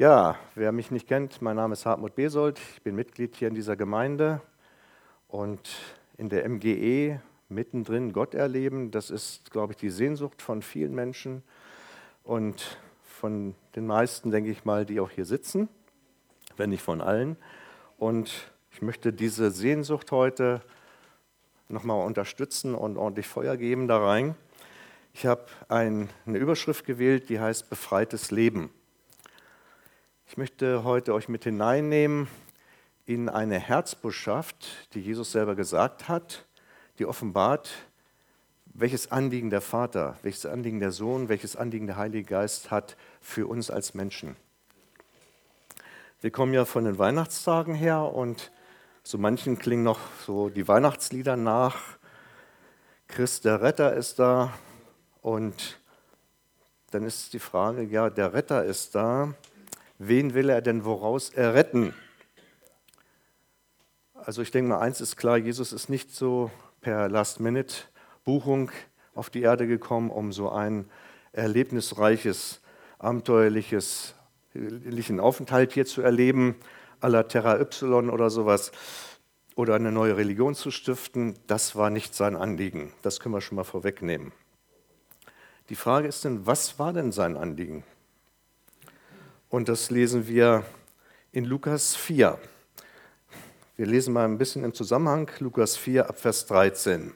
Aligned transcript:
Ja, 0.00 0.38
wer 0.54 0.72
mich 0.72 0.90
nicht 0.90 1.06
kennt, 1.06 1.42
mein 1.42 1.56
Name 1.56 1.74
ist 1.74 1.84
Hartmut 1.84 2.14
Besold. 2.14 2.58
Ich 2.58 2.80
bin 2.80 2.96
Mitglied 2.96 3.36
hier 3.36 3.48
in 3.48 3.54
dieser 3.54 3.76
Gemeinde 3.76 4.40
und 5.28 5.60
in 6.16 6.30
der 6.30 6.48
MGE 6.48 7.20
mittendrin 7.50 8.14
Gott 8.14 8.32
erleben. 8.32 8.90
Das 8.92 9.10
ist, 9.10 9.50
glaube 9.50 9.74
ich, 9.74 9.76
die 9.76 9.90
Sehnsucht 9.90 10.40
von 10.40 10.62
vielen 10.62 10.94
Menschen 10.94 11.42
und 12.24 12.78
von 13.02 13.54
den 13.76 13.86
meisten, 13.86 14.30
denke 14.30 14.50
ich 14.50 14.64
mal, 14.64 14.86
die 14.86 15.00
auch 15.00 15.10
hier 15.10 15.26
sitzen, 15.26 15.68
wenn 16.56 16.70
nicht 16.70 16.82
von 16.82 17.02
allen. 17.02 17.36
Und 17.98 18.50
ich 18.70 18.80
möchte 18.80 19.12
diese 19.12 19.50
Sehnsucht 19.50 20.12
heute 20.12 20.62
nochmal 21.68 22.06
unterstützen 22.06 22.74
und 22.74 22.96
ordentlich 22.96 23.26
Feuer 23.26 23.58
geben 23.58 23.86
da 23.86 23.98
rein. 23.98 24.34
Ich 25.12 25.26
habe 25.26 25.44
ein, 25.68 26.08
eine 26.24 26.38
Überschrift 26.38 26.86
gewählt, 26.86 27.28
die 27.28 27.38
heißt 27.38 27.68
Befreites 27.68 28.30
Leben. 28.30 28.70
Ich 30.30 30.36
möchte 30.36 30.84
heute 30.84 31.12
euch 31.12 31.28
mit 31.28 31.42
hineinnehmen 31.42 32.28
in 33.04 33.28
eine 33.28 33.58
Herzbotschaft, 33.58 34.64
die 34.94 35.00
Jesus 35.00 35.32
selber 35.32 35.56
gesagt 35.56 36.06
hat, 36.06 36.46
die 37.00 37.06
offenbart, 37.06 37.68
welches 38.66 39.10
Anliegen 39.10 39.50
der 39.50 39.60
Vater, 39.60 40.16
welches 40.22 40.46
Anliegen 40.46 40.78
der 40.78 40.92
Sohn, 40.92 41.28
welches 41.28 41.56
Anliegen 41.56 41.88
der 41.88 41.96
Heilige 41.96 42.22
Geist 42.22 42.70
hat 42.70 42.96
für 43.20 43.48
uns 43.48 43.72
als 43.72 43.92
Menschen. 43.92 44.36
Wir 46.20 46.30
kommen 46.30 46.54
ja 46.54 46.64
von 46.64 46.84
den 46.84 46.96
Weihnachtstagen 46.96 47.74
her 47.74 48.00
und 48.00 48.52
so 49.02 49.18
manchen 49.18 49.58
klingen 49.58 49.82
noch 49.82 49.98
so 50.24 50.48
die 50.48 50.68
Weihnachtslieder 50.68 51.36
nach. 51.36 51.76
Christ 53.08 53.46
der 53.46 53.62
Retter 53.62 53.94
ist 53.94 54.20
da 54.20 54.52
und 55.22 55.80
dann 56.92 57.02
ist 57.02 57.32
die 57.32 57.40
Frage, 57.40 57.82
ja, 57.82 58.10
der 58.10 58.32
Retter 58.32 58.64
ist 58.64 58.94
da, 58.94 59.34
wen 60.00 60.34
will 60.34 60.48
er 60.48 60.62
denn 60.62 60.84
woraus 60.84 61.28
erretten? 61.28 61.94
Also 64.14 64.42
ich 64.42 64.50
denke 64.50 64.70
mal, 64.70 64.80
eins 64.80 65.00
ist 65.00 65.16
klar, 65.16 65.36
Jesus 65.36 65.72
ist 65.72 65.88
nicht 65.88 66.10
so 66.14 66.50
per 66.80 67.08
Last-Minute-Buchung 67.08 68.70
auf 69.14 69.28
die 69.28 69.42
Erde 69.42 69.66
gekommen, 69.66 70.10
um 70.10 70.32
so 70.32 70.50
ein 70.50 70.88
erlebnisreiches, 71.32 72.62
abenteuerliches 72.98 74.14
Aufenthalt 75.18 75.72
hier 75.72 75.84
zu 75.86 76.02
erleben, 76.02 76.56
à 77.00 77.08
la 77.08 77.22
Terra 77.22 77.60
Y 77.60 78.10
oder 78.10 78.30
sowas, 78.30 78.72
oder 79.54 79.74
eine 79.74 79.92
neue 79.92 80.16
Religion 80.16 80.54
zu 80.54 80.70
stiften. 80.70 81.34
Das 81.46 81.76
war 81.76 81.90
nicht 81.90 82.14
sein 82.14 82.36
Anliegen. 82.36 82.92
Das 83.02 83.20
können 83.20 83.34
wir 83.34 83.40
schon 83.42 83.56
mal 83.56 83.64
vorwegnehmen. 83.64 84.32
Die 85.68 85.76
Frage 85.76 86.08
ist 86.08 86.24
denn, 86.24 86.46
was 86.46 86.78
war 86.78 86.92
denn 86.92 87.12
sein 87.12 87.36
Anliegen? 87.36 87.84
Und 89.50 89.68
das 89.68 89.90
lesen 89.90 90.28
wir 90.28 90.62
in 91.32 91.44
Lukas 91.44 91.96
4. 91.96 92.38
Wir 93.76 93.86
lesen 93.86 94.14
mal 94.14 94.24
ein 94.24 94.38
bisschen 94.38 94.62
im 94.62 94.72
Zusammenhang, 94.72 95.28
Lukas 95.40 95.76
4 95.76 96.08
ab 96.08 96.20
Vers 96.20 96.46
13. 96.46 97.12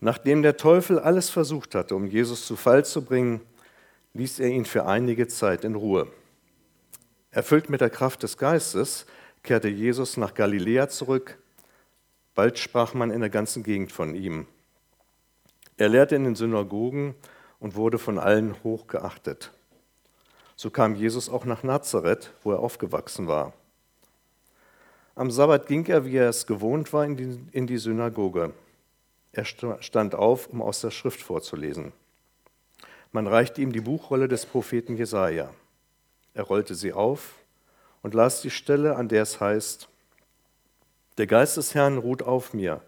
Nachdem 0.00 0.40
der 0.40 0.56
Teufel 0.56 0.98
alles 0.98 1.28
versucht 1.28 1.74
hatte, 1.74 1.94
um 1.94 2.06
Jesus 2.06 2.46
zu 2.46 2.56
Fall 2.56 2.82
zu 2.82 3.04
bringen, 3.04 3.42
ließ 4.14 4.40
er 4.40 4.48
ihn 4.48 4.64
für 4.64 4.86
einige 4.86 5.28
Zeit 5.28 5.64
in 5.64 5.74
Ruhe. 5.74 6.10
Erfüllt 7.30 7.68
mit 7.68 7.82
der 7.82 7.90
Kraft 7.90 8.22
des 8.22 8.38
Geistes 8.38 9.04
kehrte 9.42 9.68
Jesus 9.68 10.16
nach 10.16 10.32
Galiläa 10.32 10.88
zurück. 10.88 11.36
Bald 12.34 12.58
sprach 12.58 12.94
man 12.94 13.10
in 13.10 13.20
der 13.20 13.28
ganzen 13.28 13.62
Gegend 13.62 13.92
von 13.92 14.14
ihm. 14.14 14.46
Er 15.76 15.90
lehrte 15.90 16.16
in 16.16 16.24
den 16.24 16.36
Synagogen 16.36 17.16
und 17.60 17.74
wurde 17.74 17.98
von 17.98 18.18
allen 18.18 18.56
hochgeachtet. 18.64 19.52
So 20.62 20.70
kam 20.70 20.94
Jesus 20.94 21.28
auch 21.28 21.44
nach 21.44 21.64
Nazareth, 21.64 22.30
wo 22.44 22.52
er 22.52 22.60
aufgewachsen 22.60 23.26
war. 23.26 23.52
Am 25.16 25.28
Sabbat 25.28 25.66
ging 25.66 25.84
er, 25.86 26.04
wie 26.04 26.14
er 26.14 26.28
es 26.28 26.46
gewohnt 26.46 26.92
war, 26.92 27.04
in 27.04 27.16
die, 27.16 27.40
in 27.50 27.66
die 27.66 27.78
Synagoge. 27.78 28.52
Er 29.32 29.44
stand 29.44 30.14
auf, 30.14 30.46
um 30.50 30.62
aus 30.62 30.80
der 30.80 30.92
Schrift 30.92 31.20
vorzulesen. 31.20 31.92
Man 33.10 33.26
reichte 33.26 33.60
ihm 33.60 33.72
die 33.72 33.80
Buchrolle 33.80 34.28
des 34.28 34.46
Propheten 34.46 34.96
Jesaja. 34.96 35.50
Er 36.32 36.44
rollte 36.44 36.76
sie 36.76 36.92
auf 36.92 37.34
und 38.02 38.14
las 38.14 38.40
die 38.40 38.50
Stelle, 38.50 38.94
an 38.94 39.08
der 39.08 39.22
es 39.22 39.40
heißt: 39.40 39.88
Der 41.18 41.26
Geist 41.26 41.56
des 41.56 41.74
Herrn 41.74 41.98
ruht 41.98 42.22
auf 42.22 42.54
mir, 42.54 42.82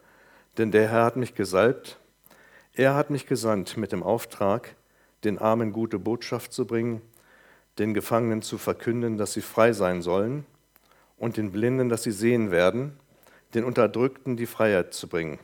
denn 0.59 0.71
der 0.71 0.91
Herr 0.91 1.03
hat 1.03 1.17
mich 1.17 1.35
gesalbt. 1.35 1.99
Er 2.73 2.95
hat 2.95 3.11
mich 3.11 3.27
gesandt 3.27 3.77
mit 3.77 3.91
dem 3.91 4.05
Auftrag, 4.05 4.77
den 5.25 5.41
Armen 5.41 5.73
gute 5.73 5.99
Botschaft 5.99 6.53
zu 6.53 6.69
bringen 6.69 7.03
den 7.79 7.95
Gefangenen 7.95 8.43
zu 8.43 8.59
verkünden, 8.59 9.19
dass 9.19 9.33
sie 9.33 9.43
frei 9.43 9.73
sein 9.73 10.03
sollen, 10.03 10.47
und 11.17 11.37
den 11.37 11.53
Blinden, 11.53 11.89
dass 11.89 12.03
sie 12.03 12.13
sehen 12.13 12.51
werden, 12.51 12.99
den 13.55 13.65
Unterdrückten 13.65 14.37
die 14.37 14.47
Freiheit 14.47 14.95
zu 14.95 15.09
bringen 15.09 15.39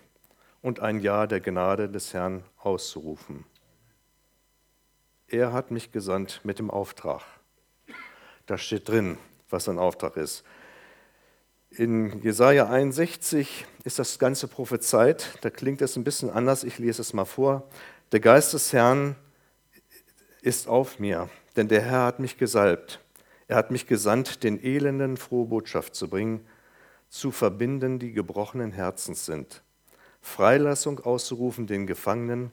und 0.62 0.80
ein 0.80 1.00
Ja 1.00 1.26
der 1.26 1.40
Gnade 1.40 1.88
des 1.88 2.12
Herrn 2.12 2.42
auszurufen. 2.58 3.44
Er 5.28 5.52
hat 5.52 5.70
mich 5.70 5.92
gesandt 5.92 6.40
mit 6.42 6.58
dem 6.58 6.70
Auftrag. 6.70 7.22
Da 8.46 8.58
steht 8.58 8.88
drin, 8.88 9.16
was 9.48 9.64
sein 9.64 9.78
Auftrag 9.78 10.16
ist. 10.16 10.44
In 11.70 12.20
Jesaja 12.20 12.68
61 12.68 13.64
ist 13.84 14.00
das 14.00 14.18
Ganze 14.18 14.48
prophezeit. 14.48 15.38
Da 15.42 15.50
klingt 15.50 15.80
es 15.82 15.94
ein 15.94 16.02
bisschen 16.02 16.28
anders. 16.28 16.64
Ich 16.64 16.80
lese 16.80 17.00
es 17.00 17.12
mal 17.12 17.24
vor. 17.24 17.68
Der 18.10 18.18
Geist 18.18 18.52
des 18.54 18.72
Herrn 18.72 19.14
ist 20.42 20.66
auf 20.66 20.98
mir, 20.98 21.30
denn 21.56 21.68
der 21.68 21.82
Herr 21.82 22.04
hat 22.04 22.20
mich 22.20 22.38
gesalbt. 22.38 23.00
Er 23.48 23.56
hat 23.56 23.70
mich 23.70 23.86
gesandt, 23.86 24.44
den 24.44 24.62
Elenden 24.62 25.16
frohe 25.16 25.46
Botschaft 25.46 25.94
zu 25.94 26.08
bringen, 26.08 26.46
zu 27.08 27.32
verbinden, 27.32 27.98
die 27.98 28.12
gebrochenen 28.12 28.72
Herzens 28.72 29.26
sind, 29.26 29.62
Freilassung 30.20 31.00
auszurufen 31.00 31.66
den 31.66 31.86
Gefangenen 31.86 32.52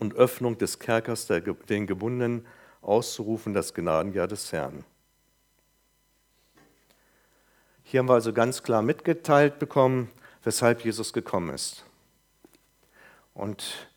und 0.00 0.14
Öffnung 0.14 0.58
des 0.58 0.78
Kerkers 0.78 1.26
den 1.26 1.86
Gebundenen 1.86 2.46
auszurufen 2.82 3.54
das 3.54 3.74
Gnadenjahr 3.74 4.26
des 4.26 4.52
Herrn. 4.52 4.84
Hier 7.84 8.00
haben 8.00 8.08
wir 8.08 8.14
also 8.14 8.32
ganz 8.32 8.62
klar 8.62 8.82
mitgeteilt 8.82 9.58
bekommen, 9.58 10.10
weshalb 10.42 10.84
Jesus 10.84 11.12
gekommen 11.12 11.54
ist. 11.54 11.84
Und 13.34 13.87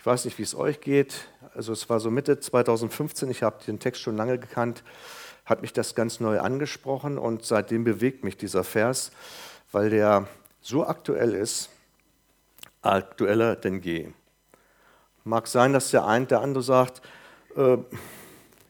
ich 0.00 0.06
weiß 0.06 0.24
nicht, 0.24 0.38
wie 0.38 0.44
es 0.44 0.54
euch 0.54 0.80
geht. 0.80 1.28
Also 1.54 1.74
es 1.74 1.90
war 1.90 2.00
so 2.00 2.10
Mitte 2.10 2.40
2015, 2.40 3.30
ich 3.30 3.42
habe 3.42 3.62
den 3.66 3.78
Text 3.78 4.00
schon 4.00 4.16
lange 4.16 4.38
gekannt, 4.38 4.82
hat 5.44 5.60
mich 5.60 5.74
das 5.74 5.94
ganz 5.94 6.20
neu 6.20 6.40
angesprochen 6.40 7.18
und 7.18 7.44
seitdem 7.44 7.84
bewegt 7.84 8.24
mich 8.24 8.38
dieser 8.38 8.64
Vers, 8.64 9.10
weil 9.72 9.90
der 9.90 10.26
so 10.62 10.86
aktuell 10.86 11.34
ist, 11.34 11.68
aktueller 12.80 13.56
denn 13.56 13.82
je. 13.82 14.08
Mag 15.24 15.46
sein, 15.46 15.74
dass 15.74 15.90
der 15.90 16.06
eine, 16.06 16.24
der 16.24 16.40
andere 16.40 16.62
sagt, 16.62 17.02
äh, 17.54 17.76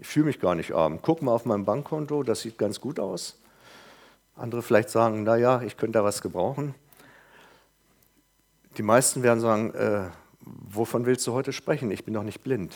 ich 0.00 0.08
fühle 0.08 0.26
mich 0.26 0.40
gar 0.40 0.56
nicht 0.56 0.72
arm. 0.72 0.98
Guck 1.00 1.22
mal 1.22 1.30
auf 1.30 1.44
mein 1.44 1.64
Bankkonto, 1.64 2.24
das 2.24 2.40
sieht 2.40 2.58
ganz 2.58 2.80
gut 2.80 2.98
aus. 2.98 3.38
Andere 4.34 4.62
vielleicht 4.62 4.90
sagen, 4.90 5.22
naja, 5.22 5.62
ich 5.62 5.76
könnte 5.76 6.00
da 6.00 6.04
was 6.04 6.22
gebrauchen. 6.22 6.74
Die 8.78 8.82
meisten 8.82 9.22
werden 9.22 9.38
sagen, 9.38 9.72
äh, 9.74 10.10
wovon 10.40 11.06
willst 11.06 11.26
du 11.26 11.32
heute 11.32 11.52
sprechen? 11.52 11.90
Ich 11.90 12.04
bin 12.04 12.14
doch 12.14 12.22
nicht 12.22 12.42
blind. 12.42 12.74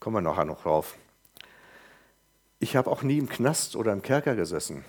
Kommen 0.00 0.16
wir 0.16 0.20
nachher 0.20 0.44
noch 0.44 0.62
drauf. 0.62 0.96
Ich 2.58 2.76
habe 2.76 2.90
auch 2.90 3.02
nie 3.02 3.18
im 3.18 3.28
Knast 3.28 3.76
oder 3.76 3.92
im 3.92 4.02
Kerker 4.02 4.34
gesessen. 4.34 4.84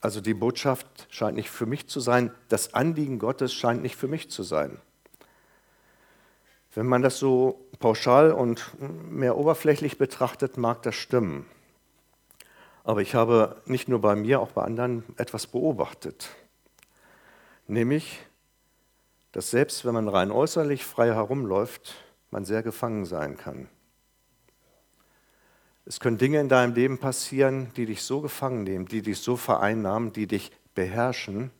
Also 0.00 0.20
die 0.20 0.34
Botschaft 0.34 1.06
scheint 1.10 1.36
nicht 1.36 1.50
für 1.50 1.66
mich 1.66 1.88
zu 1.88 2.00
sein, 2.00 2.30
das 2.48 2.74
Anliegen 2.74 3.18
Gottes 3.18 3.52
scheint 3.52 3.82
nicht 3.82 3.96
für 3.96 4.08
mich 4.08 4.30
zu 4.30 4.42
sein. 4.42 4.78
Wenn 6.74 6.86
man 6.86 7.02
das 7.02 7.18
so 7.18 7.66
pauschal 7.80 8.32
und 8.32 8.72
mehr 9.10 9.38
oberflächlich 9.38 9.96
betrachtet, 9.96 10.58
mag 10.58 10.82
das 10.82 10.94
stimmen. 10.94 11.46
Aber 12.84 13.00
ich 13.00 13.14
habe 13.14 13.60
nicht 13.64 13.88
nur 13.88 14.00
bei 14.00 14.14
mir, 14.14 14.40
auch 14.40 14.52
bei 14.52 14.62
anderen 14.62 15.02
etwas 15.16 15.46
beobachtet. 15.46 16.28
Nämlich, 17.66 18.20
dass 19.32 19.50
selbst 19.50 19.84
wenn 19.84 19.94
man 19.94 20.08
rein 20.08 20.30
äußerlich 20.30 20.84
frei 20.84 21.08
herumläuft, 21.08 21.94
man 22.30 22.44
sehr 22.44 22.62
gefangen 22.62 23.04
sein 23.04 23.36
kann. 23.36 23.68
Es 25.84 26.00
können 26.00 26.18
Dinge 26.18 26.40
in 26.40 26.48
deinem 26.48 26.74
Leben 26.74 26.98
passieren, 26.98 27.72
die 27.76 27.86
dich 27.86 28.02
so 28.02 28.20
gefangen 28.20 28.64
nehmen, 28.64 28.86
die 28.86 29.02
dich 29.02 29.20
so 29.20 29.36
vereinnahmen, 29.36 30.12
die 30.12 30.26
dich 30.26 30.50
beherrschen, 30.74 31.52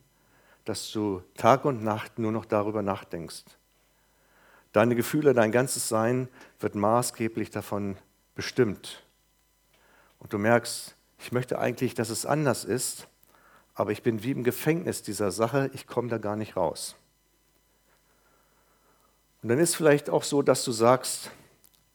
dass 0.65 0.91
du 0.91 1.23
Tag 1.37 1.65
und 1.65 1.85
Nacht 1.85 2.19
nur 2.19 2.33
noch 2.33 2.45
darüber 2.45 2.83
nachdenkst. 2.83 3.45
Deine 4.73 4.97
Gefühle, 4.97 5.33
dein 5.33 5.53
ganzes 5.53 5.89
Sein 5.89 6.29
wird 6.59 6.75
maßgeblich 6.75 7.51
davon 7.51 7.97
bestimmt. 8.35 9.05
Und 10.19 10.33
du 10.33 10.39
merkst, 10.39 10.97
ich 11.19 11.33
möchte 11.33 11.59
eigentlich, 11.59 11.95
dass 11.95 12.11
es 12.11 12.27
anders 12.27 12.65
ist, 12.65 13.07
aber 13.75 13.93
ich 13.93 14.03
bin 14.03 14.23
wie 14.23 14.33
im 14.33 14.43
Gefängnis 14.43 15.03
dieser 15.03 15.31
Sache, 15.31 15.71
ich 15.73 15.87
komme 15.87 16.09
da 16.09 16.19
gar 16.19 16.37
nicht 16.37 16.57
raus. 16.57 16.97
Und 19.47 19.51
dann 19.51 19.61
ist 19.61 19.77
vielleicht 19.77 20.11
auch 20.11 20.25
so, 20.25 20.43
dass 20.43 20.65
du 20.65 20.73
sagst, 20.73 21.31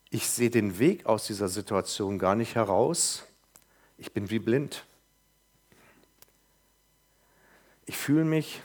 ich 0.09 0.30
sehe 0.30 0.50
den 0.50 0.80
Weg 0.80 1.06
aus 1.06 1.27
dieser 1.27 1.50
Situation 1.50 2.18
gar 2.18 2.33
nicht 2.33 2.56
heraus. 2.56 3.25
Ich 3.98 4.13
bin 4.13 4.30
wie 4.30 4.39
blind. 4.39 4.86
Ich 7.86 7.98
fühle 7.98 8.24
mich 8.24 8.62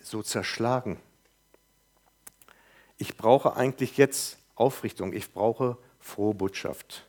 so 0.00 0.24
zerschlagen. 0.24 0.98
Ich 2.98 3.16
brauche 3.16 3.54
eigentlich 3.54 3.96
jetzt 3.96 4.38
Aufrichtung. 4.56 5.12
Ich 5.12 5.32
brauche 5.32 5.76
frohe 6.00 6.34
Botschaft. 6.34 7.06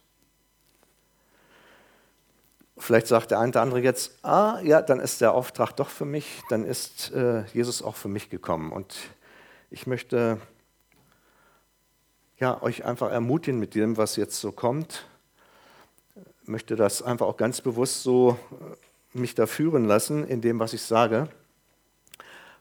Vielleicht 2.77 3.07
sagt 3.07 3.31
der 3.31 3.39
eine 3.39 3.49
oder 3.49 3.63
andere 3.63 3.81
jetzt, 3.81 4.23
ah 4.23 4.59
ja, 4.61 4.83
dann 4.83 4.99
ist 4.99 5.21
der 5.21 5.33
Auftrag 5.33 5.71
doch 5.77 5.89
für 5.89 6.05
mich, 6.05 6.43
dann 6.49 6.63
ist 6.63 7.09
äh, 7.09 7.43
Jesus 7.55 7.81
auch 7.81 7.95
für 7.95 8.07
mich 8.07 8.29
gekommen. 8.29 8.71
Und 8.71 8.95
ich 9.71 9.87
möchte 9.87 10.39
ja, 12.39 12.61
euch 12.61 12.85
einfach 12.85 13.11
ermutigen 13.11 13.59
mit 13.59 13.75
dem, 13.75 13.97
was 13.97 14.15
jetzt 14.15 14.39
so 14.39 14.51
kommt. 14.51 15.07
Ich 16.41 16.47
möchte 16.47 16.75
das 16.75 17.01
einfach 17.01 17.25
auch 17.25 17.37
ganz 17.37 17.61
bewusst 17.61 18.03
so 18.03 18.37
äh, 18.51 19.17
mich 19.17 19.35
da 19.35 19.47
führen 19.47 19.85
lassen 19.85 20.25
in 20.27 20.41
dem, 20.41 20.59
was 20.59 20.73
ich 20.73 20.81
sage, 20.81 21.29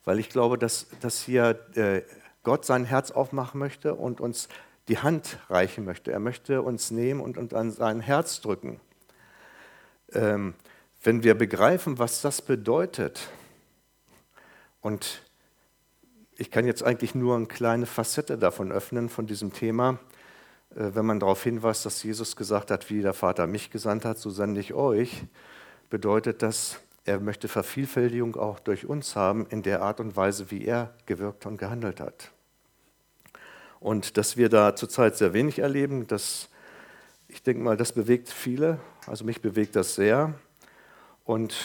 weil 0.05 0.19
ich 0.19 0.31
glaube, 0.31 0.59
dass, 0.59 0.87
dass 1.01 1.23
hier 1.23 1.59
äh, 1.75 2.03
Gott 2.43 2.65
sein 2.65 2.85
Herz 2.85 3.11
aufmachen 3.11 3.59
möchte 3.59 3.95
und 3.95 4.21
uns 4.21 4.49
die 4.89 4.99
Hand 4.99 5.39
reichen 5.51 5.85
möchte. 5.85 6.13
Er 6.13 6.21
möchte 6.21 6.63
uns 6.63 6.91
nehmen 6.91 7.21
und, 7.21 7.37
und 7.37 7.55
an 7.55 7.71
sein 7.71 8.01
Herz 8.01 8.41
drücken 8.41 8.81
ähm, 10.13 10.55
wenn 11.03 11.23
wir 11.23 11.35
begreifen, 11.35 11.99
was 11.99 12.21
das 12.21 12.43
bedeutet, 12.43 13.29
und 14.81 15.23
ich 16.37 16.51
kann 16.51 16.67
jetzt 16.67 16.83
eigentlich 16.83 17.15
nur 17.15 17.37
eine 17.37 17.47
kleine 17.47 17.87
Facette 17.87 18.39
davon 18.39 18.71
öffnen, 18.73 19.09
von 19.09 19.27
diesem 19.27 19.53
Thema, 19.53 19.99
äh, 20.75 20.91
wenn 20.95 21.07
man 21.07 21.21
darauf 21.21 21.43
hinweist, 21.43 21.87
dass 21.87 22.03
Jesus 22.03 22.37
gesagt 22.37 22.71
hat, 22.71 22.91
wie 22.91 23.03
der 23.03 23.15
Vater 23.15 23.47
mich 23.47 23.71
gesandt 23.71 24.05
hat, 24.05 24.19
so 24.19 24.31
sende 24.31 24.61
ich 24.61 24.75
euch, 24.75 25.25
bedeutet 25.91 26.43
das, 26.43 26.81
er 27.05 27.21
möchte 27.21 27.49
Vervielfältigung 27.49 28.37
auch 28.37 28.59
durch 28.59 28.87
uns 28.87 29.15
haben 29.15 29.47
in 29.47 29.63
der 29.63 29.83
Art 29.83 30.01
und 30.01 30.17
Weise, 30.17 30.51
wie 30.51 30.65
er 30.65 30.93
gewirkt 31.07 31.47
und 31.47 31.57
gehandelt 31.57 32.01
hat. 32.01 32.33
Und 33.79 34.17
dass 34.17 34.37
wir 34.37 34.49
da 34.49 34.75
zurzeit 34.75 35.17
sehr 35.17 35.33
wenig 35.33 35.61
erleben, 35.61 36.07
das 36.07 36.49
ich 37.29 37.43
denke 37.43 37.63
mal, 37.63 37.77
das 37.77 37.93
bewegt 37.93 38.29
viele. 38.29 38.79
Also 39.07 39.25
mich 39.25 39.41
bewegt 39.41 39.77
das 39.77 39.95
sehr. 39.95 40.35
Und 41.25 41.57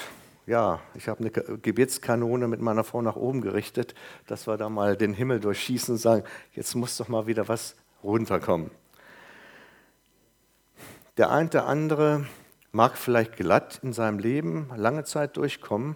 ja, 0.45 0.79
ich 0.95 1.07
habe 1.07 1.19
eine 1.19 1.31
Gebetskanone 1.31 2.47
mit 2.47 2.61
meiner 2.61 2.83
Frau 2.83 3.01
nach 3.01 3.15
oben 3.15 3.41
gerichtet, 3.41 3.93
dass 4.27 4.47
wir 4.47 4.57
da 4.57 4.69
mal 4.69 4.97
den 4.97 5.13
Himmel 5.13 5.39
durchschießen 5.39 5.95
und 5.95 5.99
sagen, 5.99 6.23
jetzt 6.53 6.75
muss 6.75 6.97
doch 6.97 7.07
mal 7.07 7.27
wieder 7.27 7.47
was 7.47 7.75
runterkommen. 8.03 8.71
Der 11.17 11.29
eine 11.29 11.49
oder 11.49 11.67
andere 11.67 12.25
mag 12.71 12.97
vielleicht 12.97 13.35
glatt 13.35 13.79
in 13.83 13.93
seinem 13.93 14.19
Leben 14.19 14.69
lange 14.75 15.03
Zeit 15.03 15.37
durchkommen, 15.37 15.95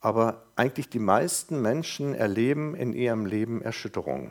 aber 0.00 0.42
eigentlich 0.56 0.88
die 0.88 0.98
meisten 0.98 1.60
Menschen 1.60 2.14
erleben 2.14 2.74
in 2.74 2.92
ihrem 2.92 3.26
Leben 3.26 3.62
Erschütterungen. 3.62 4.30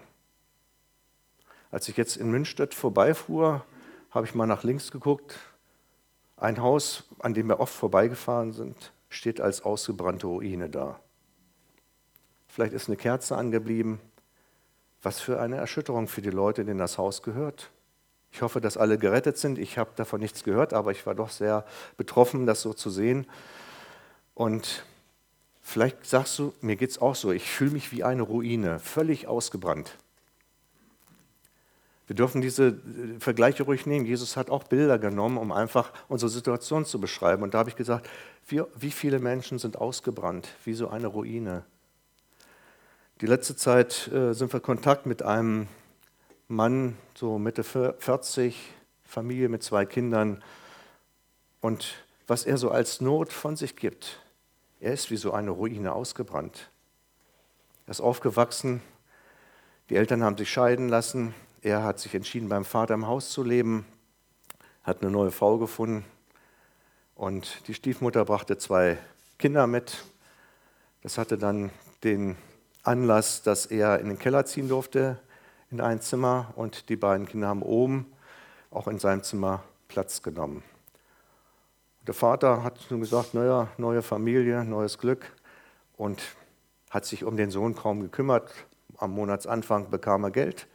Als 1.69 1.87
ich 1.87 1.97
jetzt 1.97 2.17
in 2.17 2.31
Münstedt 2.31 2.73
vorbeifuhr, 2.73 3.63
habe 4.11 4.25
ich 4.25 4.35
mal 4.35 4.47
nach 4.47 4.63
links 4.63 4.91
geguckt. 4.91 5.39
Ein 6.35 6.61
Haus, 6.61 7.05
an 7.19 7.33
dem 7.33 7.47
wir 7.47 7.59
oft 7.59 7.73
vorbeigefahren 7.73 8.51
sind, 8.51 8.91
steht 9.11 9.41
als 9.41 9.61
ausgebrannte 9.61 10.25
Ruine 10.25 10.69
da. 10.69 10.99
Vielleicht 12.47 12.73
ist 12.73 12.87
eine 12.87 12.97
Kerze 12.97 13.37
angeblieben. 13.37 13.99
Was 15.03 15.19
für 15.19 15.39
eine 15.39 15.57
Erschütterung 15.57 16.07
für 16.07 16.21
die 16.21 16.29
Leute, 16.29 16.63
denen 16.63 16.79
das 16.79 16.97
Haus 16.97 17.21
gehört. 17.21 17.71
Ich 18.31 18.41
hoffe, 18.41 18.61
dass 18.61 18.77
alle 18.77 18.97
gerettet 18.97 19.37
sind. 19.37 19.57
Ich 19.57 19.77
habe 19.77 19.91
davon 19.95 20.21
nichts 20.21 20.43
gehört, 20.43 20.73
aber 20.73 20.91
ich 20.91 21.05
war 21.05 21.15
doch 21.15 21.29
sehr 21.29 21.65
betroffen, 21.97 22.45
das 22.45 22.61
so 22.61 22.73
zu 22.73 22.89
sehen. 22.89 23.27
Und 24.33 24.85
vielleicht 25.61 26.05
sagst 26.05 26.39
du, 26.39 26.53
mir 26.61 26.77
geht 26.77 26.91
es 26.91 26.99
auch 26.99 27.15
so, 27.15 27.31
ich 27.31 27.51
fühle 27.51 27.71
mich 27.71 27.91
wie 27.91 28.03
eine 28.03 28.21
Ruine, 28.21 28.79
völlig 28.79 29.27
ausgebrannt. 29.27 29.97
Wir 32.11 32.15
dürfen 32.15 32.41
diese 32.41 32.67
äh, 32.67 33.19
Vergleiche 33.19 33.63
ruhig 33.63 33.85
nehmen. 33.85 34.05
Jesus 34.05 34.35
hat 34.35 34.49
auch 34.49 34.65
Bilder 34.65 34.99
genommen, 34.99 35.37
um 35.37 35.53
einfach 35.53 35.93
unsere 36.09 36.27
Situation 36.27 36.83
zu 36.83 36.99
beschreiben. 36.99 37.41
Und 37.41 37.53
da 37.53 37.59
habe 37.59 37.69
ich 37.69 37.77
gesagt, 37.77 38.09
wie, 38.49 38.91
viele 38.91 39.19
Menschen 39.19 39.59
sind 39.59 39.77
ausgebrannt, 39.77 40.49
wie 40.65 40.73
so 40.73 40.89
eine 40.89 41.07
Ruine. 41.07 41.63
Die 43.21 43.27
letzte 43.27 43.55
Zeit 43.55 44.09
äh, 44.09 44.33
sind 44.33 44.51
wir 44.51 44.59
Kontakt 44.59 45.05
mit 45.05 45.23
einem 45.23 45.69
Mann, 46.49 46.97
so 47.15 47.39
Mitte 47.39 47.63
40, 47.63 48.59
Familie 49.05 49.47
mit 49.47 49.63
zwei 49.63 49.85
Kindern. 49.85 50.43
Und 51.61 52.03
was 52.27 52.43
er 52.43 52.57
so 52.57 52.71
als 52.71 52.99
Not 52.99 53.31
von 53.31 53.55
sich 53.55 53.77
gibt, 53.77 54.19
er 54.81 54.91
ist 54.91 55.11
wie 55.11 55.15
so 55.15 55.31
eine 55.31 55.51
Ruine 55.51 55.93
ausgebrannt. 55.93 56.71
Er 57.87 57.91
ist 57.91 58.01
aufgewachsen, 58.01 58.81
die 59.89 59.95
Eltern 59.95 60.23
haben 60.23 60.37
sich 60.37 60.51
scheiden 60.51 60.89
lassen, 60.89 61.33
er 61.61 61.83
hat 61.83 61.99
sich 61.99 62.15
entschieden, 62.15 62.49
beim 62.49 62.65
Vater 62.65 62.95
im 62.95 63.07
Haus 63.07 63.29
zu 63.29 63.43
leben, 63.43 63.85
hat 64.83 65.01
eine 65.01 65.11
neue 65.11 65.31
Frau 65.31 65.59
gefunden 65.59 66.03
und 67.13 67.67
die 67.67 67.75
Stiefmutter 67.75 68.25
brachte 68.25 68.57
zwei 68.57 68.97
Kinder 69.37 69.67
mit. 69.67 70.03
Das 71.03 71.19
hatte 71.19 71.37
dann 71.37 71.69
den 72.03 72.35
Anlass, 72.81 73.43
dass 73.43 73.67
er 73.67 73.99
in 73.99 74.07
den 74.07 74.17
Keller 74.17 74.45
ziehen 74.45 74.69
durfte, 74.69 75.19
in 75.69 75.81
ein 75.81 76.01
Zimmer 76.01 76.51
und 76.55 76.89
die 76.89 76.95
beiden 76.95 77.27
Kinder 77.27 77.47
haben 77.47 77.61
oben 77.61 78.11
auch 78.71 78.87
in 78.87 78.97
seinem 78.97 79.21
Zimmer 79.21 79.63
Platz 79.87 80.23
genommen. 80.23 80.63
Der 82.07 82.15
Vater 82.15 82.63
hat 82.63 82.79
nun 82.89 83.01
gesagt, 83.01 83.35
naja, 83.35 83.67
neue 83.77 84.01
Familie, 84.01 84.65
neues 84.65 84.97
Glück 84.97 85.31
und 85.95 86.21
hat 86.89 87.05
sich 87.05 87.23
um 87.23 87.37
den 87.37 87.51
Sohn 87.51 87.75
kaum 87.75 88.01
gekümmert. 88.01 88.51
Am 88.97 89.11
Monatsanfang 89.11 89.91
bekam 89.91 90.23
er 90.23 90.31
Geld 90.31 90.67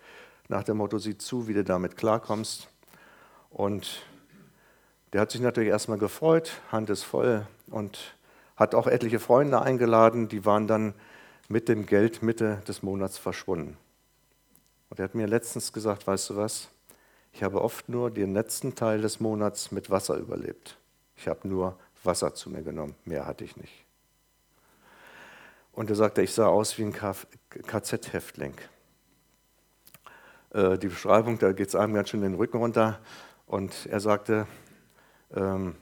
nach 0.48 0.64
dem 0.64 0.78
Motto, 0.78 0.98
sieh 0.98 1.18
zu, 1.18 1.48
wie 1.48 1.54
du 1.54 1.64
damit 1.64 1.96
klarkommst. 1.96 2.68
Und 3.50 4.02
der 5.12 5.20
hat 5.20 5.30
sich 5.30 5.40
natürlich 5.40 5.70
erstmal 5.70 5.98
gefreut, 5.98 6.60
Hand 6.70 6.90
ist 6.90 7.02
voll 7.02 7.46
und 7.68 8.14
hat 8.56 8.74
auch 8.74 8.86
etliche 8.86 9.18
Freunde 9.18 9.60
eingeladen, 9.62 10.28
die 10.28 10.44
waren 10.44 10.66
dann 10.66 10.94
mit 11.48 11.68
dem 11.68 11.86
Geld 11.86 12.22
Mitte 12.22 12.62
des 12.66 12.82
Monats 12.82 13.18
verschwunden. 13.18 13.76
Und 14.90 14.98
er 14.98 15.04
hat 15.04 15.14
mir 15.14 15.26
letztens 15.26 15.72
gesagt, 15.72 16.06
weißt 16.06 16.30
du 16.30 16.36
was, 16.36 16.68
ich 17.32 17.42
habe 17.42 17.60
oft 17.60 17.88
nur 17.88 18.10
den 18.10 18.32
letzten 18.32 18.74
Teil 18.74 19.02
des 19.02 19.20
Monats 19.20 19.70
mit 19.70 19.90
Wasser 19.90 20.16
überlebt. 20.16 20.78
Ich 21.16 21.28
habe 21.28 21.46
nur 21.46 21.78
Wasser 22.02 22.34
zu 22.34 22.50
mir 22.50 22.62
genommen, 22.62 22.94
mehr 23.04 23.26
hatte 23.26 23.44
ich 23.44 23.56
nicht. 23.56 23.84
Und 25.72 25.90
er 25.90 25.96
sagte, 25.96 26.22
ich 26.22 26.32
sah 26.32 26.46
aus 26.46 26.78
wie 26.78 26.84
ein 26.84 26.92
KZ-Häftling. 26.92 28.54
Äh, 30.56 30.78
die 30.78 30.88
Beschreibung, 30.88 31.38
da 31.38 31.52
geht 31.52 31.68
es 31.68 31.76
einem 31.76 31.92
ganz 31.92 32.08
schön 32.08 32.22
den 32.22 32.34
Rücken 32.34 32.56
runter. 32.56 32.98
Und 33.46 33.86
er 33.90 34.00
sagte, 34.00 34.46
ähm, 35.34 35.74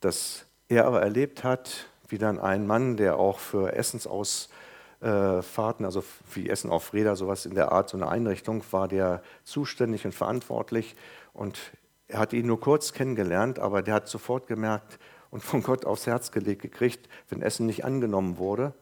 dass 0.00 0.46
er 0.68 0.86
aber 0.86 1.02
erlebt 1.02 1.42
hat, 1.42 1.86
wie 2.08 2.18
dann 2.18 2.38
ein 2.38 2.64
Mann, 2.66 2.96
der 2.96 3.16
auch 3.16 3.40
für 3.40 3.72
Essensausfahrten, 3.72 5.84
also 5.84 6.04
wie 6.32 6.48
Essen 6.48 6.70
auf 6.70 6.94
Räder, 6.94 7.16
sowas 7.16 7.44
in 7.44 7.56
der 7.56 7.72
Art, 7.72 7.88
so 7.88 7.96
eine 7.96 8.08
Einrichtung, 8.08 8.62
war 8.70 8.86
der 8.86 9.20
zuständig 9.42 10.04
und 10.04 10.14
verantwortlich. 10.14 10.94
Und 11.32 11.58
er 12.06 12.20
hat 12.20 12.32
ihn 12.32 12.46
nur 12.46 12.60
kurz 12.60 12.92
kennengelernt, 12.92 13.58
aber 13.58 13.82
der 13.82 13.94
hat 13.94 14.06
sofort 14.08 14.46
gemerkt 14.46 15.00
und 15.30 15.42
von 15.42 15.60
Gott 15.62 15.86
aufs 15.86 16.06
Herz 16.06 16.30
gelegt 16.30 16.62
gekriegt, 16.62 17.08
wenn 17.30 17.42
Essen 17.42 17.66
nicht 17.66 17.84
angenommen 17.84 18.38
wurde, 18.38 18.74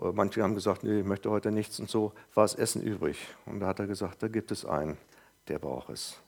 Manche 0.00 0.42
haben 0.42 0.54
gesagt, 0.54 0.84
nee, 0.84 1.00
ich 1.00 1.06
möchte 1.06 1.30
heute 1.30 1.50
nichts 1.50 1.80
und 1.80 1.90
so 1.90 2.12
war 2.34 2.44
das 2.44 2.54
Essen 2.54 2.82
übrig. 2.82 3.18
Und 3.46 3.60
da 3.60 3.66
hat 3.66 3.80
er 3.80 3.86
gesagt, 3.86 4.22
da 4.22 4.28
gibt 4.28 4.52
es 4.52 4.64
einen, 4.64 4.96
der 5.48 5.58
braucht 5.58 5.90
es. 5.90 6.20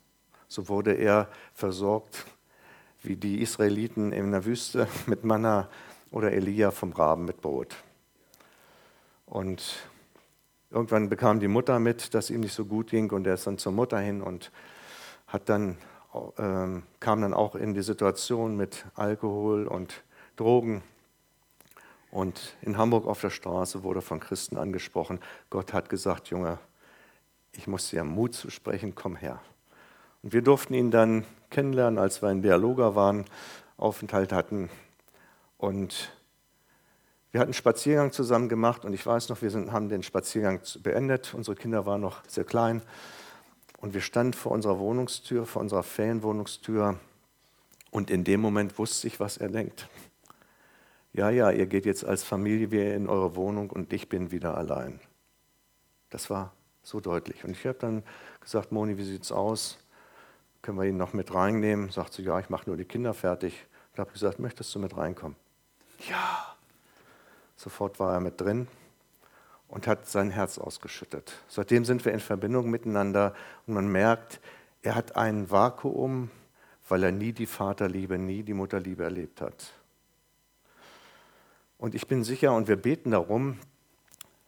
So 0.48 0.68
wurde 0.68 0.94
er 0.94 1.28
versorgt 1.54 2.26
wie 3.02 3.16
die 3.16 3.40
Israeliten 3.40 4.12
in 4.12 4.32
der 4.32 4.44
Wüste 4.44 4.88
mit 5.06 5.24
Manna 5.24 5.68
oder 6.10 6.32
Elia 6.32 6.72
vom 6.72 6.92
Raben 6.92 7.24
mit 7.24 7.40
Brot. 7.40 7.76
Und 9.26 9.88
irgendwann 10.70 11.08
bekam 11.08 11.38
die 11.38 11.46
Mutter 11.46 11.78
mit, 11.78 12.14
dass 12.14 12.30
ihm 12.30 12.40
nicht 12.40 12.54
so 12.54 12.64
gut 12.64 12.90
ging 12.90 13.10
und 13.12 13.24
er 13.26 13.34
ist 13.34 13.46
dann 13.46 13.58
zur 13.58 13.72
Mutter 13.72 14.00
hin 14.00 14.20
und 14.20 14.50
hat 15.28 15.48
dann, 15.48 15.78
äh, 16.12 16.82
kam 16.98 17.20
dann 17.20 17.34
auch 17.34 17.54
in 17.54 17.74
die 17.74 17.82
Situation 17.82 18.56
mit 18.56 18.84
Alkohol 18.96 19.68
und 19.68 20.02
Drogen 20.34 20.82
und 22.10 22.56
in 22.62 22.76
Hamburg 22.76 23.06
auf 23.06 23.20
der 23.20 23.30
Straße 23.30 23.82
wurde 23.82 24.02
von 24.02 24.20
Christen 24.20 24.56
angesprochen, 24.56 25.20
Gott 25.48 25.72
hat 25.72 25.88
gesagt, 25.88 26.28
Junge, 26.28 26.58
ich 27.52 27.66
muss 27.66 27.90
dir 27.90 28.04
Mut 28.04 28.34
zu 28.34 28.50
sprechen, 28.50 28.94
komm 28.94 29.16
her. 29.16 29.40
Und 30.22 30.32
wir 30.32 30.42
durften 30.42 30.74
ihn 30.74 30.90
dann 30.90 31.24
kennenlernen, 31.50 31.98
als 31.98 32.22
wir 32.22 32.30
in 32.30 32.42
Dialoga 32.42 32.94
waren, 32.94 33.24
Aufenthalt 33.76 34.32
hatten. 34.32 34.68
Und 35.56 36.12
wir 37.32 37.40
hatten 37.40 37.48
einen 37.48 37.54
Spaziergang 37.54 38.12
zusammen 38.12 38.48
gemacht 38.48 38.84
und 38.84 38.92
ich 38.92 39.06
weiß 39.06 39.28
noch, 39.28 39.40
wir 39.40 39.50
sind, 39.50 39.72
haben 39.72 39.88
den 39.88 40.02
Spaziergang 40.02 40.60
beendet. 40.82 41.32
Unsere 41.32 41.56
Kinder 41.56 41.86
waren 41.86 42.00
noch 42.00 42.22
sehr 42.26 42.44
klein. 42.44 42.82
Und 43.78 43.94
wir 43.94 44.00
standen 44.00 44.34
vor 44.34 44.52
unserer 44.52 44.78
Wohnungstür, 44.78 45.46
vor 45.46 45.62
unserer 45.62 45.82
Ferienwohnungstür. 45.82 46.98
Und 47.90 48.10
in 48.10 48.24
dem 48.24 48.40
Moment 48.40 48.78
wusste 48.78 49.06
ich, 49.06 49.20
was 49.20 49.38
er 49.38 49.48
denkt. 49.48 49.88
Ja, 51.12 51.30
ja, 51.30 51.50
ihr 51.50 51.66
geht 51.66 51.86
jetzt 51.86 52.04
als 52.04 52.22
Familie 52.22 52.94
in 52.94 53.08
eure 53.08 53.34
Wohnung 53.34 53.70
und 53.70 53.92
ich 53.92 54.08
bin 54.08 54.30
wieder 54.30 54.56
allein. 54.56 55.00
Das 56.10 56.30
war 56.30 56.52
so 56.82 57.00
deutlich. 57.00 57.44
Und 57.44 57.52
ich 57.52 57.66
habe 57.66 57.78
dann 57.78 58.02
gesagt, 58.40 58.72
Moni, 58.72 58.96
wie 58.96 59.04
sieht 59.04 59.24
es 59.24 59.32
aus? 59.32 59.78
Können 60.62 60.78
wir 60.78 60.84
ihn 60.84 60.96
noch 60.96 61.12
mit 61.12 61.34
reinnehmen? 61.34 61.90
Sagt 61.90 62.12
sie, 62.12 62.22
ja, 62.22 62.38
ich 62.38 62.48
mache 62.48 62.68
nur 62.68 62.76
die 62.76 62.84
Kinder 62.84 63.14
fertig. 63.14 63.66
Ich 63.92 63.98
habe 63.98 64.12
gesagt, 64.12 64.38
möchtest 64.38 64.74
du 64.74 64.78
mit 64.78 64.96
reinkommen? 64.96 65.36
Ja. 66.08 66.54
Sofort 67.56 67.98
war 67.98 68.14
er 68.14 68.20
mit 68.20 68.40
drin 68.40 68.68
und 69.68 69.86
hat 69.86 70.06
sein 70.06 70.30
Herz 70.30 70.58
ausgeschüttet. 70.58 71.32
Seitdem 71.48 71.84
sind 71.84 72.04
wir 72.04 72.12
in 72.12 72.20
Verbindung 72.20 72.70
miteinander 72.70 73.34
und 73.66 73.74
man 73.74 73.90
merkt, 73.90 74.40
er 74.82 74.94
hat 74.94 75.16
ein 75.16 75.50
Vakuum, 75.50 76.30
weil 76.88 77.02
er 77.04 77.12
nie 77.12 77.32
die 77.32 77.46
Vaterliebe, 77.46 78.18
nie 78.18 78.42
die 78.42 78.54
Mutterliebe 78.54 79.04
erlebt 79.04 79.40
hat. 79.40 79.72
Und 81.80 81.94
ich 81.94 82.06
bin 82.06 82.24
sicher 82.24 82.54
und 82.54 82.68
wir 82.68 82.76
beten 82.76 83.12
darum, 83.12 83.56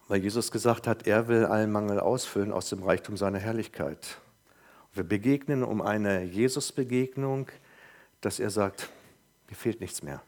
weil 0.07 0.21
Jesus 0.21 0.51
gesagt 0.51 0.85
hat, 0.85 1.07
er 1.07 1.27
will 1.27 1.45
allen 1.45 1.71
Mangel 1.71 1.99
ausfüllen 1.99 2.51
aus 2.51 2.69
dem 2.69 2.83
Reichtum 2.83 3.17
seiner 3.17 3.39
Herrlichkeit. 3.39 4.19
Wir 4.93 5.03
begegnen 5.03 5.63
um 5.63 5.81
eine 5.81 6.21
Jesus-Begegnung, 6.21 7.47
dass 8.21 8.39
er 8.39 8.51
sagt, 8.51 8.87
mir 9.49 9.55
fehlt 9.55 9.81
nichts 9.81 10.03
mehr. 10.03 10.21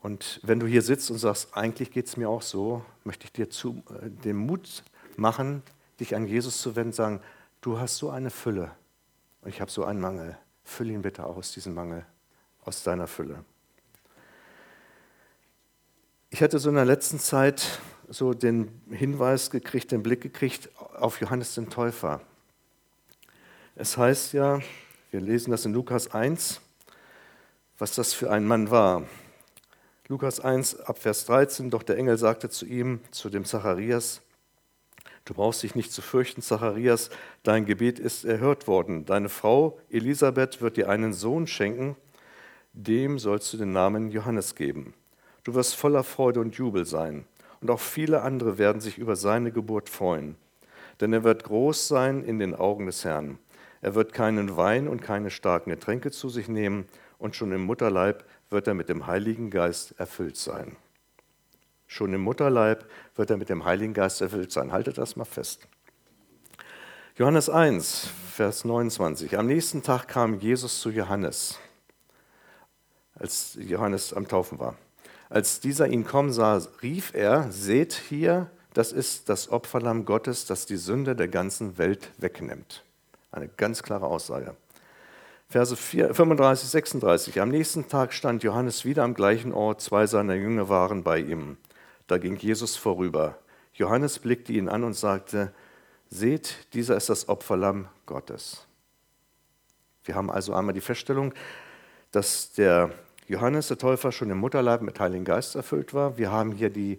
Und 0.00 0.40
wenn 0.44 0.58
du 0.58 0.66
hier 0.66 0.80
sitzt 0.80 1.10
und 1.10 1.18
sagst, 1.18 1.54
eigentlich 1.54 1.90
geht 1.90 2.06
es 2.06 2.16
mir 2.16 2.30
auch 2.30 2.40
so, 2.40 2.82
möchte 3.04 3.26
ich 3.26 3.32
dir 3.32 3.50
zu, 3.50 3.82
äh, 4.00 4.08
den 4.08 4.36
Mut 4.36 4.82
machen, 5.16 5.62
dich 6.00 6.16
an 6.16 6.26
Jesus 6.26 6.62
zu 6.62 6.74
wenden, 6.74 6.94
sagen, 6.94 7.20
du 7.60 7.78
hast 7.78 7.98
so 7.98 8.08
eine 8.08 8.30
Fülle 8.30 8.70
und 9.42 9.50
ich 9.50 9.60
habe 9.60 9.70
so 9.70 9.84
einen 9.84 10.00
Mangel. 10.00 10.38
Füll 10.64 10.88
ihn 10.88 11.02
bitte 11.02 11.26
aus, 11.26 11.52
diesen 11.52 11.74
Mangel, 11.74 12.06
aus 12.64 12.82
deiner 12.82 13.06
Fülle. 13.06 13.44
Ich 16.34 16.42
hatte 16.42 16.58
so 16.58 16.70
in 16.70 16.76
der 16.76 16.86
letzten 16.86 17.18
Zeit 17.18 17.78
so 18.08 18.32
den 18.32 18.80
Hinweis 18.90 19.50
gekriegt, 19.50 19.92
den 19.92 20.02
Blick 20.02 20.22
gekriegt 20.22 20.70
auf 20.78 21.20
Johannes 21.20 21.54
den 21.54 21.68
Täufer. 21.68 22.22
Es 23.76 23.98
heißt 23.98 24.32
ja, 24.32 24.60
wir 25.10 25.20
lesen 25.20 25.50
das 25.50 25.66
in 25.66 25.74
Lukas 25.74 26.14
1, 26.14 26.62
was 27.76 27.94
das 27.96 28.14
für 28.14 28.30
ein 28.30 28.46
Mann 28.46 28.70
war. 28.70 29.02
Lukas 30.08 30.40
1 30.40 30.80
ab 30.80 30.96
Vers 30.96 31.26
13, 31.26 31.68
doch 31.68 31.82
der 31.82 31.98
Engel 31.98 32.16
sagte 32.16 32.48
zu 32.48 32.64
ihm, 32.64 33.00
zu 33.10 33.28
dem 33.28 33.44
Zacharias, 33.44 34.22
du 35.26 35.34
brauchst 35.34 35.62
dich 35.62 35.74
nicht 35.74 35.92
zu 35.92 36.00
fürchten, 36.00 36.40
Zacharias, 36.40 37.10
dein 37.42 37.66
Gebet 37.66 37.98
ist 37.98 38.24
erhört 38.24 38.66
worden. 38.66 39.04
Deine 39.04 39.28
Frau 39.28 39.78
Elisabeth 39.90 40.62
wird 40.62 40.78
dir 40.78 40.88
einen 40.88 41.12
Sohn 41.12 41.46
schenken, 41.46 41.94
dem 42.72 43.18
sollst 43.18 43.52
du 43.52 43.58
den 43.58 43.72
Namen 43.72 44.10
Johannes 44.10 44.54
geben. 44.54 44.94
Du 45.44 45.54
wirst 45.54 45.74
voller 45.74 46.04
Freude 46.04 46.40
und 46.40 46.54
Jubel 46.54 46.84
sein, 46.84 47.24
und 47.60 47.70
auch 47.70 47.80
viele 47.80 48.22
andere 48.22 48.58
werden 48.58 48.80
sich 48.80 48.98
über 48.98 49.16
seine 49.16 49.52
Geburt 49.52 49.88
freuen. 49.88 50.36
Denn 51.00 51.12
er 51.12 51.24
wird 51.24 51.44
groß 51.44 51.88
sein 51.88 52.22
in 52.22 52.38
den 52.38 52.54
Augen 52.54 52.86
des 52.86 53.04
Herrn. 53.04 53.38
Er 53.80 53.94
wird 53.94 54.12
keinen 54.12 54.56
Wein 54.56 54.86
und 54.86 55.02
keine 55.02 55.30
starken 55.30 55.70
Getränke 55.70 56.10
zu 56.10 56.28
sich 56.28 56.48
nehmen, 56.48 56.86
und 57.18 57.36
schon 57.36 57.52
im 57.52 57.62
Mutterleib 57.62 58.24
wird 58.50 58.66
er 58.66 58.74
mit 58.74 58.88
dem 58.88 59.06
Heiligen 59.06 59.50
Geist 59.50 59.94
erfüllt 59.98 60.36
sein. 60.36 60.76
Schon 61.86 62.12
im 62.14 62.20
Mutterleib 62.22 62.86
wird 63.16 63.30
er 63.30 63.36
mit 63.36 63.48
dem 63.48 63.64
Heiligen 63.64 63.94
Geist 63.94 64.20
erfüllt 64.20 64.50
sein. 64.50 64.72
Haltet 64.72 64.98
das 64.98 65.14
mal 65.14 65.24
fest. 65.24 65.66
Johannes 67.16 67.50
1, 67.50 68.08
Vers 68.32 68.64
29. 68.64 69.38
Am 69.38 69.46
nächsten 69.46 69.82
Tag 69.82 70.08
kam 70.08 70.38
Jesus 70.38 70.80
zu 70.80 70.90
Johannes, 70.90 71.58
als 73.14 73.58
Johannes 73.60 74.14
am 74.14 74.26
Taufen 74.26 74.58
war. 74.58 74.76
Als 75.32 75.60
dieser 75.60 75.88
ihn 75.88 76.04
kommen 76.04 76.30
sah, 76.30 76.60
rief 76.82 77.14
er, 77.14 77.50
seht 77.50 77.94
hier, 77.94 78.50
das 78.74 78.92
ist 78.92 79.30
das 79.30 79.48
Opferlamm 79.50 80.04
Gottes, 80.04 80.44
das 80.44 80.66
die 80.66 80.76
Sünde 80.76 81.16
der 81.16 81.28
ganzen 81.28 81.78
Welt 81.78 82.10
wegnimmt. 82.18 82.84
Eine 83.30 83.48
ganz 83.48 83.82
klare 83.82 84.04
Aussage. 84.04 84.54
Verse 85.48 85.74
35, 85.74 86.68
36. 86.68 87.40
Am 87.40 87.48
nächsten 87.48 87.88
Tag 87.88 88.12
stand 88.12 88.42
Johannes 88.42 88.84
wieder 88.84 89.04
am 89.04 89.14
gleichen 89.14 89.54
Ort, 89.54 89.80
zwei 89.80 90.06
seiner 90.06 90.34
Jünger 90.34 90.68
waren 90.68 91.02
bei 91.02 91.20
ihm. 91.20 91.56
Da 92.08 92.18
ging 92.18 92.36
Jesus 92.36 92.76
vorüber. 92.76 93.38
Johannes 93.72 94.18
blickte 94.18 94.52
ihn 94.52 94.68
an 94.68 94.84
und 94.84 94.92
sagte, 94.92 95.50
seht, 96.10 96.66
dieser 96.74 96.94
ist 96.94 97.08
das 97.08 97.30
Opferlamm 97.30 97.88
Gottes. 98.04 98.66
Wir 100.04 100.14
haben 100.14 100.30
also 100.30 100.52
einmal 100.52 100.74
die 100.74 100.82
Feststellung, 100.82 101.32
dass 102.10 102.52
der 102.52 102.90
Johannes 103.32 103.68
der 103.68 103.78
Täufer 103.78 104.12
schon 104.12 104.28
im 104.28 104.36
Mutterleib 104.36 104.82
mit 104.82 105.00
Heiligen 105.00 105.24
Geist 105.24 105.56
erfüllt 105.56 105.94
war. 105.94 106.18
Wir 106.18 106.30
haben 106.30 106.52
hier 106.52 106.68
die 106.68 106.98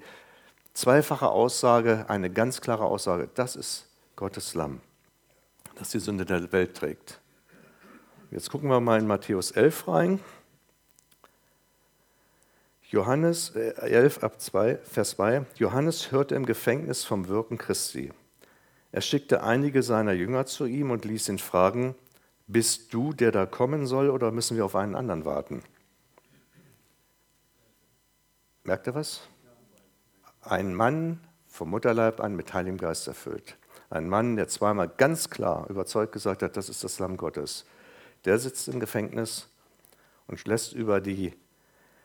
zweifache 0.74 1.30
Aussage, 1.30 2.06
eine 2.08 2.32
ganz 2.32 2.60
klare 2.60 2.86
Aussage, 2.86 3.30
das 3.36 3.56
ist 3.56 3.88
Gottes 4.16 4.56
Lamm, 4.56 4.82
das 5.76 5.92
die 5.92 6.00
Sünde 6.00 6.26
der 6.26 6.52
Welt 6.52 6.76
trägt. 6.76 7.22
Jetzt 8.32 8.50
gucken 8.50 8.68
wir 8.68 8.80
mal 8.80 9.00
in 9.00 9.06
Matthäus 9.06 9.52
11 9.52 9.88
rein. 9.88 10.20
Johannes 12.90 13.52
11 13.52 14.18
äh, 14.18 14.26
ab 14.26 14.42
2, 14.42 14.78
Vers 14.78 15.12
2. 15.12 15.46
Johannes 15.58 16.12
hörte 16.12 16.34
im 16.34 16.48
Gefängnis 16.48 17.04
vom 17.04 17.28
Wirken 17.28 17.60
Christi. 17.60 18.12
Er 18.92 19.02
schickte 19.02 19.44
einige 19.44 19.84
seiner 19.84 20.14
Jünger 20.14 20.48
zu 20.48 20.66
ihm 20.66 20.90
und 20.90 21.06
ließ 21.06 21.30
ihn 21.30 21.38
fragen, 21.38 21.94
bist 22.48 22.92
du, 22.92 23.14
der 23.14 23.32
da 23.32 23.46
kommen 23.46 23.86
soll, 23.86 24.10
oder 24.10 24.32
müssen 24.32 24.58
wir 24.58 24.66
auf 24.66 24.76
einen 24.76 24.96
anderen 24.96 25.26
warten? 25.26 25.62
Merkt 28.64 28.88
ihr 28.88 28.96
was? 28.96 29.22
Ein 30.42 30.74
Mann 30.74 31.20
vom 31.48 31.70
Mutterleib 31.70 32.20
an 32.20 32.36
mit 32.36 32.54
Heiligem 32.54 32.78
Geist 32.78 33.08
erfüllt. 33.08 33.58
Ein 33.90 34.10
Mann, 34.10 34.36
der 34.36 34.48
zweimal 34.48 34.88
ganz 34.90 35.30
klar 35.30 35.70
überzeugt 35.70 36.14
gesagt 36.14 36.42
hat, 36.42 36.58
das 36.58 36.70
ist 36.70 36.84
das 36.84 37.00
Lamm 37.00 37.18
Gottes 37.18 37.66
der 38.26 38.40
sitzt 38.40 38.68
im 38.68 38.80
Gefängnis 38.80 39.48
und 40.28 40.46
lässt 40.48 40.74
über 40.74 41.02
die, 41.02 41.34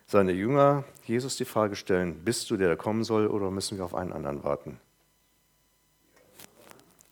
seine 0.07 0.33
Jünger 0.33 0.85
Jesus 1.05 1.37
die 1.37 1.45
Frage 1.45 1.77
stellen, 1.77 2.25
bist 2.25 2.51
du 2.51 2.57
der, 2.57 2.69
der 2.69 2.77
kommen 2.77 3.05
soll 3.05 3.27
oder 3.29 3.51
müssen 3.51 3.79
wir 3.79 3.85
auf 3.85 3.95
einen 3.95 4.13
anderen 4.13 4.43
warten? 4.45 4.81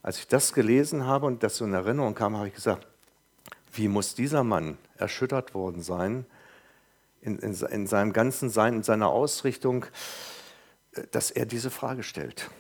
Als 0.03 0.19
ich 0.19 0.29
das 0.29 0.53
gelesen 0.53 1.07
habe 1.07 1.27
und 1.27 1.43
das 1.43 1.57
so 1.57 1.65
in 1.65 1.75
Erinnerung 1.75 2.15
kam, 2.15 2.37
habe 2.37 2.49
ich 2.49 2.55
gesagt, 2.55 2.87
wie 3.73 3.89
muss 3.89 4.15
dieser 4.15 4.45
Mann 4.45 4.79
erschüttert 4.97 5.55
worden 5.55 5.83
sein 5.83 6.27
in, 7.27 7.39
in, 7.41 7.55
in 7.55 7.87
seinem 7.87 8.13
ganzen 8.13 8.49
Sein, 8.49 8.77
in 8.77 8.83
seiner 8.83 9.09
Ausrichtung, 9.09 9.85
dass 11.11 11.31
er 11.31 11.45
diese 11.45 11.71
Frage 11.71 12.03
stellt. 12.03 12.51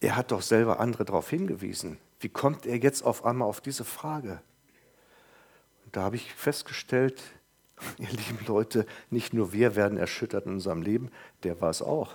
Er 0.00 0.14
hat 0.14 0.30
doch 0.30 0.42
selber 0.42 0.78
andere 0.78 1.04
darauf 1.04 1.30
hingewiesen. 1.30 1.98
Wie 2.20 2.28
kommt 2.28 2.66
er 2.66 2.76
jetzt 2.76 3.02
auf 3.02 3.24
einmal 3.24 3.48
auf 3.48 3.60
diese 3.60 3.84
Frage? 3.84 4.40
da 5.92 6.02
habe 6.02 6.16
ich 6.16 6.34
festgestellt, 6.34 7.22
ihr 7.98 8.10
lieben 8.10 8.38
Leute, 8.46 8.84
nicht 9.08 9.32
nur 9.32 9.54
wir 9.54 9.76
werden 9.76 9.96
erschüttert 9.96 10.44
in 10.44 10.52
unserem 10.52 10.82
Leben, 10.82 11.10
der 11.42 11.58
war 11.60 11.70
es 11.70 11.80
auch. 11.80 12.14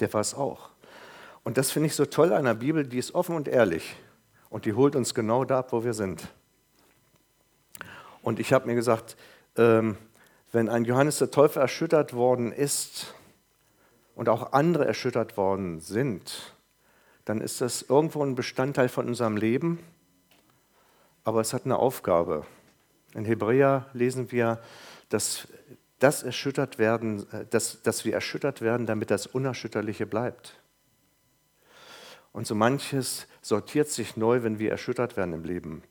Der 0.00 0.12
war 0.12 0.20
es 0.20 0.34
auch. 0.34 0.70
Und 1.42 1.56
das 1.56 1.70
finde 1.70 1.86
ich 1.86 1.94
so 1.94 2.04
toll 2.04 2.34
an 2.34 2.44
der 2.44 2.54
Bibel, 2.54 2.86
die 2.86 2.98
ist 2.98 3.14
offen 3.14 3.34
und 3.34 3.48
ehrlich. 3.48 3.96
Und 4.50 4.66
die 4.66 4.74
holt 4.74 4.94
uns 4.94 5.14
genau 5.14 5.44
da 5.44 5.60
ab, 5.60 5.72
wo 5.72 5.84
wir 5.84 5.94
sind. 5.94 6.28
Und 8.20 8.40
ich 8.40 8.52
habe 8.52 8.66
mir 8.66 8.74
gesagt, 8.74 9.16
ähm, 9.56 9.96
wenn 10.52 10.68
ein 10.68 10.84
Johannes 10.84 11.18
der 11.18 11.30
Täufer 11.30 11.60
erschüttert 11.60 12.12
worden 12.14 12.52
ist 12.52 13.14
und 14.14 14.28
auch 14.28 14.52
andere 14.52 14.86
erschüttert 14.86 15.36
worden 15.36 15.80
sind, 15.80 16.54
dann 17.24 17.40
ist 17.40 17.60
das 17.60 17.82
irgendwo 17.82 18.22
ein 18.22 18.34
Bestandteil 18.34 18.88
von 18.88 19.08
unserem 19.08 19.36
Leben, 19.36 19.80
aber 21.24 21.40
es 21.40 21.52
hat 21.52 21.64
eine 21.64 21.76
Aufgabe. 21.76 22.46
In 23.14 23.24
Hebräer 23.24 23.86
lesen 23.92 24.30
wir, 24.30 24.60
dass, 25.08 25.48
das 25.98 26.22
erschüttert 26.22 26.78
werden, 26.78 27.30
äh, 27.32 27.46
dass, 27.46 27.82
dass 27.82 28.04
wir 28.04 28.14
erschüttert 28.14 28.60
werden, 28.60 28.86
damit 28.86 29.10
das 29.10 29.26
Unerschütterliche 29.26 30.06
bleibt. 30.06 30.60
Und 32.32 32.46
so 32.46 32.54
manches 32.54 33.26
sortiert 33.40 33.88
sich 33.88 34.16
neu, 34.16 34.42
wenn 34.42 34.58
wir 34.58 34.70
erschüttert 34.70 35.16
werden 35.16 35.32
im 35.32 35.44
Leben. 35.44 35.82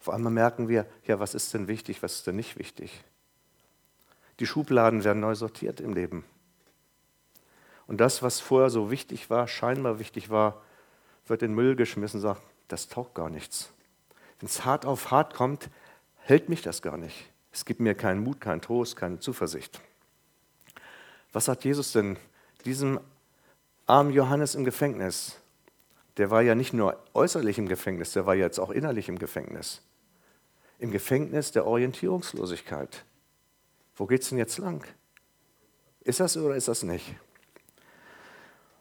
Auf 0.00 0.08
einmal 0.08 0.32
merken 0.32 0.68
wir, 0.68 0.86
ja, 1.06 1.20
was 1.20 1.34
ist 1.34 1.52
denn 1.54 1.68
wichtig, 1.68 2.02
was 2.02 2.14
ist 2.14 2.26
denn 2.26 2.36
nicht 2.36 2.58
wichtig. 2.58 3.04
Die 4.42 4.46
Schubladen 4.48 5.04
werden 5.04 5.20
neu 5.20 5.36
sortiert 5.36 5.80
im 5.80 5.92
Leben. 5.94 6.24
Und 7.86 8.00
das, 8.00 8.24
was 8.24 8.40
vorher 8.40 8.70
so 8.70 8.90
wichtig 8.90 9.30
war, 9.30 9.46
scheinbar 9.46 10.00
wichtig 10.00 10.30
war, 10.30 10.60
wird 11.28 11.42
in 11.42 11.52
den 11.52 11.54
Müll 11.54 11.76
geschmissen 11.76 12.16
und 12.16 12.22
sagt, 12.22 12.42
das 12.66 12.88
taugt 12.88 13.14
gar 13.14 13.30
nichts. 13.30 13.70
Wenn 14.40 14.48
es 14.48 14.64
hart 14.64 14.84
auf 14.84 15.12
hart 15.12 15.34
kommt, 15.34 15.70
hält 16.16 16.48
mich 16.48 16.60
das 16.60 16.82
gar 16.82 16.96
nicht. 16.96 17.30
Es 17.52 17.64
gibt 17.64 17.78
mir 17.78 17.94
keinen 17.94 18.24
Mut, 18.24 18.40
keinen 18.40 18.60
Trost, 18.60 18.96
keine 18.96 19.20
Zuversicht. 19.20 19.80
Was 21.32 21.44
sagt 21.44 21.64
Jesus 21.64 21.92
denn 21.92 22.16
diesem 22.64 22.98
armen 23.86 24.12
Johannes 24.12 24.56
im 24.56 24.64
Gefängnis? 24.64 25.36
der 26.16 26.30
war 26.30 26.42
ja 26.42 26.54
nicht 26.54 26.72
nur 26.72 26.98
äußerlich 27.14 27.58
im 27.58 27.68
Gefängnis, 27.68 28.12
der 28.12 28.26
war 28.26 28.34
jetzt 28.34 28.58
auch 28.58 28.70
innerlich 28.70 29.08
im 29.08 29.18
Gefängnis. 29.18 29.80
Im 30.78 30.90
Gefängnis 30.90 31.52
der 31.52 31.66
Orientierungslosigkeit. 31.66 33.04
Wo 34.02 34.06
geht 34.08 34.22
es 34.22 34.30
denn 34.30 34.38
jetzt 34.38 34.58
lang? 34.58 34.84
Ist 36.00 36.18
das 36.18 36.36
oder 36.36 36.56
ist 36.56 36.66
das 36.66 36.82
nicht? 36.82 37.14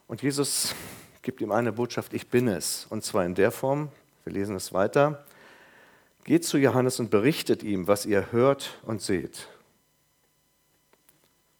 Und 0.08 0.24
Jesus 0.24 0.74
gibt 1.22 1.42
ihm 1.42 1.52
eine 1.52 1.72
Botschaft, 1.72 2.16
ich 2.16 2.28
bin 2.28 2.48
es. 2.48 2.88
Und 2.90 3.04
zwar 3.04 3.24
in 3.24 3.36
der 3.36 3.52
Form, 3.52 3.92
wir 4.24 4.34
lesen 4.34 4.56
es 4.56 4.74
weiter, 4.74 5.24
geht 6.24 6.44
zu 6.44 6.58
Johannes 6.58 7.00
und 7.00 7.12
berichtet 7.12 7.62
ihm, 7.62 7.88
was 7.88 8.08
ihr 8.08 8.32
hört 8.32 8.80
und 8.82 9.04
seht. 9.04 9.48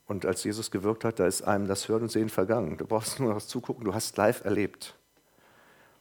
Und 0.08 0.26
als 0.26 0.44
Jesus 0.44 0.72
gewirkt 0.72 1.06
hat, 1.06 1.20
da 1.20 1.28
ist 1.28 1.44
einem 1.44 1.68
das 1.68 1.88
Hören 1.88 2.02
und 2.02 2.12
Sehen 2.12 2.30
vergangen. 2.30 2.80
Du 2.80 2.88
brauchst 2.88 3.20
nur 3.20 3.32
noch 3.32 3.44
zugucken, 3.44 3.86
du 3.86 3.94
hast 3.94 4.18
live 4.18 4.44
erlebt. 4.44 4.96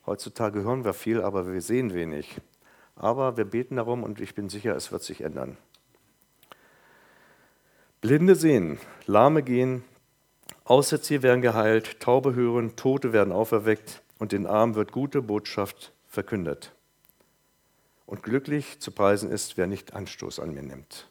Heutzutage 0.06 0.62
hören 0.62 0.86
wir 0.86 0.94
viel, 0.94 1.20
aber 1.20 1.52
wir 1.52 1.60
sehen 1.60 1.92
wenig. 1.92 2.40
Aber 2.96 3.36
wir 3.36 3.44
beten 3.44 3.76
darum 3.76 4.02
und 4.02 4.18
ich 4.18 4.34
bin 4.34 4.48
sicher, 4.48 4.74
es 4.74 4.90
wird 4.92 5.02
sich 5.02 5.20
ändern. 5.20 5.58
Blinde 8.00 8.34
sehen, 8.34 8.78
Lahme 9.06 9.42
gehen, 9.42 9.84
Aussätzige 10.64 11.22
werden 11.22 11.42
geheilt, 11.42 12.00
Taube 12.00 12.34
hören, 12.34 12.74
Tote 12.76 13.12
werden 13.12 13.32
auferweckt 13.32 14.02
und 14.18 14.32
den 14.32 14.46
Armen 14.46 14.74
wird 14.74 14.90
gute 14.90 15.20
Botschaft 15.20 15.92
verkündet. 16.06 16.72
Und 18.06 18.22
glücklich 18.22 18.80
zu 18.80 18.90
preisen 18.90 19.30
ist, 19.30 19.58
wer 19.58 19.66
nicht 19.66 19.94
Anstoß 19.94 20.40
an 20.40 20.54
mir 20.54 20.62
nimmt. 20.62 21.10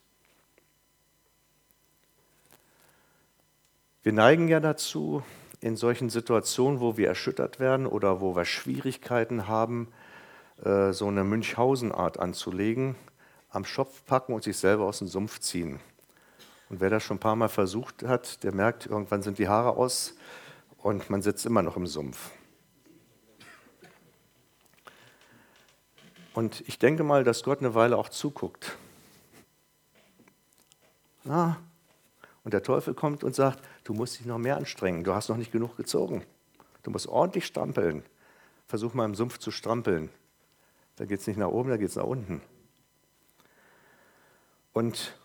Wir 4.02 4.14
neigen 4.14 4.48
ja 4.48 4.60
dazu, 4.60 5.22
in 5.62 5.76
solchen 5.76 6.10
Situationen, 6.10 6.80
wo 6.80 6.98
wir 6.98 7.08
erschüttert 7.08 7.60
werden 7.60 7.86
oder 7.86 8.22
wo 8.22 8.36
wir 8.36 8.46
Schwierigkeiten 8.46 9.48
haben, 9.48 9.90
äh, 10.64 10.94
so 10.94 11.08
eine 11.08 11.24
Münchhausen-Art 11.24 12.20
anzulegen, 12.20 12.96
am 13.50 13.66
Schopf 13.66 14.06
packen 14.06 14.34
und 14.34 14.44
sich 14.44 14.58
selber 14.58 14.86
aus 14.86 15.00
dem 15.00 15.08
Sumpf 15.08 15.40
ziehen. 15.40 15.80
Und 16.70 16.80
wer 16.80 16.90
das 16.90 17.04
schon 17.04 17.18
ein 17.18 17.20
paar 17.20 17.36
Mal 17.36 17.50
versucht 17.50 18.04
hat, 18.04 18.44
der 18.44 18.54
merkt, 18.54 18.86
irgendwann 18.86 19.24
sind 19.24 19.40
die 19.40 19.48
Haare 19.48 19.76
aus 19.76 20.14
und 20.78 21.10
man 21.10 21.22
sitzt 21.22 21.46
immer 21.46 21.64
noch 21.64 21.76
im 21.76 21.88
Sumpf. 21.88 22.32
Und 26.34 26.62
ich 26.68 26.78
denke 26.80 27.04
mal, 27.04 27.24
dass 27.24 27.44
Gott 27.44 27.60
eine 27.60 27.74
Weile 27.74 27.98
auch 27.98 28.10
zuguckt. 28.10 28.78
Ah, 31.28 31.58
und 32.44 32.54
der 32.54 32.64
Teufel 32.64 32.94
kommt 32.94 33.24
und 33.24 33.36
sagt, 33.36 33.60
du 33.84 33.94
musst 33.94 34.20
dich 34.20 34.26
noch 34.26 34.38
mehr 34.38 34.58
anstrengen, 34.58 35.04
du 35.04 35.14
hast 35.14 35.30
noch 35.30 35.38
nicht 35.38 35.52
genug 35.52 35.76
gezogen. 35.76 36.24
Du 36.84 36.92
musst 36.92 37.08
ordentlich 37.08 37.46
strampeln. 37.46 38.04
Versuch 38.68 38.94
mal 38.94 39.06
im 39.06 39.16
Sumpf 39.16 39.38
zu 39.40 39.52
strampeln. 39.52 40.10
Da 40.96 41.06
geht 41.06 41.20
es 41.20 41.28
nicht 41.28 41.38
nach 41.38 41.50
oben, 41.50 41.70
da 41.70 41.78
geht 41.78 41.90
es 41.90 41.96
nach 41.96 42.06
unten. 42.06 42.42
Und 44.74 45.19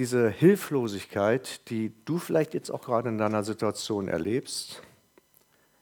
diese 0.00 0.30
Hilflosigkeit, 0.30 1.68
die 1.68 1.92
du 2.06 2.16
vielleicht 2.16 2.54
jetzt 2.54 2.70
auch 2.70 2.80
gerade 2.80 3.10
in 3.10 3.18
deiner 3.18 3.44
Situation 3.44 4.08
erlebst, 4.08 4.80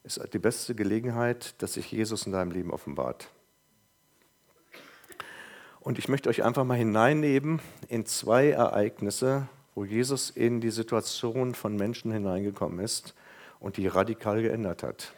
ist 0.03 0.21
die 0.33 0.41
beste 0.41 0.75
Gelegenheit, 0.75 1.55
dass 1.63 1.75
sich 1.75 1.93
Jesus 1.93 2.27
in 2.27 2.33
deinem 2.33 2.51
Leben 2.51 2.73
offenbart. 2.73 3.31
Und 5.79 6.01
ich 6.01 6.09
möchte 6.09 6.29
euch 6.29 6.43
einfach 6.43 6.65
mal 6.65 6.77
hineinnehmen 6.77 7.61
in 7.87 8.07
zwei 8.07 8.51
Ereignisse, 8.51 9.49
wo 9.77 9.85
Jesus 9.85 10.31
in 10.31 10.61
die 10.61 10.73
Situation 10.73 11.55
von 11.55 11.77
Menschen 11.77 12.11
hineingekommen 12.11 12.81
ist 12.81 13.15
und 13.61 13.77
die 13.77 13.87
radikal 13.87 14.43
geändert 14.43 14.83
hat. 14.83 15.13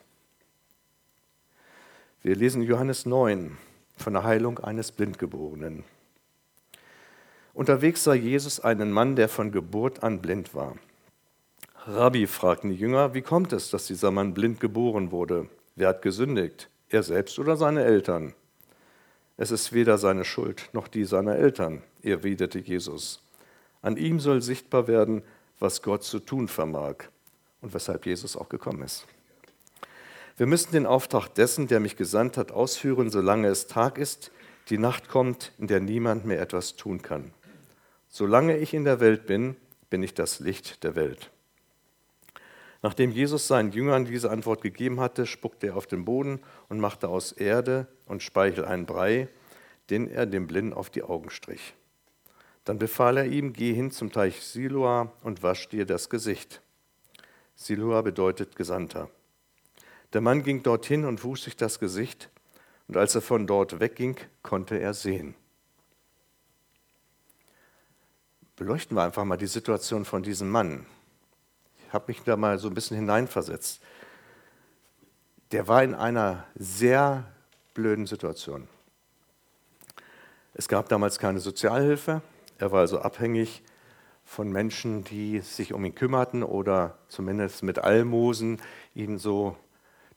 Wir 2.21 2.37
lesen 2.37 2.61
Johannes 2.61 3.07
9 3.07 3.57
von 3.97 4.12
der 4.12 4.25
Heilung 4.25 4.59
eines 4.59 4.92
Blindgeborenen. 4.92 5.85
Unterwegs 7.52 8.04
sah 8.04 8.14
Jesus 8.14 8.60
einen 8.60 8.93
Mann, 8.93 9.17
der 9.17 9.28
von 9.28 9.52
Geburt 9.52 10.02
an 10.02 10.21
blind 10.21 10.54
war. 10.54 10.76
Rabbi, 11.86 12.26
fragten 12.26 12.71
die 12.71 12.76
Jünger, 12.76 13.15
wie 13.15 13.23
kommt 13.23 13.52
es, 13.52 13.71
dass 13.71 13.86
dieser 13.86 14.10
Mann 14.10 14.34
blind 14.34 14.60
geboren 14.60 15.10
wurde? 15.10 15.49
Wer 15.76 15.89
hat 15.89 16.02
gesündigt? 16.02 16.69
Er 16.89 17.02
selbst 17.02 17.39
oder 17.39 17.56
seine 17.56 17.84
Eltern? 17.84 18.34
Es 19.36 19.50
ist 19.50 19.73
weder 19.73 19.97
seine 19.97 20.25
Schuld 20.25 20.69
noch 20.73 20.86
die 20.89 21.04
seiner 21.04 21.36
Eltern, 21.36 21.82
erwiderte 22.02 22.58
Jesus. 22.58 23.23
An 23.80 23.97
ihm 23.97 24.21
soll 24.21 24.43
sichtbar 24.43 24.86
werden, 24.86 25.23
was 25.58 25.82
Gott 25.82 26.04
zu 26.04 26.19
tun 26.19 26.49
vermag 26.49 26.97
und 27.63 27.73
weshalb 27.73 28.06
Jesus 28.06 28.36
auch 28.36 28.49
gekommen 28.49 28.82
ist. 28.82 29.06
Wir 30.36 30.47
müssen 30.47 30.73
den 30.73 30.86
Auftrag 30.86 31.28
dessen, 31.28 31.69
der 31.69 31.80
mich 31.80 31.97
gesandt 31.97 32.36
hat, 32.36 32.52
ausführen, 32.52 33.10
solange 33.10 33.49
es 33.49 33.67
Tag 33.67 33.99
ist, 33.99 34.30
die 34.69 34.78
Nacht 34.78 35.08
kommt, 35.08 35.52
in 35.58 35.67
der 35.67 35.80
niemand 35.80 36.25
mehr 36.25 36.41
etwas 36.41 36.76
tun 36.76 37.02
kann. 37.02 37.32
Solange 38.12 38.58
ich 38.58 38.75
in 38.75 38.84
der 38.84 38.99
Welt 38.99 39.26
bin, 39.26 39.54
bin 39.88 40.02
ich 40.02 40.14
das 40.14 40.40
Licht 40.40 40.82
der 40.82 40.96
Welt. 40.96 41.30
Nachdem 42.82 43.12
Jesus 43.12 43.46
seinen 43.46 43.70
Jüngern 43.70 44.04
diese 44.04 44.30
Antwort 44.30 44.62
gegeben 44.62 44.99
hatte, 44.99 45.26
spuckte 45.26 45.68
er 45.68 45.76
auf 45.76 45.86
den 45.86 46.04
Boden 46.04 46.40
und 46.68 46.80
machte 46.80 47.08
aus 47.08 47.30
Erde 47.30 47.86
und 48.06 48.23
Speichel 48.23 48.64
einen 48.64 48.84
Brei, 48.84 49.28
den 49.90 50.10
er 50.10 50.26
dem 50.26 50.49
Blinden 50.49 50.73
auf 50.73 50.90
die 50.90 51.04
Augen 51.04 51.30
strich. 51.30 51.75
Dann 52.64 52.78
befahl 52.78 53.16
er 53.16 53.26
ihm, 53.26 53.52
geh 53.52 53.73
hin 53.73 53.92
zum 53.92 54.10
Teich 54.10 54.42
Siloa 54.42 55.12
und 55.23 55.44
wasch 55.44 55.68
dir 55.68 55.86
das 55.86 56.10
Gesicht. 56.10 56.60
Siloa 57.54 58.02
bedeutet 58.02 58.56
Gesandter. 58.56 59.08
Der 60.12 60.20
Mann 60.20 60.42
ging 60.42 60.64
dorthin 60.64 61.04
und 61.04 61.23
wusch 61.23 61.42
sich 61.42 61.56
das 61.56 61.78
Gesicht, 61.78 62.28
und 62.88 62.96
als 62.96 63.14
er 63.14 63.20
von 63.20 63.46
dort 63.46 63.78
wegging, 63.78 64.16
konnte 64.42 64.80
er 64.80 64.94
sehen. 64.94 65.36
Beleuchten 68.60 68.94
wir 68.94 69.04
einfach 69.04 69.25
mal 69.25 69.38
die 69.38 69.46
Situation 69.46 70.04
von 70.04 70.23
diesem 70.23 70.50
Mann. 70.50 70.84
Ich 71.86 71.94
habe 71.94 72.04
mich 72.08 72.23
da 72.25 72.36
mal 72.36 72.58
so 72.58 72.68
ein 72.68 72.75
bisschen 72.75 72.99
hineinversetzt. 72.99 73.80
Der 75.50 75.66
war 75.66 75.82
in 75.82 75.94
einer 75.94 76.44
sehr 76.56 77.25
blöden 77.73 78.06
Situation. 78.06 78.68
Es 80.52 80.68
gab 80.68 80.90
damals 80.90 81.18
keine 81.18 81.40
Sozialhilfe. 81.40 82.20
Er 82.58 82.70
war 82.70 82.80
also 82.80 83.00
abhängig 83.00 83.62
von 84.26 84.52
Menschen, 84.52 85.04
die 85.04 85.40
sich 85.40 85.73
um 85.73 85.82
ihn 85.86 85.94
kümmerten 85.94 86.42
oder 86.42 86.99
zumindest 87.08 87.62
mit 87.62 87.78
Almosen 87.78 88.60
ihn 88.94 89.16
so 89.16 89.56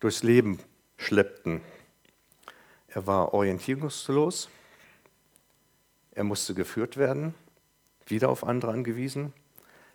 durchs 0.02 0.22
Leben 0.22 0.60
schleppten. 0.98 1.62
Er 2.90 3.08
war 3.08 3.34
orientierungslos. 3.34 4.50
Er 6.12 6.26
musste 6.26 6.54
geführt 6.54 6.98
werden 6.98 7.36
wieder 8.08 8.30
auf 8.30 8.44
andere 8.44 8.72
angewiesen. 8.72 9.34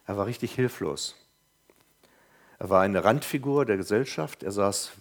Er 0.07 0.16
war 0.16 0.27
richtig 0.27 0.55
hilflos. 0.55 1.16
Er 2.59 2.71
war 2.71 2.83
eine 2.83 3.05
Randfigur 3.05 3.64
der 3.64 3.77
Gesellschaft. 3.77 4.42
Er 4.42 4.53
saß 4.53 4.92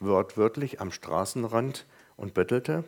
wortwörtlich 0.00 0.80
am 0.80 0.90
Straßenrand 0.90 1.86
und 2.16 2.34
bettelte 2.34 2.84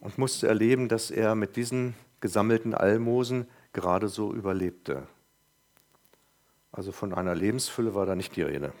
und 0.00 0.18
musste 0.18 0.48
erleben, 0.48 0.88
dass 0.88 1.10
er 1.10 1.34
mit 1.34 1.56
diesen 1.56 1.94
gesammelten 2.20 2.74
Almosen 2.74 3.48
gerade 3.72 4.08
so 4.08 4.34
überlebte. 4.34 5.06
Also 6.72 6.92
von 6.92 7.14
einer 7.14 7.34
Lebensfülle 7.34 7.94
war 7.94 8.06
da 8.06 8.14
nicht 8.14 8.36
die 8.36 8.42
Rede. 8.42 8.72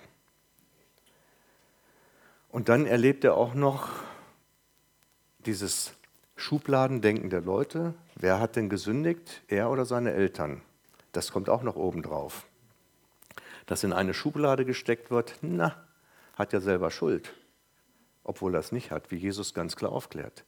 Und 2.50 2.68
dann 2.68 2.86
erlebt 2.86 3.24
er 3.24 3.34
auch 3.34 3.54
noch 3.54 3.88
dieses 5.46 5.92
Schubladendenken 6.40 7.28
der 7.28 7.42
Leute. 7.42 7.92
Wer 8.16 8.40
hat 8.40 8.56
denn 8.56 8.70
gesündigt? 8.70 9.42
Er 9.48 9.70
oder 9.70 9.84
seine 9.84 10.12
Eltern? 10.12 10.62
Das 11.12 11.32
kommt 11.32 11.50
auch 11.50 11.62
noch 11.62 11.76
oben 11.76 12.02
drauf. 12.02 12.46
Dass 13.66 13.84
in 13.84 13.92
eine 13.92 14.14
Schublade 14.14 14.64
gesteckt 14.64 15.10
wird, 15.10 15.34
na, 15.42 15.76
hat 16.34 16.54
ja 16.54 16.60
selber 16.60 16.90
Schuld. 16.90 17.34
Obwohl 18.24 18.54
er 18.54 18.60
es 18.60 18.72
nicht 18.72 18.90
hat, 18.90 19.10
wie 19.10 19.16
Jesus 19.16 19.52
ganz 19.52 19.76
klar 19.76 19.92
aufklärt. 19.92 20.44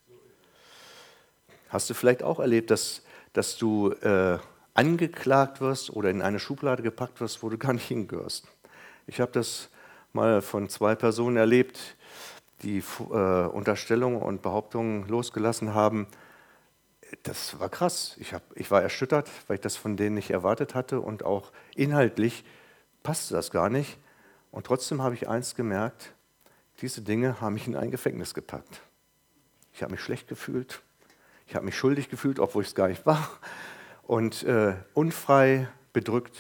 Hast 1.69 1.91
du 1.91 1.95
vielleicht 1.95 2.23
auch 2.23 2.41
erlebt, 2.41 2.71
dass, 2.71 3.03
dass 3.35 3.59
du 3.59 3.91
äh, 3.91 4.39
angeklagt 4.73 5.61
wirst 5.61 5.91
oder 5.91 6.09
in 6.09 6.23
eine 6.23 6.39
Schublade 6.39 6.83
gepackt 6.83 7.21
wirst, 7.21 7.43
wo 7.43 7.51
du 7.51 7.59
gar 7.59 7.75
nicht 7.75 7.87
hingehörst? 7.87 8.49
Ich 9.07 9.21
habe 9.21 9.33
das 9.33 9.69
mal 10.15 10.41
von 10.41 10.71
zwei 10.71 10.95
Personen 10.95 11.37
erlebt, 11.37 11.97
die 12.62 12.79
äh, 12.79 13.46
Unterstellungen 13.46 14.22
und 14.22 14.42
Behauptungen 14.42 15.09
losgelassen 15.09 15.75
haben, 15.75 16.07
das 17.22 17.59
war 17.61 17.68
krass. 17.68 18.16
Ich, 18.18 18.33
hab, 18.33 18.42
ich 18.55 18.70
war 18.70 18.83
erschüttert, 18.83 19.29
weil 19.46 19.57
ich 19.57 19.61
das 19.61 19.77
von 19.77 19.96
denen 19.96 20.14
nicht 20.14 20.31
erwartet 20.31 20.75
hatte 20.75 21.01
und 21.01 21.25
auch 21.25 21.53
inhaltlich 21.75 22.44
passte 23.03 23.35
das 23.35 23.51
gar 23.51 23.68
nicht. 23.68 23.98
Und 24.51 24.66
trotzdem 24.66 25.03
habe 25.03 25.14
ich 25.14 25.29
eins 25.29 25.55
gemerkt, 25.55 26.14
diese 26.81 27.03
Dinge 27.03 27.40
haben 27.40 27.55
mich 27.55 27.66
in 27.66 27.77
ein 27.77 27.90
Gefängnis 27.90 28.35
gepackt. 28.35 28.81
Ich 29.72 29.83
habe 29.83 29.92
mich 29.92 30.01
schlecht 30.01 30.29
gefühlt, 30.29 30.83
ich 31.46 31.55
habe 31.55 31.64
mich 31.64 31.77
schuldig 31.77 32.09
gefühlt, 32.09 32.38
obwohl 32.38 32.62
ich 32.62 32.68
es 32.68 32.75
gar 32.75 32.88
nicht 32.88 33.07
war, 33.07 33.29
und 34.03 34.42
äh, 34.44 34.75
unfrei, 34.94 35.68
bedrückt. 35.92 36.37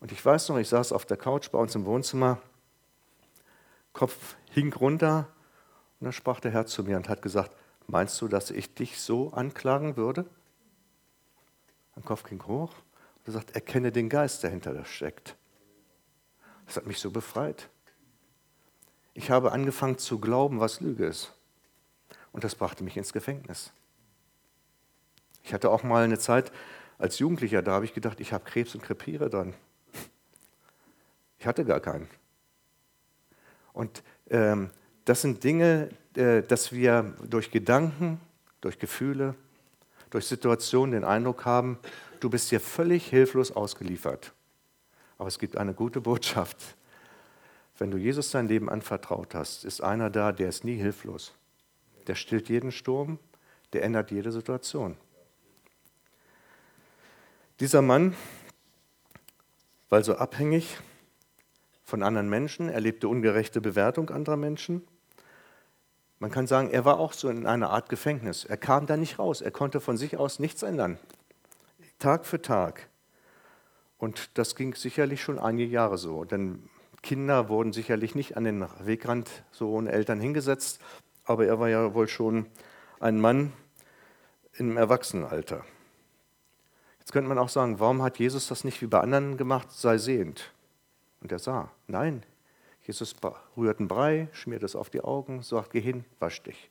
Und 0.00 0.12
ich 0.12 0.24
weiß 0.24 0.48
noch, 0.48 0.58
ich 0.58 0.68
saß 0.68 0.92
auf 0.92 1.04
der 1.04 1.16
Couch 1.16 1.50
bei 1.50 1.58
uns 1.58 1.74
im 1.74 1.84
Wohnzimmer 1.84 2.38
Kopf 3.92 4.36
hing 4.50 4.72
runter 4.72 5.28
und 5.98 6.04
dann 6.04 6.12
sprach 6.12 6.40
der 6.40 6.50
Herr 6.52 6.66
zu 6.66 6.84
mir 6.84 6.96
und 6.96 7.08
hat 7.08 7.22
gesagt, 7.22 7.52
meinst 7.86 8.20
du, 8.20 8.28
dass 8.28 8.50
ich 8.50 8.74
dich 8.74 9.00
so 9.00 9.32
anklagen 9.32 9.96
würde? 9.96 10.26
Mein 11.94 12.04
Kopf 12.04 12.24
ging 12.24 12.42
hoch 12.46 12.72
und 13.18 13.26
er 13.26 13.32
sagt, 13.32 13.50
erkenne 13.50 13.92
den 13.92 14.08
Geist, 14.08 14.42
der 14.42 14.50
hinter 14.50 14.72
das 14.72 14.88
steckt. 14.88 15.36
Das 16.66 16.76
hat 16.76 16.86
mich 16.86 17.00
so 17.00 17.10
befreit. 17.10 17.68
Ich 19.12 19.30
habe 19.30 19.52
angefangen 19.52 19.98
zu 19.98 20.18
glauben, 20.18 20.60
was 20.60 20.80
Lüge 20.80 21.04
ist. 21.04 21.32
Und 22.32 22.44
das 22.44 22.54
brachte 22.54 22.84
mich 22.84 22.96
ins 22.96 23.12
Gefängnis. 23.12 23.72
Ich 25.42 25.52
hatte 25.52 25.70
auch 25.70 25.82
mal 25.82 26.04
eine 26.04 26.18
Zeit 26.18 26.52
als 26.98 27.18
Jugendlicher, 27.18 27.62
da 27.62 27.72
habe 27.72 27.84
ich 27.84 27.94
gedacht, 27.94 28.20
ich 28.20 28.32
habe 28.32 28.44
Krebs 28.44 28.74
und 28.74 28.82
krepiere 28.82 29.30
dran. 29.30 29.54
Ich 31.38 31.46
hatte 31.46 31.64
gar 31.64 31.80
keinen. 31.80 32.08
Und 33.72 34.02
ähm, 34.30 34.70
das 35.04 35.22
sind 35.22 35.42
Dinge, 35.44 35.90
äh, 36.14 36.42
dass 36.42 36.72
wir 36.72 37.14
durch 37.28 37.50
Gedanken, 37.50 38.20
durch 38.60 38.78
Gefühle, 38.78 39.34
durch 40.10 40.26
Situationen 40.26 40.92
den 40.92 41.04
Eindruck 41.04 41.44
haben, 41.44 41.78
du 42.20 42.30
bist 42.30 42.50
hier 42.50 42.60
völlig 42.60 43.06
hilflos 43.08 43.52
ausgeliefert. 43.52 44.32
Aber 45.18 45.28
es 45.28 45.38
gibt 45.38 45.56
eine 45.56 45.74
gute 45.74 46.00
Botschaft. 46.00 46.76
Wenn 47.78 47.90
du 47.90 47.96
Jesus 47.96 48.30
dein 48.30 48.48
Leben 48.48 48.68
anvertraut 48.68 49.34
hast, 49.34 49.64
ist 49.64 49.80
einer 49.82 50.10
da, 50.10 50.32
der 50.32 50.48
ist 50.48 50.64
nie 50.64 50.76
hilflos. 50.76 51.32
Der 52.06 52.14
stillt 52.14 52.48
jeden 52.48 52.72
Sturm, 52.72 53.18
der 53.72 53.84
ändert 53.84 54.10
jede 54.10 54.32
Situation. 54.32 54.96
Dieser 57.60 57.82
Mann 57.82 58.14
war 59.88 60.02
so 60.02 60.16
abhängig 60.16 60.78
von 61.90 62.02
anderen 62.02 62.30
Menschen, 62.30 62.70
erlebte 62.70 63.08
ungerechte 63.08 63.60
Bewertung 63.60 64.08
anderer 64.10 64.36
Menschen. 64.36 64.82
Man 66.20 66.30
kann 66.30 66.46
sagen, 66.46 66.70
er 66.70 66.84
war 66.84 66.98
auch 66.98 67.12
so 67.12 67.28
in 67.28 67.46
einer 67.46 67.70
Art 67.70 67.88
Gefängnis. 67.88 68.44
Er 68.44 68.56
kam 68.56 68.86
da 68.86 68.96
nicht 68.96 69.18
raus. 69.18 69.40
Er 69.40 69.50
konnte 69.50 69.80
von 69.80 69.96
sich 69.96 70.16
aus 70.16 70.38
nichts 70.38 70.62
ändern. 70.62 70.98
Tag 71.98 72.24
für 72.24 72.40
Tag. 72.40 72.88
Und 73.98 74.38
das 74.38 74.54
ging 74.54 74.74
sicherlich 74.74 75.20
schon 75.22 75.38
einige 75.38 75.70
Jahre 75.70 75.98
so. 75.98 76.24
Denn 76.24 76.68
Kinder 77.02 77.48
wurden 77.48 77.72
sicherlich 77.72 78.14
nicht 78.14 78.36
an 78.36 78.44
den 78.44 78.66
Wegrand 78.80 79.28
so 79.50 79.70
ohne 79.70 79.92
Eltern 79.92 80.20
hingesetzt, 80.20 80.80
aber 81.24 81.46
er 81.46 81.58
war 81.58 81.68
ja 81.68 81.94
wohl 81.94 82.08
schon 82.08 82.46
ein 83.00 83.20
Mann 83.20 83.52
im 84.54 84.76
Erwachsenenalter. 84.76 85.64
Jetzt 86.98 87.12
könnte 87.12 87.28
man 87.28 87.38
auch 87.38 87.48
sagen, 87.48 87.80
warum 87.80 88.02
hat 88.02 88.18
Jesus 88.18 88.46
das 88.48 88.64
nicht 88.64 88.82
wie 88.82 88.86
bei 88.86 89.00
anderen 89.00 89.36
gemacht, 89.36 89.72
sei 89.72 89.98
sehend? 89.98 90.52
Und 91.20 91.32
er 91.32 91.38
sah, 91.38 91.70
nein, 91.86 92.22
Jesus 92.82 93.14
rührt 93.56 93.78
einen 93.78 93.88
Brei, 93.88 94.28
schmiert 94.32 94.62
es 94.62 94.74
auf 94.74 94.90
die 94.90 95.02
Augen, 95.02 95.42
sagt, 95.42 95.72
geh 95.72 95.80
hin, 95.80 96.04
wasch 96.18 96.42
dich. 96.42 96.70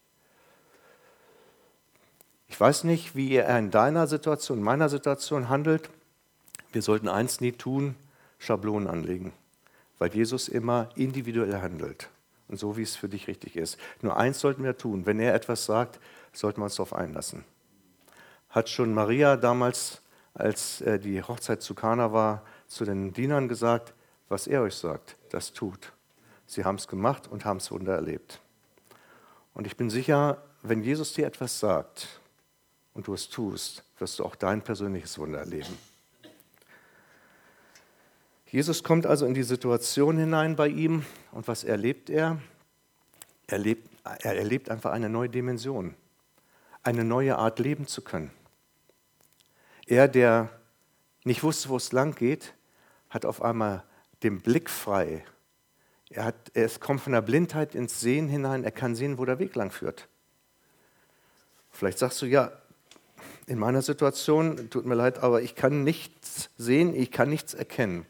Ich 2.48 2.60
weiß 2.60 2.84
nicht, 2.84 3.16
wie 3.16 3.36
er 3.36 3.58
in 3.60 3.70
deiner 3.70 4.08
Situation, 4.08 4.58
in 4.58 4.64
meiner 4.64 4.90
Situation 4.90 5.50
handelt. 5.50 5.90
Wir 6.72 6.82
sollten 6.82 7.08
eins 7.08 7.42
nie 7.42 7.52
tun, 7.52 7.96
Schablonen 8.40 8.88
anlegen 8.88 9.34
weil 10.00 10.14
Jesus 10.16 10.48
immer 10.48 10.90
individuell 10.96 11.62
handelt 11.62 12.10
und 12.48 12.58
so, 12.58 12.78
wie 12.78 12.82
es 12.82 12.96
für 12.96 13.10
dich 13.10 13.28
richtig 13.28 13.56
ist. 13.56 13.78
Nur 14.02 14.18
eins 14.18 14.40
sollten 14.40 14.64
wir 14.64 14.76
tun, 14.76 15.06
wenn 15.06 15.20
er 15.20 15.36
etwas 15.36 15.66
sagt, 15.66 16.00
sollten 16.34 16.62
wir 16.62 16.66
uns 16.66 16.76
darauf 16.76 16.96
einlassen. 16.96 17.44
Hat 18.50 18.70
schon 18.70 18.94
Maria 18.94 19.38
damals, 19.38 20.02
als 20.34 20.82
äh, 20.82 20.98
die 20.98 21.22
Hochzeit 21.22 21.62
zu 21.62 21.76
Kana 21.76 22.12
war, 22.14 22.44
zu 22.66 22.86
den 22.86 23.14
Dienern 23.14 23.48
gesagt, 23.48 23.94
was 24.30 24.48
er 24.48 24.62
euch 24.62 24.76
sagt, 24.76 25.18
das 25.32 25.52
tut. 25.52 25.92
Sie 26.46 26.64
haben 26.64 26.76
es 26.76 26.88
gemacht 26.88 27.28
und 27.28 27.46
haben 27.46 27.58
es 27.58 27.70
Wunder 27.72 27.96
erlebt. 27.96 28.40
Und 29.54 29.68
ich 29.68 29.76
bin 29.76 29.90
sicher, 29.90 30.42
wenn 30.62 30.84
Jesus 30.84 31.14
dir 31.14 31.28
etwas 31.28 31.60
sagt 31.60 32.08
und 32.94 33.08
du 33.08 33.14
es 33.14 33.30
tust, 33.30 33.84
wirst 33.98 34.20
du 34.20 34.26
auch 34.26 34.36
dein 34.36 34.62
persönliches 34.62 35.18
Wunder 35.18 35.40
erleben. 35.40 35.78
Jesus 38.46 38.84
kommt 38.84 39.06
also 39.06 39.26
in 39.26 39.34
die 39.34 39.44
Situation 39.44 40.18
hinein 40.18 40.56
bei 40.56 40.70
ihm 40.70 41.06
und 41.32 41.48
was 41.48 41.64
erlebt 41.64 42.10
er? 42.10 42.40
Er, 43.46 43.60
lebt, 43.60 43.88
er 44.04 44.38
erlebt 44.38 44.70
einfach 44.70 44.92
eine 44.92 45.10
neue 45.10 45.30
Dimension, 45.30 45.94
eine 46.82 47.04
neue 47.04 47.38
Art 47.38 47.60
leben 47.60 47.86
zu 47.86 48.02
können. 48.02 48.32
Er, 49.86 50.08
der 50.08 50.50
nicht 51.24 51.44
wusste, 51.44 51.70
wo 51.70 51.78
es 51.78 51.92
lang 51.92 52.16
geht, 52.16 52.54
hat 53.10 53.26
auf 53.26 53.42
einmal 53.42 53.84
den 54.24 54.42
Blick 54.42 54.70
frei. 54.70 55.24
Er, 56.10 56.26
hat, 56.26 56.52
er 56.54 56.70
kommt 56.80 57.02
von 57.02 57.14
der 57.14 57.22
Blindheit 57.22 57.76
ins 57.76 58.00
Sehen 58.00 58.28
hinein, 58.28 58.64
er 58.64 58.72
kann 58.72 58.96
sehen, 58.96 59.18
wo 59.18 59.26
der 59.26 59.40
Weg 59.40 59.56
lang 59.56 59.72
führt. 59.72 60.08
Vielleicht 61.72 62.00
sagst 62.00 62.22
du, 62.22 62.26
ja, 62.26 62.52
in 63.46 63.60
meiner 63.60 63.82
Situation, 63.82 64.70
tut 64.70 64.86
mir 64.86 64.96
leid, 64.96 65.20
aber 65.20 65.42
ich 65.42 65.56
kann 65.56 65.84
nichts 65.84 66.50
sehen, 66.58 66.96
ich 66.96 67.12
kann 67.12 67.30
nichts 67.30 67.54
erkennen 67.54 68.06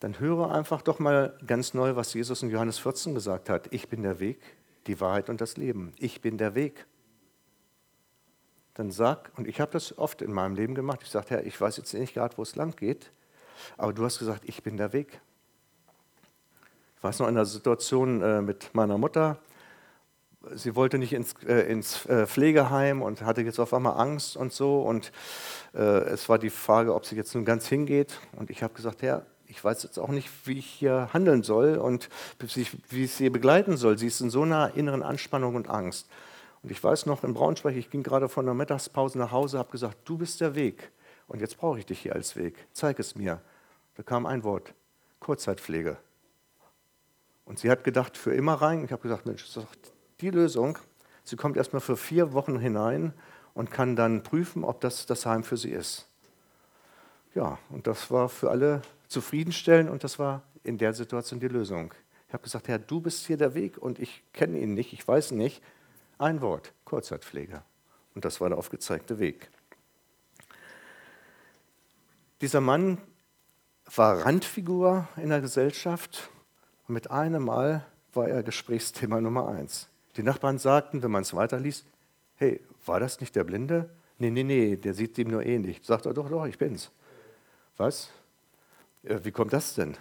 dann 0.00 0.18
höre 0.18 0.50
einfach 0.50 0.80
doch 0.80 0.98
mal 0.98 1.38
ganz 1.46 1.74
neu, 1.74 1.94
was 1.94 2.14
Jesus 2.14 2.42
in 2.42 2.48
Johannes 2.48 2.78
14 2.78 3.14
gesagt 3.14 3.50
hat. 3.50 3.72
Ich 3.72 3.88
bin 3.88 4.02
der 4.02 4.18
Weg, 4.18 4.40
die 4.86 4.98
Wahrheit 4.98 5.28
und 5.28 5.42
das 5.42 5.58
Leben. 5.58 5.92
Ich 5.98 6.22
bin 6.22 6.38
der 6.38 6.54
Weg. 6.54 6.86
Dann 8.74 8.90
sag, 8.90 9.30
und 9.36 9.46
ich 9.46 9.60
habe 9.60 9.72
das 9.72 9.96
oft 9.98 10.22
in 10.22 10.32
meinem 10.32 10.54
Leben 10.54 10.74
gemacht, 10.74 11.00
ich 11.02 11.10
sagte, 11.10 11.34
Herr, 11.34 11.46
ich 11.46 11.60
weiß 11.60 11.76
jetzt 11.76 11.92
nicht 11.92 12.14
gerade, 12.14 12.38
wo 12.38 12.42
es 12.42 12.56
lang 12.56 12.74
geht, 12.76 13.12
aber 13.76 13.92
du 13.92 14.04
hast 14.04 14.18
gesagt, 14.18 14.42
ich 14.46 14.62
bin 14.62 14.76
der 14.76 14.92
Weg. 14.92 15.20
Ich 16.96 17.04
weiß 17.04 17.18
noch 17.18 17.28
in 17.28 17.36
einer 17.36 17.46
Situation 17.46 18.22
äh, 18.22 18.42
mit 18.42 18.74
meiner 18.74 18.98
Mutter, 18.98 19.38
sie 20.54 20.74
wollte 20.74 20.98
nicht 20.98 21.12
ins, 21.12 21.34
äh, 21.46 21.70
ins 21.70 22.06
äh, 22.06 22.26
Pflegeheim 22.26 23.02
und 23.02 23.22
hatte 23.22 23.42
jetzt 23.42 23.58
auf 23.58 23.74
einmal 23.74 23.98
Angst 23.98 24.36
und 24.36 24.52
so. 24.52 24.82
Und 24.82 25.12
äh, 25.74 25.80
es 25.80 26.28
war 26.28 26.38
die 26.38 26.50
Frage, 26.50 26.94
ob 26.94 27.06
sie 27.06 27.16
jetzt 27.16 27.34
nun 27.34 27.44
ganz 27.44 27.66
hingeht. 27.66 28.18
Und 28.36 28.50
ich 28.50 28.62
habe 28.62 28.74
gesagt, 28.74 29.02
Herr, 29.02 29.26
ich 29.46 29.62
weiß 29.62 29.82
jetzt 29.82 29.98
auch 29.98 30.08
nicht, 30.08 30.28
wie 30.44 30.58
ich 30.58 30.66
hier 30.66 31.08
handeln 31.12 31.42
soll 31.42 31.76
und 31.76 32.08
wie 32.90 33.04
ich 33.04 33.12
sie 33.12 33.30
begleiten 33.30 33.76
soll. 33.76 33.98
Sie 33.98 34.06
ist 34.06 34.20
in 34.20 34.30
so 34.30 34.42
einer 34.42 34.74
inneren 34.76 35.02
Anspannung 35.02 35.56
und 35.56 35.68
Angst. 35.68 36.08
Und 36.62 36.70
ich 36.70 36.82
weiß 36.82 37.06
noch 37.06 37.24
in 37.24 37.34
Braunschweig, 37.34 37.74
ich 37.74 37.90
ging 37.90 38.02
gerade 38.02 38.28
von 38.28 38.44
der 38.44 38.54
Mittagspause 38.54 39.18
nach 39.18 39.32
Hause, 39.32 39.58
habe 39.58 39.72
gesagt, 39.72 39.96
du 40.04 40.18
bist 40.18 40.40
der 40.40 40.54
Weg. 40.54 40.92
Und 41.26 41.40
jetzt 41.40 41.56
brauche 41.56 41.78
ich 41.78 41.86
dich 41.86 42.00
hier 42.00 42.14
als 42.14 42.36
Weg. 42.36 42.54
Zeig 42.72 42.98
es 42.98 43.14
mir. 43.14 43.40
Da 44.00 44.04
kam 44.04 44.24
ein 44.24 44.44
Wort, 44.44 44.72
Kurzzeitpflege. 45.18 45.98
Und 47.44 47.58
sie 47.58 47.70
hat 47.70 47.84
gedacht, 47.84 48.16
für 48.16 48.32
immer 48.32 48.54
rein. 48.54 48.82
Ich 48.82 48.92
habe 48.92 49.02
gesagt, 49.02 49.26
Mensch, 49.26 49.42
das 49.42 49.48
ist 49.50 49.56
doch 49.58 49.92
die 50.22 50.30
Lösung. 50.30 50.78
Sie 51.22 51.36
kommt 51.36 51.58
erstmal 51.58 51.82
für 51.82 51.98
vier 51.98 52.32
Wochen 52.32 52.58
hinein 52.58 53.12
und 53.52 53.70
kann 53.70 53.96
dann 53.96 54.22
prüfen, 54.22 54.64
ob 54.64 54.80
das 54.80 55.04
das 55.04 55.26
Heim 55.26 55.44
für 55.44 55.58
sie 55.58 55.72
ist. 55.72 56.08
Ja, 57.34 57.58
und 57.68 57.86
das 57.86 58.10
war 58.10 58.30
für 58.30 58.50
alle 58.50 58.80
zufriedenstellen 59.08 59.90
und 59.90 60.02
das 60.02 60.18
war 60.18 60.44
in 60.62 60.78
der 60.78 60.94
Situation 60.94 61.38
die 61.38 61.48
Lösung. 61.48 61.92
Ich 62.26 62.32
habe 62.32 62.42
gesagt, 62.42 62.68
Herr, 62.68 62.78
du 62.78 63.02
bist 63.02 63.26
hier 63.26 63.36
der 63.36 63.52
Weg 63.52 63.76
und 63.76 63.98
ich 63.98 64.24
kenne 64.32 64.58
ihn 64.60 64.72
nicht, 64.72 64.94
ich 64.94 65.06
weiß 65.06 65.32
nicht. 65.32 65.62
Ein 66.16 66.40
Wort, 66.40 66.72
Kurzzeitpflege. 66.86 67.62
Und 68.14 68.24
das 68.24 68.40
war 68.40 68.48
der 68.48 68.56
aufgezeigte 68.56 69.18
Weg. 69.18 69.50
Dieser 72.40 72.62
Mann 72.62 72.96
war 73.96 74.24
Randfigur 74.24 75.08
in 75.16 75.30
der 75.30 75.40
Gesellschaft 75.40 76.30
und 76.86 76.94
mit 76.94 77.10
einem 77.10 77.44
Mal 77.44 77.84
war 78.12 78.28
er 78.28 78.42
Gesprächsthema 78.42 79.20
Nummer 79.20 79.48
eins. 79.48 79.88
Die 80.16 80.22
Nachbarn 80.22 80.58
sagten, 80.58 81.02
wenn 81.02 81.10
man 81.10 81.22
es 81.22 81.34
weiterliest, 81.34 81.84
hey, 82.36 82.60
war 82.86 83.00
das 83.00 83.20
nicht 83.20 83.34
der 83.36 83.44
Blinde? 83.44 83.90
Nee, 84.18 84.30
nee, 84.30 84.44
nee, 84.44 84.76
der 84.76 84.94
sieht 84.94 85.18
ihm 85.18 85.28
nur 85.28 85.44
ähnlich. 85.44 85.80
Sagt 85.82 86.06
er, 86.06 86.14
doch, 86.14 86.28
doch, 86.28 86.46
ich 86.46 86.58
bin's. 86.58 86.90
Was? 87.76 88.10
Wie 89.02 89.30
kommt 89.30 89.52
das 89.52 89.74
denn? 89.74 89.96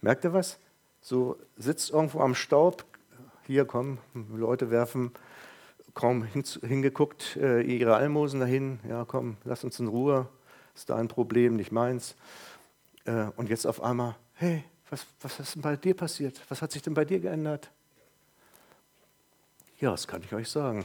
Merkt 0.00 0.24
ihr 0.24 0.32
was? 0.32 0.58
So 1.00 1.38
sitzt 1.56 1.90
irgendwo 1.90 2.20
am 2.20 2.34
Staub, 2.34 2.84
hier 3.46 3.64
kommen, 3.64 3.98
Leute 4.34 4.70
werfen 4.70 5.12
kaum 5.94 6.24
hingeguckt, 6.24 7.36
äh, 7.36 7.60
ihre 7.60 7.94
Almosen 7.94 8.40
dahin, 8.40 8.80
ja 8.88 9.04
komm, 9.04 9.36
lass 9.44 9.64
uns 9.64 9.78
in 9.78 9.86
Ruhe, 9.86 10.26
ist 10.74 10.90
da 10.90 10.96
ein 10.96 11.08
Problem, 11.08 11.56
nicht 11.56 11.70
meins. 11.70 12.16
Äh, 13.04 13.26
und 13.36 13.48
jetzt 13.48 13.66
auf 13.66 13.82
einmal, 13.82 14.16
hey, 14.34 14.64
was, 14.90 15.06
was 15.20 15.40
ist 15.40 15.54
denn 15.54 15.62
bei 15.62 15.76
dir 15.76 15.94
passiert? 15.94 16.40
Was 16.48 16.62
hat 16.62 16.72
sich 16.72 16.82
denn 16.82 16.94
bei 16.94 17.04
dir 17.04 17.20
geändert? 17.20 17.70
Ja, 19.78 19.90
das 19.90 20.06
kann 20.06 20.22
ich 20.22 20.32
euch 20.32 20.48
sagen. 20.48 20.84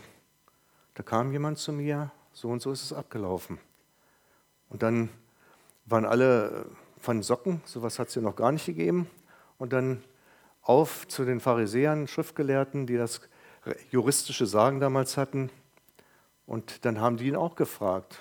Da 0.96 1.04
kam 1.04 1.32
jemand 1.32 1.58
zu 1.58 1.72
mir, 1.72 2.12
so 2.34 2.50
und 2.50 2.62
so 2.62 2.72
ist 2.72 2.84
es 2.84 2.94
abgelaufen. 2.94 3.60
Und 4.70 4.84
dann 4.84 5.10
waren 5.86 6.06
alle 6.06 6.66
von 7.00 7.24
Socken, 7.24 7.62
sowas 7.66 8.00
hat 8.00 8.10
es 8.10 8.16
ja 8.16 8.22
noch 8.22 8.36
gar 8.36 8.52
nicht 8.52 8.66
gegeben. 8.66 9.10
Und 9.58 9.74
dann 9.74 10.04
auf 10.62 11.08
zu 11.08 11.26
den 11.26 11.40
Pharisäern, 11.40 12.08
Schriftgelehrten, 12.08 12.86
die 12.86 12.98
das 12.98 13.22
juristische 13.92 14.46
Sagen 14.46 14.80
damals 14.80 15.18
hatten. 15.18 15.50
Und 16.46 16.86
dann 16.86 17.00
haben 17.00 17.18
die 17.18 17.28
ihn 17.28 17.36
auch 17.36 17.56
gefragt. 17.56 18.20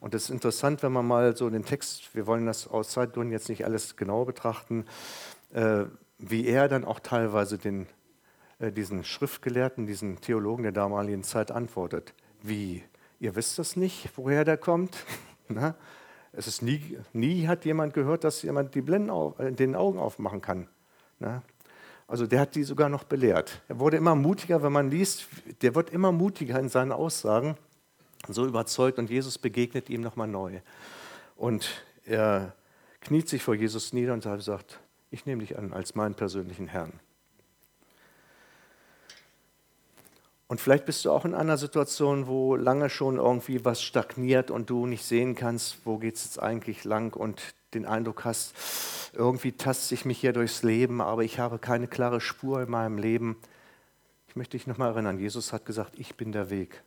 Und 0.00 0.14
es 0.14 0.24
ist 0.24 0.30
interessant, 0.30 0.82
wenn 0.82 0.92
man 0.92 1.06
mal 1.06 1.36
so 1.36 1.50
den 1.50 1.64
Text, 1.64 2.14
wir 2.14 2.26
wollen 2.26 2.46
das 2.46 2.66
aus 2.66 2.88
Zeitgründen 2.90 3.32
jetzt 3.32 3.50
nicht 3.50 3.64
alles 3.66 3.96
genau 3.96 4.24
betrachten, 4.24 4.86
äh, 5.52 5.84
wie 6.18 6.46
er 6.46 6.68
dann 6.68 6.84
auch 6.84 7.00
teilweise 7.00 7.58
den, 7.58 7.86
äh, 8.58 8.72
diesen 8.72 9.04
Schriftgelehrten, 9.04 9.86
diesen 9.86 10.20
Theologen 10.20 10.62
der 10.62 10.72
damaligen 10.72 11.22
Zeit 11.22 11.50
antwortet. 11.50 12.14
Wie? 12.42 12.82
Ihr 13.18 13.36
wisst 13.36 13.58
das 13.58 13.76
nicht, 13.76 14.08
woher 14.16 14.44
der 14.44 14.56
kommt? 14.56 14.96
Na? 15.48 15.74
Es 16.32 16.46
ist 16.46 16.62
nie, 16.62 16.98
nie 17.12 17.48
hat 17.48 17.64
jemand 17.64 17.92
gehört, 17.92 18.24
dass 18.24 18.42
jemand 18.42 18.74
die 18.74 18.82
Blenden 18.82 19.10
auf, 19.10 19.38
äh, 19.38 19.52
den 19.52 19.74
Augen 19.74 19.98
aufmachen 19.98 20.40
kann. 20.40 20.66
Na? 21.18 21.42
Also 22.06 22.26
der 22.26 22.40
hat 22.40 22.54
die 22.54 22.64
sogar 22.64 22.88
noch 22.88 23.04
belehrt. 23.04 23.60
Er 23.68 23.78
wurde 23.78 23.98
immer 23.98 24.14
mutiger, 24.14 24.62
wenn 24.62 24.72
man 24.72 24.90
liest, 24.90 25.28
der 25.62 25.74
wird 25.74 25.90
immer 25.90 26.10
mutiger 26.10 26.58
in 26.58 26.68
seinen 26.68 26.90
Aussagen, 26.90 27.56
so 28.28 28.46
überzeugt 28.46 28.98
und 28.98 29.10
Jesus 29.10 29.38
begegnet 29.38 29.90
ihm 29.90 30.00
nochmal 30.00 30.28
neu. 30.28 30.60
Und 31.36 31.82
er 32.04 32.54
kniet 33.00 33.28
sich 33.28 33.42
vor 33.42 33.54
Jesus 33.54 33.92
nieder 33.92 34.12
und 34.12 34.22
sagt, 34.22 34.80
ich 35.10 35.26
nehme 35.26 35.40
dich 35.40 35.58
an 35.58 35.72
als 35.72 35.94
meinen 35.94 36.14
persönlichen 36.14 36.68
Herrn. 36.68 37.00
Und 40.50 40.60
vielleicht 40.60 40.84
bist 40.84 41.04
du 41.04 41.12
auch 41.12 41.24
in 41.24 41.34
einer 41.34 41.56
Situation, 41.56 42.26
wo 42.26 42.56
lange 42.56 42.90
schon 42.90 43.18
irgendwie 43.18 43.64
was 43.64 43.82
stagniert 43.82 44.50
und 44.50 44.68
du 44.68 44.84
nicht 44.84 45.04
sehen 45.04 45.36
kannst, 45.36 45.86
wo 45.86 45.98
geht 45.98 46.16
es 46.16 46.24
jetzt 46.24 46.42
eigentlich 46.42 46.82
lang 46.82 47.14
und 47.14 47.40
den 47.72 47.86
Eindruck 47.86 48.24
hast, 48.24 48.54
irgendwie 49.12 49.52
taste 49.52 49.94
ich 49.94 50.04
mich 50.04 50.18
hier 50.18 50.32
durchs 50.32 50.64
Leben, 50.64 51.00
aber 51.00 51.22
ich 51.22 51.38
habe 51.38 51.60
keine 51.60 51.86
klare 51.86 52.20
Spur 52.20 52.62
in 52.62 52.70
meinem 52.70 52.98
Leben. 52.98 53.36
Ich 54.26 54.34
möchte 54.34 54.56
dich 54.56 54.66
nochmal 54.66 54.90
erinnern, 54.90 55.20
Jesus 55.20 55.52
hat 55.52 55.66
gesagt, 55.66 55.94
ich 55.98 56.16
bin 56.16 56.32
der 56.32 56.50
Weg. 56.50 56.82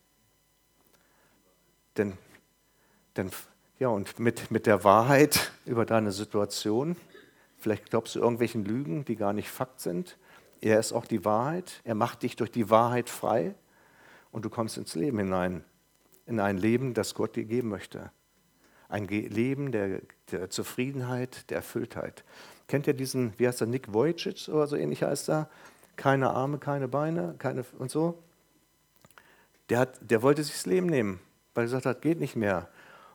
Denn, 1.98 2.14
denn 3.16 3.32
ja, 3.80 3.90
und 3.90 4.20
mit, 4.20 4.52
mit 4.52 4.66
der 4.66 4.84
Wahrheit 4.84 5.52
über 5.66 5.86
deine 5.86 6.12
Situation, 6.12 6.96
vielleicht 7.58 7.90
glaubst 7.90 8.16
du 8.16 8.20
irgendwelchen 8.20 8.66
Lügen, 8.66 9.06
die 9.06 9.16
gar 9.16 9.34
nicht 9.34 9.50
Fakt 9.50 9.80
sind, 9.80 10.18
er 10.64 10.80
ist 10.80 10.94
auch 10.94 11.06
die 11.06 11.26
Wahrheit. 11.26 11.82
Er 11.84 11.94
macht 11.94 12.24
dich 12.24 12.38
durch 12.38 12.50
die 12.50 12.70
Wahrheit 12.70 13.10
frei 13.10 13.54
und 14.32 14.46
du 14.46 14.50
kommst 14.50 14.78
ins 14.78 14.96
Leben 14.96 15.20
hinein. 15.20 15.66
In 16.26 16.40
ein 16.40 16.58
Leben, 16.58 16.94
das 16.94 17.16
Gott 17.16 17.36
dir 17.36 17.44
geben 17.44 17.68
möchte. 17.68 18.12
Ein 18.88 19.06
Leben 19.10 19.74
der, 19.74 20.00
der 20.32 20.50
Zufriedenheit, 20.50 21.50
der 21.50 21.58
Erfülltheit. 21.58 22.24
Kennt 22.68 22.88
ihr 22.88 22.94
diesen, 22.94 23.38
wie 23.38 23.46
heißt 23.46 23.60
er, 23.60 23.68
Nick 23.68 23.94
Vujicic 23.94 24.48
oder 24.48 24.66
so 24.68 24.78
ähnlich 24.78 25.04
heißt 25.04 25.30
er? 25.30 25.50
Keine 25.98 26.30
Arme, 26.30 26.60
keine 26.60 26.88
Beine 26.88 27.36
keine, 27.40 27.66
und 27.78 27.92
so. 27.92 28.24
Der, 29.68 29.80
hat, 29.80 30.00
der 30.00 30.22
wollte 30.22 30.44
sich 30.44 30.54
das 30.54 30.66
Leben 30.66 30.88
nehmen, 30.88 31.20
weil 31.54 31.64
er 31.64 31.66
gesagt 31.66 31.86
hat, 31.86 32.02
geht 32.02 32.20
nicht 32.20 32.36
mehr. 32.36 32.68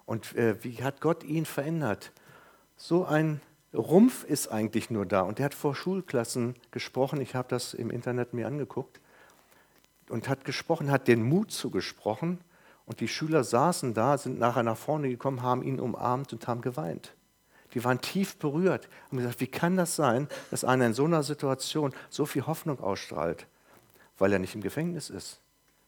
Und 0.07 0.35
äh, 0.37 0.63
wie 0.65 0.83
hat 0.83 1.01
Gott 1.01 1.25
ihn 1.25 1.45
verändert? 1.45 2.13
So 2.77 3.05
ein 3.05 3.41
Rumpf 3.75 4.25
ist 4.25 4.49
eigentlich 4.49 4.91
nur 4.91 5.05
da. 5.05 5.21
Und 5.21 5.39
der 5.39 5.47
hat 5.47 5.55
vor 5.55 5.75
Schulklassen 5.75 6.55
gesprochen. 6.71 7.21
Ich 7.21 7.35
habe 7.35 7.49
das 7.49 7.75
im 7.75 7.91
Internet 7.91 8.33
mir 8.33 8.47
angeguckt. 8.47 9.01
Und 10.09 10.29
hat 10.29 10.45
gesprochen, 10.45 10.91
hat 10.91 11.07
den 11.09 11.23
Mut 11.23 11.51
zugesprochen. 11.51 12.39
Und 12.87 13.01
die 13.01 13.09
Schüler 13.09 13.45
saßen 13.45 13.93
da, 13.93 14.17
sind 14.17 14.39
nachher 14.39 14.63
nach 14.63 14.79
vorne 14.79 15.11
gekommen, 15.11 15.43
haben 15.43 15.63
ihn 15.63 15.79
umarmt 15.79 16.33
und 16.33 16.49
haben 16.49 16.63
geweint. 16.63 17.15
Die 17.75 17.85
waren 17.85 18.01
tief 18.01 18.39
berührt 18.39 18.89
und 19.11 19.19
gesagt, 19.19 19.41
wie 19.41 19.47
kann 19.47 19.77
das 19.77 19.95
sein, 19.95 20.27
dass 20.51 20.65
einer 20.65 20.87
in 20.87 20.95
so 20.95 21.05
einer 21.05 21.23
Situation 21.23 21.93
so 22.09 22.25
viel 22.25 22.47
Hoffnung 22.47 22.81
ausstrahlt? 22.81 23.47
Weil 24.17 24.33
er 24.33 24.39
nicht 24.39 24.55
im 24.55 24.63
Gefängnis 24.63 25.11
ist, 25.11 25.41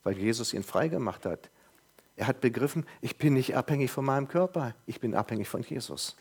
weil 0.05 0.19
Jesus 0.19 0.53
ihn 0.53 0.63
freigemacht 0.63 1.25
hat. 1.25 1.49
Er 2.21 2.27
hat 2.27 2.43
begriffen, 2.43 2.85
ich 3.01 3.17
bin 3.17 3.33
nicht 3.33 3.57
abhängig 3.57 3.91
von 3.91 4.05
meinem 4.05 4.29
Körper, 4.29 4.75
ich 4.85 5.01
bin 5.01 5.15
abhängig 5.15 5.49
von 5.49 5.63
Jesus. 5.63 6.17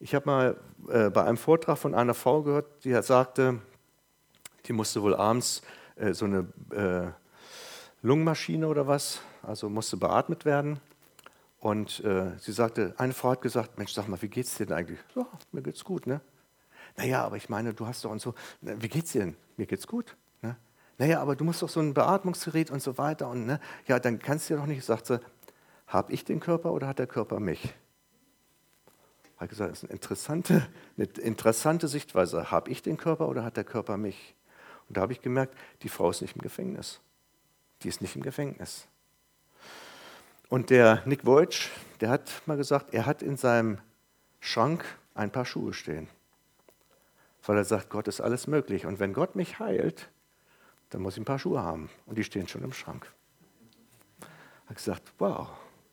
Ich 0.00 0.16
habe 0.16 0.26
mal 0.26 0.56
äh, 0.88 1.10
bei 1.10 1.22
einem 1.22 1.36
Vortrag 1.36 1.78
von 1.78 1.94
einer 1.94 2.12
Frau 2.12 2.42
gehört, 2.42 2.84
die 2.84 3.00
sagte, 3.00 3.60
die 4.66 4.72
musste 4.72 5.00
wohl 5.00 5.14
abends 5.14 5.62
äh, 5.94 6.12
so 6.12 6.24
eine 6.24 6.48
äh, 6.72 7.12
Lungenmaschine 8.04 8.66
oder 8.66 8.88
was, 8.88 9.20
also 9.44 9.68
musste 9.68 9.96
beatmet 9.96 10.44
werden. 10.44 10.80
Und 11.60 12.00
äh, 12.00 12.36
sie 12.40 12.50
sagte, 12.50 12.94
eine 12.98 13.12
Frau 13.12 13.30
hat 13.30 13.42
gesagt, 13.42 13.78
Mensch, 13.78 13.92
sag 13.92 14.08
mal, 14.08 14.20
wie 14.22 14.28
geht's 14.28 14.56
dir 14.56 14.66
denn 14.66 14.76
eigentlich? 14.76 14.98
Ja, 15.14 15.24
mir 15.52 15.62
geht's 15.62 15.84
gut, 15.84 16.08
ne? 16.08 16.20
Naja, 16.96 17.24
aber 17.24 17.36
ich 17.36 17.48
meine, 17.48 17.74
du 17.74 17.86
hast 17.86 18.04
doch 18.04 18.10
und 18.10 18.20
so, 18.20 18.34
wie 18.60 18.88
geht's 18.88 19.12
dir 19.12 19.20
denn? 19.20 19.36
Mir 19.56 19.66
geht's 19.66 19.86
gut? 19.86 20.16
Naja, 20.98 21.20
aber 21.20 21.36
du 21.36 21.44
musst 21.44 21.62
doch 21.62 21.68
so 21.68 21.80
ein 21.80 21.94
Beatmungsgerät 21.94 22.70
und 22.70 22.80
so 22.80 22.98
weiter 22.98 23.28
und 23.28 23.46
ne? 23.46 23.60
Ja, 23.86 23.98
dann 23.98 24.18
kannst 24.18 24.48
du 24.48 24.54
ja 24.54 24.60
doch 24.60 24.66
nicht, 24.66 24.84
sagt 24.84 25.06
sie, 25.06 25.20
habe 25.86 26.12
ich 26.12 26.24
den 26.24 26.40
Körper 26.40 26.72
oder 26.72 26.86
hat 26.86 26.98
der 26.98 27.06
Körper 27.06 27.40
mich? 27.40 27.74
habe 29.44 29.50
gesagt, 29.50 29.70
das 29.72 29.78
ist 29.78 29.84
eine 29.84 29.92
interessante, 29.92 30.66
eine 30.96 31.06
interessante 31.06 31.88
Sichtweise. 31.88 32.50
Habe 32.50 32.70
ich 32.70 32.82
den 32.82 32.96
Körper 32.96 33.28
oder 33.28 33.44
hat 33.44 33.56
der 33.56 33.64
Körper 33.64 33.96
mich? 33.96 34.34
Und 34.88 34.96
da 34.96 35.02
habe 35.02 35.12
ich 35.12 35.20
gemerkt, 35.20 35.56
die 35.82 35.88
Frau 35.88 36.10
ist 36.10 36.22
nicht 36.22 36.36
im 36.36 36.42
Gefängnis. 36.42 37.00
Die 37.82 37.88
ist 37.88 38.00
nicht 38.00 38.16
im 38.16 38.22
Gefängnis. 38.22 38.86
Und 40.48 40.70
der 40.70 41.02
Nick 41.04 41.24
Voigt, 41.26 41.70
der 42.00 42.10
hat 42.10 42.30
mal 42.46 42.56
gesagt, 42.56 42.94
er 42.94 43.06
hat 43.06 43.22
in 43.22 43.36
seinem 43.36 43.78
Schrank 44.40 44.84
ein 45.14 45.30
paar 45.30 45.44
Schuhe 45.44 45.72
stehen. 45.72 46.08
Weil 47.44 47.58
er 47.58 47.64
sagt, 47.64 47.90
Gott 47.90 48.08
ist 48.08 48.20
alles 48.20 48.46
möglich. 48.46 48.86
Und 48.86 48.98
wenn 49.00 49.12
Gott 49.12 49.36
mich 49.36 49.58
heilt, 49.58 50.10
dann 50.94 51.02
muss 51.02 51.14
ich 51.14 51.22
ein 51.22 51.24
paar 51.24 51.40
Schuhe 51.40 51.60
haben. 51.60 51.90
Und 52.06 52.18
die 52.18 52.22
stehen 52.22 52.46
schon 52.46 52.62
im 52.62 52.72
Schrank. 52.72 53.12
Hat 54.66 54.76
gesagt, 54.76 55.02
wow, 55.18 55.48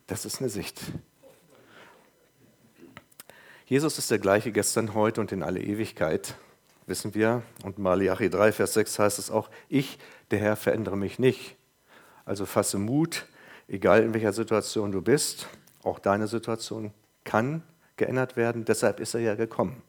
das 0.05 0.25
ist 0.25 0.41
eine 0.41 0.49
Sicht. 0.49 0.79
Jesus 3.65 3.97
ist 3.97 4.11
der 4.11 4.19
gleiche 4.19 4.51
gestern, 4.51 4.93
heute 4.93 5.19
und 5.19 5.31
in 5.31 5.41
alle 5.41 5.59
Ewigkeit, 5.59 6.35
wissen 6.85 7.15
wir. 7.15 7.41
Und 7.63 7.79
Malachi 7.79 8.29
3, 8.29 8.51
Vers 8.51 8.75
6 8.75 8.99
heißt 8.99 9.17
es 9.17 9.31
auch, 9.31 9.49
ich, 9.69 9.97
der 10.29 10.37
Herr, 10.37 10.55
verändere 10.55 10.97
mich 10.97 11.17
nicht. 11.17 11.55
Also 12.23 12.45
fasse 12.45 12.77
Mut, 12.77 13.25
egal 13.67 14.03
in 14.03 14.13
welcher 14.13 14.33
Situation 14.33 14.91
du 14.91 15.01
bist, 15.01 15.47
auch 15.81 15.97
deine 15.97 16.27
Situation 16.27 16.93
kann 17.23 17.63
geändert 17.97 18.35
werden, 18.35 18.65
deshalb 18.65 18.99
ist 18.99 19.15
er 19.15 19.21
ja 19.21 19.33
gekommen. 19.33 19.81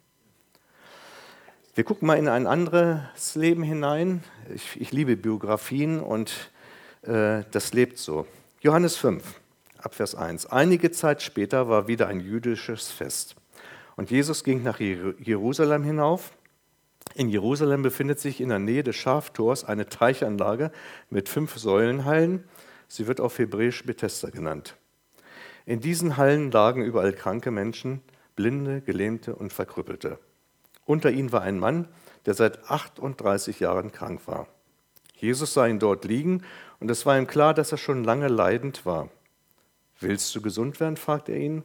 Wir 1.75 1.85
gucken 1.85 2.07
mal 2.07 2.19
in 2.19 2.29
ein 2.29 2.47
anderes 2.47 3.35
Leben 3.35 3.63
hinein. 3.63 4.23
Ich, 4.55 4.79
ich 4.79 4.93
liebe 4.93 5.17
Biografien 5.17 6.01
und 6.01 6.51
äh, 7.01 7.45
das 7.51 7.73
lebt 7.73 7.97
so. 7.97 8.27
Johannes 8.61 8.99
5, 8.99 9.41
Abvers 9.79 10.15
1. 10.15 10.45
Einige 10.53 10.91
Zeit 10.91 11.23
später 11.23 11.71
war 11.71 11.89
wieder 11.89 12.09
ein 12.09 12.21
jüdisches 12.21 12.91
Fest. 12.91 13.37
Und 13.97 14.11
Jesus 14.11 14.45
ging 14.45 14.63
nach 14.63 14.81
Jerusalem 14.81 15.83
hinauf. 15.83 16.33
In 17.15 17.31
Jerusalem 17.31 17.81
befindet 17.81 18.21
sich 18.21 18.43
in 18.43 18.51
der 18.51 18.59
Nähe 18.59 18.83
des 18.83 18.97
Schaftors 18.97 19.65
eine 19.65 19.89
Teichanlage 19.89 20.73
mit 21.09 21.31
fünf 21.31 21.57
Säulenhallen. 21.57 22.45
Sie 22.87 23.07
wird 23.07 23.19
auf 23.19 23.39
Hebräisch 23.39 23.83
Bethesda 23.87 24.29
genannt. 24.29 24.77
In 25.65 25.81
diesen 25.81 26.19
Hallen 26.19 26.51
lagen 26.51 26.85
überall 26.85 27.15
kranke 27.15 27.51
Menschen, 27.51 28.03
Blinde, 28.37 28.83
Gelähmte 28.83 29.35
und 29.35 29.55
Verkrüppelte. 29.55 30.19
Unter 30.85 31.11
ihnen 31.11 31.33
war 31.33 31.43
ein 31.43 31.59
Mann, 31.59 31.89
der 32.27 32.35
seit 32.35 32.71
38 32.71 33.61
Jahren 33.61 33.93
krank 33.93 34.23
war. 34.27 34.47
Jesus 35.17 35.55
sah 35.55 35.67
ihn 35.67 35.79
dort 35.79 36.05
liegen 36.05 36.43
und 36.81 36.91
es 36.91 37.07
war 37.07 37.17
ihm 37.17 37.27
klar, 37.27 37.55
dass 37.55 37.73
er 37.73 37.79
schon 37.79 38.05
lange 38.05 38.29
leidend 38.29 38.85
war. 38.85 39.09
Willst 40.01 40.35
du 40.35 40.43
gesund 40.43 40.81
werden? 40.81 40.97
fragte 40.97 41.33
er 41.33 41.39
ihn. 41.39 41.65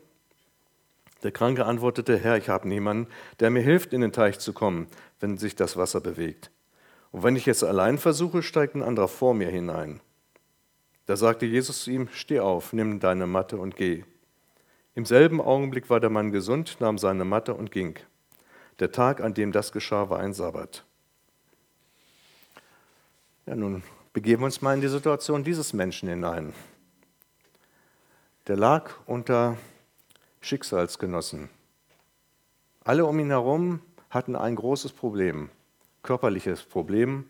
Der 1.24 1.32
Kranke 1.32 1.66
antwortete, 1.66 2.18
Herr, 2.18 2.38
ich 2.38 2.50
habe 2.50 2.68
niemanden, 2.68 3.12
der 3.40 3.50
mir 3.50 3.62
hilft, 3.62 3.94
in 3.94 4.02
den 4.02 4.12
Teich 4.12 4.38
zu 4.38 4.54
kommen, 4.54 4.88
wenn 5.20 5.38
sich 5.38 5.56
das 5.56 5.76
Wasser 5.76 6.00
bewegt. 6.00 6.52
Und 7.12 7.24
wenn 7.24 7.36
ich 7.36 7.48
jetzt 7.48 7.64
allein 7.64 7.98
versuche, 7.98 8.44
steigt 8.44 8.76
ein 8.76 8.84
anderer 8.84 9.08
vor 9.08 9.34
mir 9.34 9.50
hinein. 9.50 10.02
Da 11.08 11.16
sagte 11.16 11.48
Jesus 11.48 11.84
zu 11.84 11.92
ihm, 11.92 12.10
steh 12.12 12.40
auf, 12.40 12.74
nimm 12.74 13.00
deine 13.00 13.26
Matte 13.26 13.58
und 13.58 13.76
geh. 13.76 14.04
Im 14.94 15.06
selben 15.06 15.42
Augenblick 15.42 15.90
war 15.90 16.00
der 16.00 16.10
Mann 16.10 16.32
gesund, 16.32 16.78
nahm 16.80 16.98
seine 16.98 17.26
Matte 17.26 17.56
und 17.56 17.72
ging. 17.72 17.98
Der 18.80 18.92
Tag, 18.92 19.22
an 19.22 19.34
dem 19.34 19.52
das 19.52 19.72
geschah, 19.72 20.10
war 20.10 20.20
ein 20.20 20.34
Sabbat. 20.34 20.86
Ja, 23.46 23.56
nun 23.56 23.84
begeben 24.14 24.42
wir 24.42 24.46
uns 24.46 24.62
mal 24.62 24.76
in 24.76 24.82
die 24.82 24.88
Situation 24.88 25.44
dieses 25.44 25.74
Menschen 25.74 26.10
hinein. 26.10 26.54
Der 28.48 28.56
lag 28.56 28.92
unter 29.06 29.58
Schicksalsgenossen. 30.42 31.50
Alle 32.84 33.06
um 33.06 33.20
ihn 33.20 33.30
herum 33.30 33.82
hatten 34.10 34.36
ein 34.36 34.56
großes 34.56 34.94
Problem, 34.94 35.50
körperliches 36.04 36.64
Problem, 36.64 37.26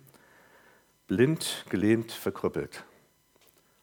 blind, 1.07 1.65
gelähmt, 1.69 2.11
verkrüppelt. 2.11 2.83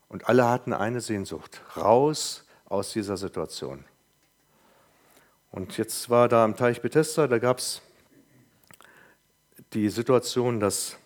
Und 0.08 0.28
alle 0.28 0.48
hatten 0.48 0.72
eine 0.72 1.00
Sehnsucht, 1.00 1.62
raus 1.76 2.46
aus 2.66 2.92
dieser 2.92 3.16
Situation. 3.16 3.84
Und 5.54 5.78
jetzt 5.78 6.10
war 6.10 6.28
da 6.28 6.42
am 6.42 6.56
Teich 6.56 6.82
Bethesda, 6.82 7.28
da 7.28 7.38
gab 7.38 7.58
es 7.58 7.80
die 9.72 9.88
Situation, 9.88 10.58
dass 10.58 10.96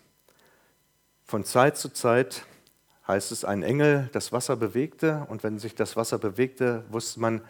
von 1.26 1.44
Zeit 1.44 1.76
zu 1.76 1.90
Zeit 1.90 2.46
heißt 3.06 3.30
es, 3.30 3.44
ein 3.44 3.62
Engel 3.62 4.08
das 4.14 4.32
Wasser 4.32 4.56
bewegte 4.56 5.26
und 5.28 5.42
wenn 5.42 5.58
sich 5.58 5.74
das 5.74 5.96
Wasser 5.96 6.16
bewegte, 6.16 6.82
wusste 6.88 7.20
man, 7.20 7.42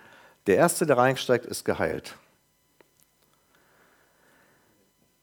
der 0.49 0.57
Erste, 0.57 0.87
der 0.87 0.99
reinsteigt, 0.99 1.47
ist 1.47 1.65
geheilt. 1.65 2.17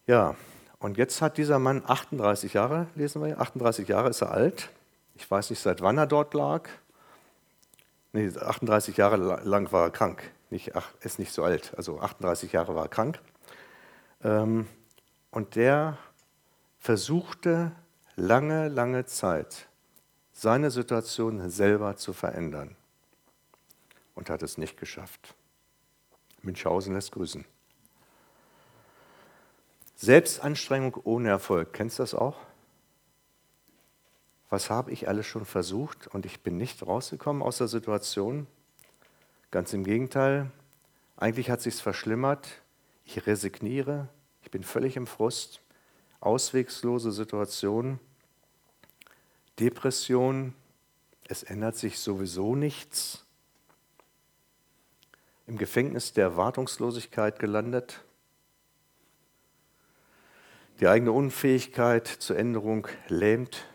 Ja, 0.07 0.37
und 0.79 0.95
jetzt 0.95 1.21
hat 1.21 1.37
dieser 1.37 1.59
Mann 1.59 1.83
38 1.85 2.53
Jahre, 2.53 2.87
lesen 2.95 3.21
wir, 3.21 3.41
38 3.41 3.85
Jahre 3.85 4.11
ist 4.11 4.21
er 4.21 4.31
alt. 4.31 4.69
Ich 5.15 5.29
weiß 5.29 5.49
nicht, 5.49 5.59
seit 5.59 5.81
wann 5.81 5.97
er 5.97 6.07
dort 6.07 6.33
lag. 6.35 6.69
Nee, 8.13 8.29
38 8.29 8.95
Jahre 8.95 9.17
lang 9.43 9.73
war 9.73 9.87
er 9.87 9.91
krank. 9.91 10.31
Nicht, 10.49 10.75
ach, 10.75 10.91
ist 11.01 11.19
nicht 11.19 11.33
so 11.33 11.43
alt, 11.43 11.73
also 11.75 11.99
38 11.99 12.51
Jahre 12.51 12.75
war 12.75 12.85
er 12.85 12.89
krank. 12.89 13.19
Ähm, 14.23 14.67
und 15.31 15.55
der 15.55 15.97
versuchte 16.79 17.71
lange, 18.15 18.69
lange 18.69 19.05
Zeit, 19.05 19.67
seine 20.33 20.71
Situation 20.71 21.49
selber 21.49 21.95
zu 21.95 22.13
verändern. 22.13 22.75
Und 24.13 24.29
hat 24.29 24.43
es 24.43 24.57
nicht 24.57 24.77
geschafft. 24.77 25.35
Münchhausen 26.41 26.93
lässt 26.93 27.11
grüßen. 27.11 27.43
Selbstanstrengung 29.95 30.95
ohne 31.03 31.29
Erfolg. 31.29 31.73
Kennst 31.73 31.99
du 31.99 32.03
das 32.03 32.13
auch? 32.13 32.37
Was 34.49 34.69
habe 34.69 34.91
ich 34.91 35.07
alles 35.07 35.25
schon 35.25 35.45
versucht 35.45 36.07
und 36.07 36.25
ich 36.25 36.41
bin 36.41 36.57
nicht 36.57 36.85
rausgekommen 36.85 37.41
aus 37.41 37.57
der 37.57 37.67
Situation? 37.67 38.47
Ganz 39.55 39.71
im 39.71 39.85
Gegenteil, 39.85 40.51
eigentlich 41.15 41.49
hat 41.49 41.61
sich's 41.61 41.79
verschlimmert. 41.79 42.61
Ich 43.05 43.25
resigniere, 43.25 44.09
ich 44.41 44.51
bin 44.51 44.65
völlig 44.65 44.97
im 44.97 45.07
Frust, 45.07 45.61
auswegslose 46.19 47.13
Situation, 47.13 48.01
Depression, 49.57 50.53
es 51.29 51.43
ändert 51.43 51.77
sich 51.77 51.99
sowieso 51.99 52.53
nichts. 52.53 53.23
Im 55.47 55.57
Gefängnis 55.57 56.11
der 56.11 56.25
Erwartungslosigkeit 56.25 57.39
gelandet, 57.39 58.03
die 60.81 60.87
eigene 60.89 61.13
Unfähigkeit 61.13 62.07
zur 62.09 62.37
Änderung 62.37 62.89
lähmt. 63.07 63.65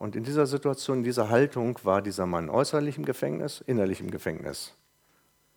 Und 0.00 0.16
in 0.16 0.24
dieser 0.24 0.46
Situation, 0.46 0.98
in 0.98 1.04
dieser 1.04 1.28
Haltung 1.28 1.78
war 1.82 2.00
dieser 2.00 2.24
Mann 2.24 2.48
äußerlich 2.48 2.96
im 2.96 3.04
Gefängnis, 3.04 3.62
innerlich 3.66 4.00
im 4.00 4.10
Gefängnis. 4.10 4.72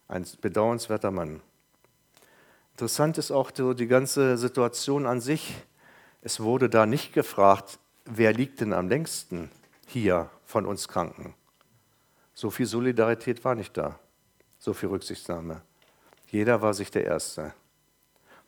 Ein 0.09 0.27
bedauernswerter 0.41 1.11
Mann. 1.11 1.39
Interessant 2.73 3.17
ist 3.17 3.31
auch 3.31 3.51
die 3.51 3.87
ganze 3.87 4.37
Situation 4.37 5.05
an 5.05 5.21
sich. 5.21 5.55
Es 6.21 6.41
wurde 6.41 6.69
da 6.69 6.85
nicht 6.85 7.13
gefragt, 7.13 7.79
wer 8.03 8.33
liegt 8.33 8.59
denn 8.59 8.73
am 8.73 8.89
längsten 8.89 9.49
hier 9.87 10.29
von 10.43 10.65
uns 10.65 10.89
Kranken. 10.89 11.35
So 12.33 12.49
viel 12.49 12.65
Solidarität 12.65 13.45
war 13.45 13.55
nicht 13.55 13.77
da, 13.77 13.97
so 14.59 14.73
viel 14.73 14.89
Rücksichtnahme. 14.89 15.61
Jeder 16.27 16.61
war 16.61 16.73
sich 16.73 16.91
der 16.91 17.05
Erste. 17.05 17.53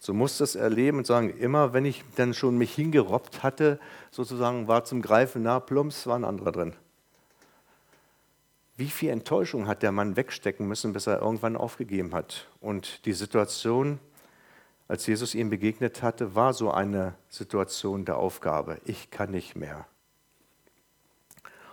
So 0.05 0.13
musste 0.13 0.43
es 0.43 0.53
erleben 0.53 0.99
und 0.99 1.07
sagen, 1.07 1.35
immer 1.35 1.73
wenn 1.73 1.83
ich 1.83 2.03
dann 2.15 2.35
schon 2.35 2.59
mich 2.59 2.75
hingerobbt 2.75 3.41
hatte, 3.41 3.79
sozusagen 4.11 4.67
war 4.67 4.83
zum 4.83 5.01
Greifen 5.01 5.41
nah, 5.41 5.59
plumps, 5.59 6.05
war 6.05 6.15
ein 6.15 6.23
anderer 6.23 6.51
drin. 6.51 6.73
Wie 8.77 8.91
viel 8.91 9.09
Enttäuschung 9.09 9.67
hat 9.67 9.81
der 9.81 9.91
Mann 9.91 10.15
wegstecken 10.15 10.67
müssen, 10.67 10.93
bis 10.93 11.07
er 11.07 11.23
irgendwann 11.23 11.57
aufgegeben 11.57 12.13
hat. 12.13 12.47
Und 12.61 13.03
die 13.07 13.13
Situation, 13.13 13.97
als 14.87 15.07
Jesus 15.07 15.33
ihm 15.33 15.49
begegnet 15.49 16.03
hatte, 16.03 16.35
war 16.35 16.53
so 16.53 16.69
eine 16.69 17.15
Situation 17.27 18.05
der 18.05 18.17
Aufgabe. 18.17 18.77
Ich 18.85 19.09
kann 19.09 19.31
nicht 19.31 19.55
mehr. 19.55 19.87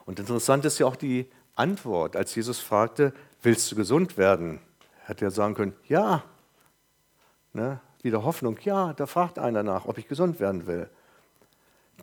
Und 0.06 0.20
interessant 0.20 0.64
ist 0.64 0.78
ja 0.78 0.86
auch 0.86 0.96
die 0.96 1.30
Antwort, 1.54 2.16
als 2.16 2.34
Jesus 2.34 2.60
fragte, 2.60 3.12
willst 3.42 3.70
du 3.70 3.76
gesund 3.76 4.16
werden? 4.16 4.58
Hätte 5.04 5.26
er 5.26 5.30
sagen 5.30 5.52
können, 5.52 5.74
ja. 5.86 6.24
Ne? 7.52 7.78
Wieder 8.02 8.24
Hoffnung, 8.24 8.58
ja, 8.62 8.92
da 8.92 9.06
fragt 9.06 9.38
einer 9.38 9.62
nach, 9.62 9.86
ob 9.86 9.98
ich 9.98 10.08
gesund 10.08 10.40
werden 10.40 10.66
will. 10.66 10.88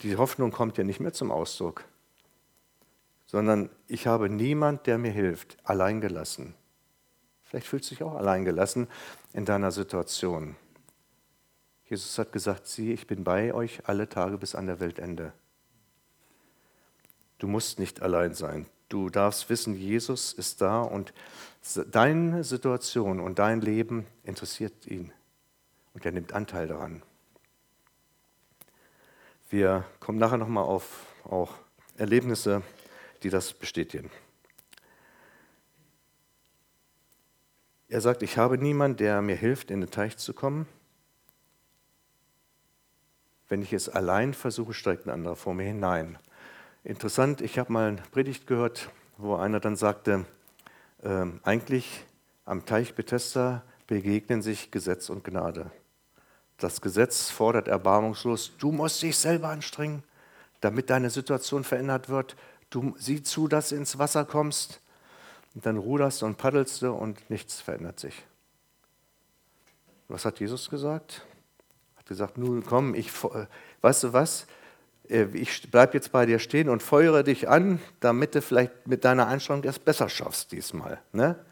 Die 0.02 0.16
Hoffnung 0.16 0.52
kommt 0.52 0.78
ja 0.78 0.84
nicht 0.84 1.00
mehr 1.00 1.14
zum 1.14 1.32
Ausdruck, 1.32 1.84
sondern 3.26 3.70
ich 3.88 4.08
habe 4.08 4.30
niemand, 4.30 4.88
der 4.88 4.98
mir 4.98 5.12
hilft, 5.12 5.58
allein 5.64 6.00
gelassen. 6.00 6.56
Vielleicht 7.44 7.68
fühlst 7.68 7.92
du 7.92 7.96
dich 7.96 8.04
auch 8.04 8.16
allein 8.16 8.46
gelassen 8.46 8.88
in 9.34 9.44
deiner 9.44 9.72
Situation. 9.72 10.56
Jesus 11.86 12.18
hat 12.18 12.32
gesagt, 12.32 12.68
sieh, 12.68 12.94
ich 12.94 13.08
bin 13.08 13.24
bei 13.24 13.54
euch 13.54 13.82
alle 13.88 14.08
Tage 14.08 14.38
bis 14.38 14.56
an 14.56 14.68
der 14.68 14.80
Weltende. 14.80 15.34
Du 17.40 17.48
musst 17.48 17.80
nicht 17.80 18.02
allein 18.02 18.34
sein. 18.34 18.68
Du 18.90 19.10
darfst 19.10 19.50
wissen, 19.50 19.76
Jesus 19.76 20.34
ist 20.34 20.62
da 20.62 20.82
und 20.82 21.14
deine 21.92 22.44
Situation 22.44 23.20
und 23.20 23.40
dein 23.40 23.62
Leben 23.62 24.06
interessiert 24.24 24.86
ihn 24.88 25.12
und 25.94 26.06
er 26.06 26.12
nimmt 26.12 26.34
Anteil 26.34 26.68
daran. 26.68 27.02
Wir 29.50 29.84
kommen 30.00 30.20
nachher 30.20 30.38
nochmal 30.38 30.66
auf 30.66 31.08
auch 31.24 31.54
Erlebnisse, 31.98 32.62
die 33.24 33.30
das 33.30 33.54
bestätigen. 33.54 34.12
Er 37.88 38.02
sagt, 38.02 38.22
ich 38.22 38.38
habe 38.38 38.60
niemanden, 38.60 38.98
der 38.98 39.22
mir 39.24 39.36
hilft, 39.36 39.72
in 39.72 39.82
den 39.82 39.90
Teich 39.90 40.18
zu 40.18 40.34
kommen. 40.34 40.68
Wenn 43.48 43.64
ich 43.64 43.74
es 43.74 43.90
allein 43.90 44.36
versuche, 44.36 44.76
streckt 44.76 45.08
ein 45.08 45.10
anderer 45.10 45.36
vor 45.36 45.56
mir 45.56 45.66
hinein. 45.66 46.20
Interessant, 46.84 47.42
ich 47.42 47.58
habe 47.58 47.74
mal 47.74 47.88
eine 47.88 48.02
Predigt 48.12 48.46
gehört, 48.46 48.92
wo 49.18 49.36
einer 49.36 49.60
dann 49.60 49.76
sagte, 49.76 50.26
äh, 51.02 51.26
eigentlich 51.42 52.06
am 52.46 52.66
Teich 52.68 52.94
Bethesda 52.94 53.64
begegnen 53.90 54.44
sich 54.44 54.70
Gesetz 54.70 55.10
und 55.10 55.24
Gnade. 55.24 55.72
Das 56.58 56.80
Gesetz 56.80 57.32
fordert 57.32 57.68
erbarmungslos, 57.68 58.52
du 58.60 58.72
musst 58.72 59.02
dich 59.02 59.18
selber 59.18 59.50
anstrengen, 59.50 60.04
damit 60.62 60.92
deine 60.92 61.10
Situation 61.10 61.64
verändert 61.64 62.08
wird. 62.08 62.36
Du 62.70 62.94
sieh 63.00 63.24
zu, 63.24 63.48
dass 63.48 63.70
du 63.70 63.76
ins 63.76 63.98
Wasser 63.98 64.26
kommst. 64.26 64.80
Und 65.56 65.66
dann 65.66 65.78
ruderst 65.78 66.22
und 66.22 66.38
paddelst 66.38 66.84
du 66.84 66.92
und 66.92 67.32
nichts 67.32 67.62
verändert 67.62 68.00
sich. 68.00 68.24
Was 70.08 70.24
hat 70.24 70.40
Jesus 70.40 70.70
gesagt? 70.70 71.26
Er 71.96 72.00
Hat 72.00 72.06
gesagt, 72.06 72.38
nun 72.38 72.64
komm, 72.64 72.94
ich, 72.94 73.12
weißt 73.82 74.04
du 74.04 74.14
was? 74.14 74.46
Äh, 75.10 75.26
ich 75.34 75.72
bleibe 75.72 75.96
jetzt 75.96 76.12
bei 76.12 76.28
dir 76.28 76.38
stehen 76.38 76.70
und 76.70 76.84
feuere 76.84 77.24
dich 77.24 77.50
an, 77.50 77.80
damit 78.02 78.36
du 78.36 78.44
vielleicht 78.44 78.86
mit 78.86 79.04
deiner 79.04 79.26
Einstellung 79.26 79.64
es 79.64 79.80
besser 79.80 80.10
schaffst 80.10 80.52
diesmal. 80.52 81.02
Ne? 81.12 81.44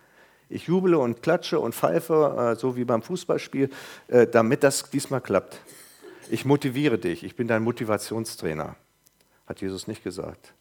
Ich 0.49 0.67
jubele 0.67 0.97
und 0.97 1.21
klatsche 1.21 1.59
und 1.59 1.75
pfeife, 1.75 2.53
äh, 2.55 2.59
so 2.59 2.75
wie 2.75 2.85
beim 2.85 3.01
Fußballspiel, 3.01 3.69
äh, 4.07 4.27
damit 4.27 4.63
das 4.63 4.89
diesmal 4.89 5.21
klappt. 5.21 5.61
Ich 6.29 6.45
motiviere 6.45 6.97
dich, 6.97 7.23
ich 7.23 7.35
bin 7.35 7.47
dein 7.47 7.63
Motivationstrainer, 7.63 8.75
hat 9.45 9.61
Jesus 9.61 9.87
nicht 9.87 10.03
gesagt. 10.03 10.53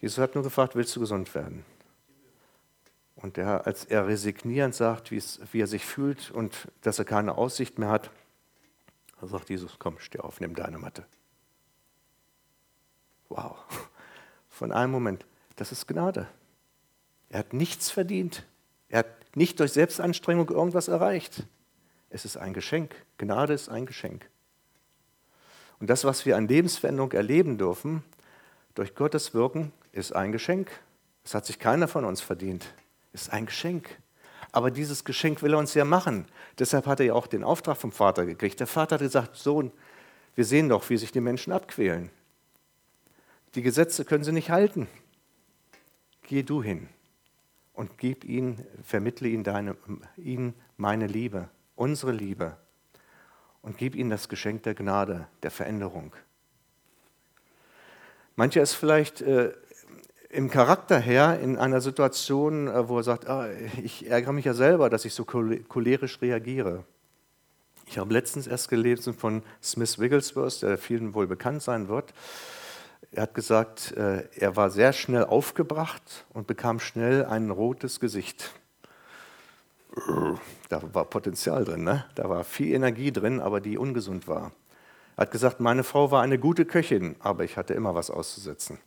Jesus 0.00 0.18
hat 0.18 0.34
nur 0.34 0.44
gefragt, 0.44 0.76
willst 0.76 0.94
du 0.94 1.00
gesund 1.00 1.34
werden? 1.34 1.64
Und 3.16 3.38
er, 3.38 3.66
als 3.66 3.84
er 3.84 4.06
resignierend 4.06 4.74
sagt, 4.74 5.10
wie 5.10 5.60
er 5.60 5.66
sich 5.66 5.84
fühlt 5.84 6.30
und 6.30 6.68
dass 6.82 6.98
er 6.98 7.04
keine 7.04 7.36
Aussicht 7.38 7.78
mehr 7.78 7.88
hat, 7.88 8.10
sagt 9.22 9.48
Jesus, 9.48 9.76
komm, 9.78 9.98
steh 9.98 10.20
auf, 10.20 10.40
nimm 10.40 10.54
deine 10.54 10.78
Matte. 10.78 11.04
Wow, 13.28 13.56
von 14.48 14.70
einem 14.70 14.92
Moment, 14.92 15.26
das 15.56 15.72
ist 15.72 15.88
Gnade. 15.88 16.28
Er 17.28 17.40
hat 17.40 17.52
nichts 17.52 17.90
verdient. 17.90 18.44
Er 18.88 19.00
hat 19.00 19.36
nicht 19.36 19.60
durch 19.60 19.72
Selbstanstrengung 19.72 20.48
irgendwas 20.48 20.88
erreicht. 20.88 21.44
Es 22.10 22.24
ist 22.24 22.36
ein 22.36 22.54
Geschenk. 22.54 22.94
Gnade 23.18 23.52
ist 23.52 23.68
ein 23.68 23.86
Geschenk. 23.86 24.28
Und 25.78 25.90
das, 25.90 26.04
was 26.04 26.24
wir 26.24 26.36
an 26.36 26.48
Lebensveränderung 26.48 27.12
erleben 27.12 27.58
dürfen, 27.58 28.02
durch 28.74 28.94
Gottes 28.94 29.34
Wirken, 29.34 29.72
ist 29.92 30.14
ein 30.14 30.32
Geschenk. 30.32 30.70
Es 31.24 31.34
hat 31.34 31.44
sich 31.44 31.58
keiner 31.58 31.88
von 31.88 32.04
uns 32.04 32.20
verdient. 32.20 32.72
Es 33.12 33.22
ist 33.22 33.32
ein 33.32 33.46
Geschenk. 33.46 33.98
Aber 34.52 34.70
dieses 34.70 35.04
Geschenk 35.04 35.42
will 35.42 35.52
er 35.52 35.58
uns 35.58 35.74
ja 35.74 35.84
machen. 35.84 36.26
Deshalb 36.58 36.86
hat 36.86 37.00
er 37.00 37.06
ja 37.06 37.12
auch 37.14 37.26
den 37.26 37.44
Auftrag 37.44 37.76
vom 37.76 37.92
Vater 37.92 38.24
gekriegt. 38.24 38.60
Der 38.60 38.66
Vater 38.66 38.94
hat 38.94 39.02
gesagt, 39.02 39.36
Sohn, 39.36 39.72
wir 40.34 40.44
sehen 40.44 40.68
doch, 40.68 40.88
wie 40.88 40.96
sich 40.96 41.12
die 41.12 41.20
Menschen 41.20 41.52
abquälen. 41.52 42.10
Die 43.54 43.62
Gesetze 43.62 44.04
können 44.04 44.24
sie 44.24 44.32
nicht 44.32 44.50
halten. 44.50 44.86
Geh 46.22 46.42
du 46.42 46.62
hin 46.62 46.88
und 47.76 47.98
gib 47.98 48.24
ihn, 48.24 48.64
vermittle 48.82 49.28
ihn, 49.28 49.44
deine, 49.44 49.76
ihn 50.16 50.54
meine 50.76 51.06
Liebe, 51.06 51.48
unsere 51.76 52.10
Liebe 52.10 52.56
und 53.62 53.76
gib 53.78 53.94
ihnen 53.94 54.10
das 54.10 54.28
Geschenk 54.28 54.62
der 54.64 54.74
Gnade, 54.74 55.28
der 55.42 55.50
Veränderung. 55.50 56.12
Mancher 58.34 58.62
ist 58.62 58.74
vielleicht 58.74 59.20
äh, 59.20 59.52
im 60.30 60.50
Charakter 60.50 60.98
her 60.98 61.38
in 61.40 61.56
einer 61.58 61.80
Situation, 61.80 62.68
äh, 62.68 62.88
wo 62.88 62.98
er 62.98 63.02
sagt, 63.02 63.28
ah, 63.28 63.48
ich 63.82 64.10
ärgere 64.10 64.32
mich 64.32 64.44
ja 64.46 64.54
selber, 64.54 64.90
dass 64.90 65.04
ich 65.04 65.14
so 65.14 65.24
cholerisch 65.24 66.20
reagiere. 66.22 66.84
Ich 67.86 67.98
habe 67.98 68.12
letztens 68.12 68.46
erst 68.46 68.68
gelesen 68.68 69.14
von 69.14 69.42
Smith 69.62 69.98
Wigglesworth, 69.98 70.62
der 70.62 70.78
vielen 70.78 71.14
wohl 71.14 71.26
bekannt 71.26 71.62
sein 71.62 71.88
wird. 71.88 72.12
Er 73.12 73.22
hat 73.22 73.34
gesagt, 73.34 73.92
äh, 73.96 74.28
er 74.36 74.56
war 74.56 74.70
sehr 74.70 74.92
schnell 74.92 75.24
aufgebracht 75.24 76.26
und 76.32 76.46
bekam 76.46 76.80
schnell 76.80 77.24
ein 77.24 77.50
rotes 77.50 78.00
Gesicht. 78.00 78.52
da 80.68 80.82
war 80.92 81.06
Potenzial 81.06 81.64
drin, 81.64 81.84
ne? 81.84 82.04
da 82.14 82.28
war 82.28 82.44
viel 82.44 82.74
Energie 82.74 83.12
drin, 83.12 83.40
aber 83.40 83.60
die 83.60 83.78
ungesund 83.78 84.28
war. 84.28 84.52
Er 85.16 85.22
hat 85.22 85.30
gesagt, 85.30 85.60
meine 85.60 85.82
Frau 85.82 86.10
war 86.10 86.22
eine 86.22 86.38
gute 86.38 86.66
Köchin, 86.66 87.16
aber 87.20 87.44
ich 87.44 87.56
hatte 87.56 87.72
immer 87.72 87.94
was 87.94 88.10
auszusetzen. 88.10 88.78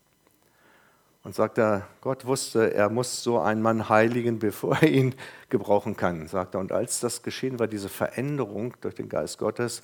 Und 1.24 1.36
sagt 1.36 1.58
er, 1.58 1.88
Gott 2.02 2.26
wusste, 2.26 2.74
er 2.74 2.90
muss 2.90 3.24
so 3.24 3.40
einen 3.40 3.62
Mann 3.62 3.90
heiligen, 3.90 4.40
bevor 4.40 4.78
er 4.82 4.90
ihn 4.90 5.16
gebrauchen 5.50 5.98
kann, 5.98 6.28
sagt 6.28 6.56
er. 6.56 6.60
Und 6.60 6.72
als 6.72 7.00
das 7.00 7.24
geschehen 7.24 7.60
war, 7.60 7.68
diese 7.68 7.90
Veränderung 7.90 8.76
durch 8.82 8.96
den 8.96 9.10
Geist 9.10 9.40
Gottes, 9.40 9.82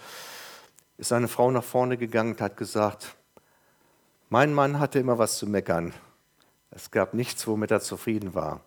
ist 0.97 1.09
seine 1.09 1.27
Frau 1.27 1.51
nach 1.51 1.63
vorne 1.63 1.97
gegangen 1.97 2.33
und 2.33 2.41
hat 2.41 2.57
gesagt, 2.57 3.15
mein 4.29 4.53
Mann 4.53 4.79
hatte 4.79 4.99
immer 4.99 5.17
was 5.17 5.37
zu 5.37 5.47
meckern. 5.47 5.93
Es 6.71 6.91
gab 6.91 7.13
nichts, 7.13 7.47
womit 7.47 7.71
er 7.71 7.81
zufrieden 7.81 8.33
war. 8.33 8.61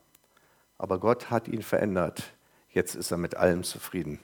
Aber 0.79 0.99
Gott 0.99 1.31
hat 1.31 1.49
ihn 1.49 1.63
verändert. 1.63 2.23
Jetzt 2.71 2.95
ist 2.95 3.11
er 3.11 3.17
mit 3.17 3.37
allem 3.37 3.65
zufrieden. 3.65 4.21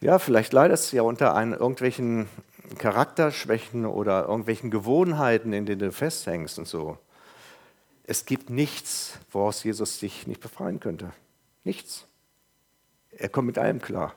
Ja, 0.00 0.18
vielleicht 0.18 0.52
leidest 0.52 0.92
du 0.92 0.96
ja 0.96 1.02
unter 1.02 1.34
einen, 1.34 1.54
irgendwelchen 1.54 2.28
Charakterschwächen 2.78 3.86
oder 3.86 4.26
irgendwelchen 4.28 4.70
Gewohnheiten, 4.70 5.52
in 5.52 5.66
denen 5.66 5.80
du 5.80 5.92
festhängst 5.92 6.58
und 6.58 6.68
so. 6.68 6.98
Es 8.04 8.26
gibt 8.26 8.50
nichts, 8.50 9.18
woraus 9.32 9.64
Jesus 9.64 9.98
dich 9.98 10.26
nicht 10.26 10.40
befreien 10.40 10.80
könnte. 10.80 11.12
Nichts. 11.64 12.06
Er 13.10 13.28
kommt 13.28 13.46
mit 13.46 13.58
allem 13.58 13.80
klar. 13.80 14.14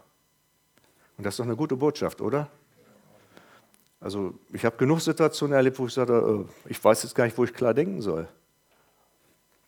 Und 1.18 1.26
das 1.26 1.34
ist 1.34 1.40
doch 1.40 1.46
eine 1.46 1.56
gute 1.56 1.78
Botschaft, 1.78 2.22
oder? 2.22 2.50
Also 4.02 4.34
ich 4.52 4.66
habe 4.66 4.78
genug 4.78 4.99
Situationen 4.99 5.56
erlebt, 5.56 5.78
wo 5.78 5.86
ich 5.86 5.93
sagte, 5.93 6.45
äh, 6.66 6.70
ich 6.70 6.84
weiß 6.84 7.04
jetzt 7.04 7.14
gar 7.16 7.26
nicht, 7.26 7.38
wo 7.38 7.43
ich 7.43 7.54
klar 7.54 7.76
denken 7.76 8.02
soll. 8.02 8.28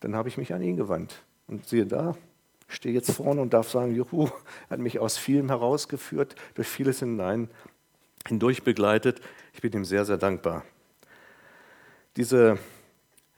Dann 0.00 0.16
habe 0.16 0.28
ich 0.28 0.36
mich 0.36 0.52
an 0.52 0.60
ihn 0.60 0.76
gewandt. 0.76 1.22
Und 1.46 1.66
siehe 1.66 1.86
da, 1.86 2.16
ich 2.68 2.74
stehe 2.74 2.94
jetzt 2.94 3.12
vorne 3.12 3.40
und 3.40 3.54
darf 3.54 3.70
sagen, 3.70 3.94
Juhu, 3.94 4.26
er 4.26 4.32
hat 4.70 4.80
mich 4.80 4.98
aus 4.98 5.16
vielem 5.16 5.48
herausgeführt, 5.48 6.34
durch 6.54 6.66
vieles 6.66 6.98
hinein, 6.98 7.48
hindurch 8.26 8.64
begleitet. 8.64 9.20
Ich 9.52 9.60
bin 9.60 9.72
ihm 9.72 9.84
sehr, 9.84 10.04
sehr 10.04 10.16
dankbar. 10.16 10.64
Diese 12.16 12.58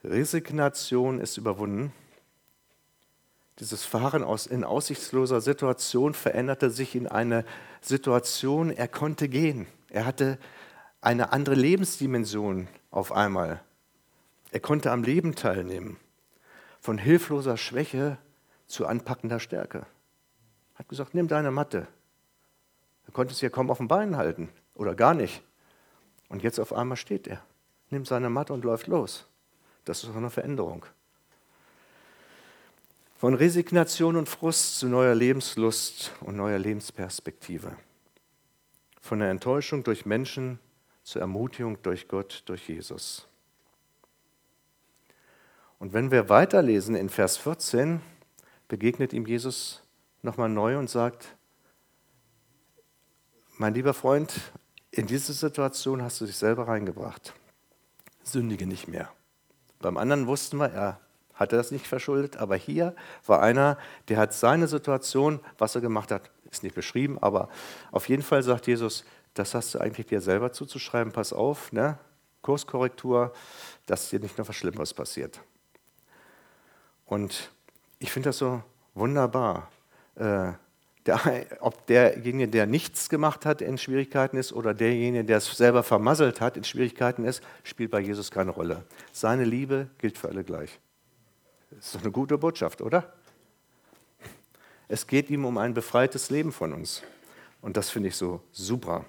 Resignation 0.03 1.21
ist 1.21 1.37
überwunden. 1.37 1.93
Dieses 3.59 3.85
Fahren 3.85 4.23
aus, 4.23 4.47
in 4.47 4.65
aussichtsloser 4.65 5.41
Situation 5.41 6.15
veränderte 6.15 6.71
sich 6.71 6.95
in 6.95 7.07
eine 7.07 7.45
Situation, 7.81 8.71
er 8.71 8.89
konnte 8.89 9.29
gehen. 9.29 9.67
Er 9.91 10.05
hatte 10.05 10.39
eine 11.01 11.33
andere 11.33 11.55
Lebensdimension 11.55 12.69
auf 12.91 13.13
einmal. 13.13 13.63
Er 14.51 14.61
konnte 14.61 14.91
am 14.91 15.03
Leben 15.03 15.35
teilnehmen. 15.35 15.99
Von 16.81 16.99
hilfloser 16.99 17.57
Schwäche 17.57 18.19
zu 18.67 18.87
anpackender 18.87 19.41
Stärke. 19.41 19.87
Hat 20.75 20.89
gesagt, 20.89 21.15
nimm 21.15 21.29
deine 21.29 21.51
Matte. 21.51 21.89
Er 23.07 23.13
konnte 23.13 23.33
es 23.33 23.41
ja 23.41 23.49
kaum 23.49 23.71
auf 23.71 23.79
den 23.79 23.89
Beinen 23.89 24.17
halten 24.17 24.49
oder 24.75 24.95
gar 24.95 25.15
nicht. 25.15 25.43
Und 26.29 26.43
jetzt 26.43 26.59
auf 26.59 26.73
einmal 26.73 26.97
steht 26.97 27.27
er, 27.27 27.43
nimmt 27.91 28.07
seine 28.07 28.31
Matte 28.31 28.53
und 28.53 28.65
läuft 28.65 28.87
los. 28.87 29.27
Das 29.85 30.03
ist 30.03 30.15
eine 30.15 30.31
Veränderung. 30.31 30.85
Von 33.17 33.35
Resignation 33.35 34.17
und 34.17 34.29
Frust 34.29 34.79
zu 34.79 34.89
neuer 34.89 35.15
Lebenslust 35.15 36.13
und 36.21 36.37
neuer 36.37 36.59
Lebensperspektive. 36.59 37.77
Von 39.01 39.21
der 39.21 39.31
Enttäuschung 39.31 39.85
durch 39.85 40.05
Menschen 40.05 40.59
zur 41.07 41.23
Ermutigung 41.23 41.81
durch 41.83 42.09
Gott, 42.09 42.43
durch 42.47 42.69
Jesus. 42.69 43.29
Und 45.79 45.93
wenn 45.93 46.11
wir 46.11 46.29
weiterlesen 46.29 46.97
in 46.97 47.11
Vers 47.11 47.37
14, 47.37 48.01
begegnet 48.67 49.13
ihm 49.13 49.25
Jesus 49.25 49.83
nochmal 50.23 50.49
neu 50.49 50.77
und 50.77 50.91
sagt, 50.91 51.37
mein 53.57 53.73
lieber 53.73 53.95
Freund, 53.95 54.35
in 54.91 55.07
diese 55.07 55.33
Situation 55.33 56.03
hast 56.03 56.21
du 56.21 56.27
dich 56.27 56.37
selber 56.37 56.67
reingebracht. 56.67 57.35
Sündige 58.25 58.67
nicht 58.67 58.89
mehr. 58.89 59.09
Beim 59.79 59.99
anderen 59.99 60.27
wussten 60.27 60.57
wir, 60.57 60.73
er 60.73 61.01
hatte 61.35 61.55
das 61.55 61.71
nicht 61.71 61.87
verschuldet, 61.87 62.39
aber 62.39 62.57
hier 62.57 62.97
war 63.25 63.43
einer, 63.43 63.79
der 64.09 64.17
hat 64.17 64.35
seine 64.35 64.67
Situation, 64.67 65.39
was 65.57 65.77
er 65.77 65.83
gemacht 65.83 66.11
hat, 66.11 66.33
ist 66.51 66.65
nicht 66.65 66.75
beschrieben, 66.75 67.17
aber 67.21 67.49
auf 67.93 68.09
jeden 68.09 68.25
Fall 68.25 68.43
sagt 68.43 68.67
Jesus, 68.67 69.05
das 69.39 69.55
hast 69.55 69.75
du 69.75 69.79
eigentlich 69.79 70.07
dir 70.07 70.21
selber 70.21 70.53
zuzuschreiben, 70.53 71.13
pass 71.13 71.33
auf, 71.33 71.73
ne? 71.73 71.99
Kurskorrektur, 72.43 73.33
dass 73.87 74.11
dir 74.11 74.21
nicht 74.21 74.39
noch 74.39 74.49
was 74.49 74.57
Schlimmeres 74.57 74.95
passiert. 74.95 75.41
Und 77.05 77.51
ich 77.99 78.13
finde 78.13 78.29
das 78.29 78.39
so 78.39 78.63
wunderbar. 78.95 79.71
Äh, 80.15 80.53
der, 81.07 81.47
ob 81.61 81.87
derjenige, 81.87 82.49
der 82.49 82.67
nichts 82.67 83.09
gemacht 83.09 83.47
hat, 83.47 83.61
in 83.63 83.79
Schwierigkeiten 83.79 84.37
ist 84.37 84.53
oder 84.53 84.75
derjenige, 84.75 85.25
der 85.25 85.39
es 85.39 85.47
selber 85.47 85.83
vermasselt 85.83 86.41
hat, 86.41 86.57
in 86.57 86.65
Schwierigkeiten 86.65 87.25
ist, 87.25 87.43
spielt 87.63 87.91
bei 87.91 88.01
Jesus 88.01 88.31
keine 88.31 88.51
Rolle. 88.51 88.85
Seine 89.13 89.45
Liebe 89.45 89.89
gilt 89.99 90.19
für 90.19 90.29
alle 90.29 90.43
gleich. 90.43 90.81
Das 91.71 91.87
ist 91.87 91.95
doch 91.95 92.03
eine 92.03 92.11
gute 92.11 92.39
Botschaft, 92.39 92.81
oder? 92.81 93.13
Es 94.89 95.07
geht 95.07 95.31
ihm 95.31 95.45
um 95.45 95.59
ein 95.59 95.75
befreites 95.75 96.31
Leben 96.31 96.53
von 96.53 96.73
uns. 96.73 97.03
Und 97.61 97.77
das 97.77 97.91
finde 97.91 98.09
ich 98.09 98.17
so 98.17 98.41
super. 98.53 99.05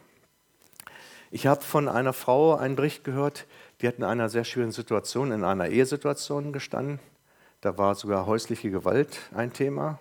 Ich 1.31 1.47
habe 1.47 1.61
von 1.61 1.87
einer 1.87 2.13
Frau 2.13 2.55
einen 2.55 2.75
Bericht 2.75 3.03
gehört, 3.03 3.45
die 3.81 3.87
hat 3.87 3.95
in 3.95 4.03
einer 4.03 4.29
sehr 4.29 4.43
schweren 4.43 4.71
Situation, 4.71 5.31
in 5.31 5.43
einer 5.43 5.67
Ehesituation 5.67 6.53
gestanden. 6.53 6.99
Da 7.61 7.77
war 7.77 7.95
sogar 7.95 8.25
häusliche 8.25 8.71
Gewalt 8.71 9.19
ein 9.33 9.53
Thema. 9.53 9.99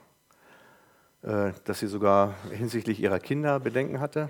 Äh, 1.26 1.54
dass 1.64 1.80
sie 1.80 1.88
sogar 1.88 2.34
hinsichtlich 2.52 3.00
ihrer 3.00 3.18
Kinder 3.18 3.58
Bedenken 3.58 3.98
hatte. 3.98 4.28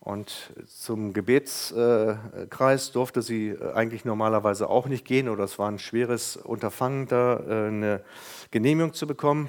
Und 0.00 0.52
zum 0.66 1.12
Gebetskreis 1.12 2.90
durfte 2.90 3.22
sie 3.22 3.50
äh, 3.50 3.72
eigentlich 3.72 4.04
normalerweise 4.04 4.68
auch 4.68 4.86
nicht 4.86 5.04
gehen 5.04 5.28
oder 5.28 5.44
es 5.44 5.60
war 5.60 5.70
ein 5.70 5.78
schweres 5.78 6.36
Unterfangen, 6.38 7.06
da 7.06 7.36
äh, 7.36 7.68
eine 7.68 8.04
Genehmigung 8.50 8.94
zu 8.94 9.06
bekommen. 9.06 9.48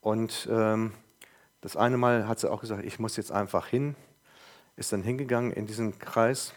Und 0.00 0.48
ähm, 0.52 0.92
das 1.62 1.76
eine 1.76 1.96
Mal 1.96 2.28
hat 2.28 2.38
sie 2.38 2.48
auch 2.48 2.60
gesagt, 2.60 2.84
ich 2.84 3.00
muss 3.00 3.16
jetzt 3.16 3.32
einfach 3.32 3.66
hin, 3.66 3.96
ist 4.76 4.92
dann 4.92 5.02
hingegangen 5.02 5.52
in 5.52 5.66
diesen 5.66 5.98
Kreis 5.98 6.54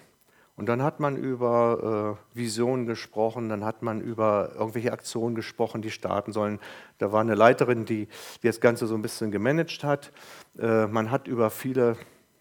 und 0.59 0.65
dann 0.65 0.83
hat 0.83 0.99
man 0.99 1.15
über 1.15 2.17
äh, 2.33 2.37
Visionen 2.37 2.85
gesprochen, 2.85 3.47
dann 3.47 3.63
hat 3.63 3.81
man 3.81 4.01
über 4.01 4.51
irgendwelche 4.55 4.91
Aktionen 4.91 5.33
gesprochen, 5.33 5.81
die 5.81 5.89
starten 5.89 6.33
sollen. 6.33 6.59
Da 6.97 7.13
war 7.13 7.21
eine 7.21 7.35
Leiterin, 7.35 7.85
die, 7.85 8.09
die 8.43 8.47
das 8.47 8.59
Ganze 8.59 8.85
so 8.85 8.95
ein 8.95 9.01
bisschen 9.01 9.31
gemanagt 9.31 9.85
hat. 9.85 10.11
Äh, 10.57 10.87
man 10.87 11.11
hat 11.11 11.29
über 11.29 11.49
viele 11.49 11.95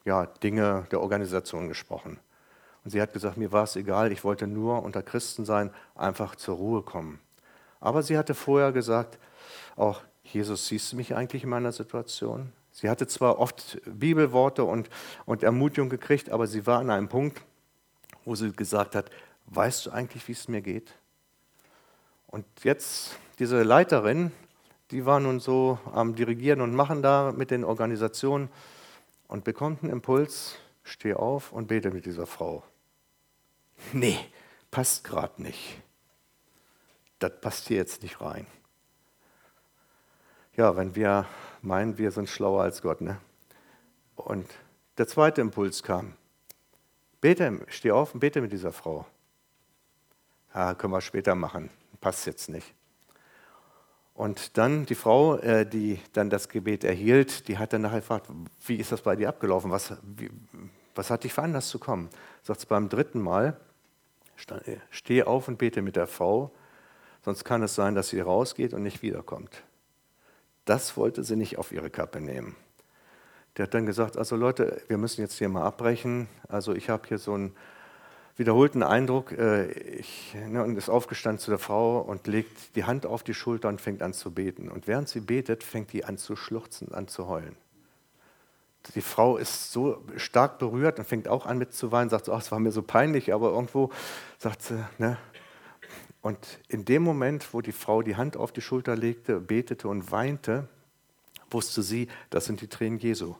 ja, 0.04 0.26
Dinge 0.26 0.88
der 0.90 1.00
Organisation 1.00 1.68
gesprochen. 1.68 2.18
Und 2.82 2.90
sie 2.90 3.00
hat 3.00 3.12
gesagt, 3.12 3.36
mir 3.36 3.52
war 3.52 3.62
es 3.62 3.76
egal, 3.76 4.10
ich 4.10 4.24
wollte 4.24 4.48
nur 4.48 4.82
unter 4.82 5.04
Christen 5.04 5.44
sein, 5.44 5.70
einfach 5.94 6.34
zur 6.34 6.56
Ruhe 6.56 6.82
kommen. 6.82 7.20
Aber 7.78 8.02
sie 8.02 8.18
hatte 8.18 8.34
vorher 8.34 8.72
gesagt, 8.72 9.16
auch 9.76 10.02
Jesus, 10.24 10.66
siehst 10.66 10.90
du 10.90 10.96
mich 10.96 11.14
eigentlich 11.14 11.44
in 11.44 11.50
meiner 11.50 11.70
Situation? 11.70 12.52
Sie 12.80 12.88
hatte 12.88 13.08
zwar 13.08 13.40
oft 13.40 13.80
Bibelworte 13.86 14.62
und, 14.62 14.88
und 15.26 15.42
Ermutigung 15.42 15.88
gekriegt, 15.88 16.30
aber 16.30 16.46
sie 16.46 16.64
war 16.64 16.78
an 16.78 16.90
einem 16.90 17.08
Punkt, 17.08 17.42
wo 18.24 18.36
sie 18.36 18.52
gesagt 18.52 18.94
hat, 18.94 19.10
weißt 19.46 19.86
du 19.86 19.90
eigentlich, 19.90 20.28
wie 20.28 20.32
es 20.32 20.46
mir 20.46 20.60
geht? 20.60 20.94
Und 22.28 22.44
jetzt, 22.62 23.18
diese 23.40 23.64
Leiterin, 23.64 24.30
die 24.92 25.04
war 25.04 25.18
nun 25.18 25.40
so 25.40 25.80
am 25.92 26.14
Dirigieren 26.14 26.60
und 26.60 26.72
Machen 26.72 27.02
da 27.02 27.32
mit 27.32 27.50
den 27.50 27.64
Organisationen 27.64 28.48
und 29.26 29.42
bekommt 29.42 29.82
einen 29.82 29.90
Impuls, 29.90 30.54
steh 30.84 31.14
auf 31.14 31.50
und 31.52 31.66
bete 31.66 31.90
mit 31.90 32.06
dieser 32.06 32.28
Frau. 32.28 32.62
Nee, 33.92 34.20
passt 34.70 35.02
gerade 35.02 35.42
nicht. 35.42 35.82
Das 37.18 37.32
passt 37.40 37.66
hier 37.66 37.78
jetzt 37.78 38.04
nicht 38.04 38.20
rein. 38.20 38.46
Ja, 40.54 40.76
wenn 40.76 40.94
wir 40.94 41.26
meinen, 41.62 41.98
wir 41.98 42.10
sind 42.10 42.28
schlauer 42.28 42.62
als 42.62 42.82
Gott, 42.82 43.00
ne? 43.00 43.18
Und 44.16 44.46
der 44.98 45.06
zweite 45.06 45.40
Impuls 45.40 45.82
kam. 45.82 46.14
Bete, 47.20 47.60
steh 47.68 47.90
auf 47.90 48.14
und 48.14 48.20
bete 48.20 48.40
mit 48.40 48.52
dieser 48.52 48.72
Frau. 48.72 49.06
Ja, 50.54 50.74
können 50.74 50.92
wir 50.92 51.00
später 51.00 51.34
machen, 51.34 51.70
passt 52.00 52.26
jetzt 52.26 52.48
nicht. 52.48 52.74
Und 54.14 54.58
dann 54.58 54.86
die 54.86 54.96
Frau, 54.96 55.36
äh, 55.36 55.64
die 55.64 56.00
dann 56.12 56.28
das 56.28 56.48
Gebet 56.48 56.82
erhielt, 56.82 57.46
die 57.46 57.58
hat 57.58 57.72
dann 57.72 57.82
nachher 57.82 58.00
gefragt, 58.00 58.26
wie 58.66 58.74
ist 58.74 58.90
das 58.90 59.02
bei 59.02 59.14
dir 59.14 59.28
abgelaufen? 59.28 59.70
Was, 59.70 59.94
wie, 60.02 60.30
was 60.96 61.10
hat 61.10 61.22
dich 61.22 61.32
veranlasst 61.32 61.70
zu 61.70 61.78
kommen? 61.78 62.08
Sagt 62.42 62.60
sie 62.60 62.66
beim 62.66 62.88
dritten 62.88 63.20
Mal, 63.20 63.56
äh, 64.64 64.76
steh 64.90 65.22
auf 65.22 65.46
und 65.46 65.58
bete 65.58 65.82
mit 65.82 65.94
der 65.94 66.08
Frau, 66.08 66.50
sonst 67.24 67.44
kann 67.44 67.62
es 67.62 67.76
sein, 67.76 67.94
dass 67.94 68.08
sie 68.08 68.18
rausgeht 68.18 68.74
und 68.74 68.82
nicht 68.82 69.02
wiederkommt. 69.02 69.62
Das 70.68 70.98
wollte 70.98 71.24
sie 71.24 71.34
nicht 71.34 71.56
auf 71.56 71.72
ihre 71.72 71.88
Kappe 71.88 72.20
nehmen. 72.20 72.54
Der 73.56 73.62
hat 73.64 73.72
dann 73.72 73.86
gesagt, 73.86 74.18
also 74.18 74.36
Leute, 74.36 74.82
wir 74.88 74.98
müssen 74.98 75.22
jetzt 75.22 75.38
hier 75.38 75.48
mal 75.48 75.62
abbrechen. 75.62 76.28
Also 76.46 76.74
ich 76.74 76.90
habe 76.90 77.08
hier 77.08 77.16
so 77.16 77.32
einen 77.32 77.56
wiederholten 78.36 78.82
Eindruck, 78.82 79.32
äh, 79.32 79.70
ich, 79.70 80.34
ne, 80.34 80.62
und 80.62 80.76
ist 80.76 80.90
aufgestanden 80.90 81.40
zu 81.40 81.50
der 81.50 81.58
Frau 81.58 82.00
und 82.00 82.26
legt 82.26 82.76
die 82.76 82.84
Hand 82.84 83.06
auf 83.06 83.22
die 83.22 83.32
Schulter 83.32 83.70
und 83.70 83.80
fängt 83.80 84.02
an 84.02 84.12
zu 84.12 84.30
beten. 84.30 84.68
Und 84.68 84.86
während 84.86 85.08
sie 85.08 85.20
betet, 85.20 85.64
fängt 85.64 85.90
die 85.94 86.04
an 86.04 86.18
zu 86.18 86.36
schluchzen, 86.36 86.92
an 86.92 87.08
zu 87.08 87.28
heulen. 87.28 87.56
Die 88.94 89.00
Frau 89.00 89.38
ist 89.38 89.72
so 89.72 90.04
stark 90.16 90.58
berührt 90.58 90.98
und 90.98 91.06
fängt 91.06 91.28
auch 91.28 91.46
an 91.46 91.56
mit 91.56 91.72
zu 91.72 91.92
weinen, 91.92 92.10
sagt 92.10 92.26
so, 92.26 92.34
ach, 92.34 92.42
es 92.42 92.52
war 92.52 92.60
mir 92.60 92.72
so 92.72 92.82
peinlich, 92.82 93.32
aber 93.32 93.50
irgendwo 93.50 93.90
sagt 94.38 94.62
sie, 94.62 94.84
ne? 94.98 95.16
Und 96.20 96.58
in 96.68 96.84
dem 96.84 97.02
Moment, 97.02 97.54
wo 97.54 97.60
die 97.60 97.72
Frau 97.72 98.02
die 98.02 98.16
Hand 98.16 98.36
auf 98.36 98.52
die 98.52 98.60
Schulter 98.60 98.96
legte, 98.96 99.40
betete 99.40 99.88
und 99.88 100.10
weinte, 100.10 100.68
wusste 101.50 101.82
sie, 101.82 102.08
das 102.30 102.44
sind 102.44 102.60
die 102.60 102.68
Tränen 102.68 102.98
Jesu. 102.98 103.36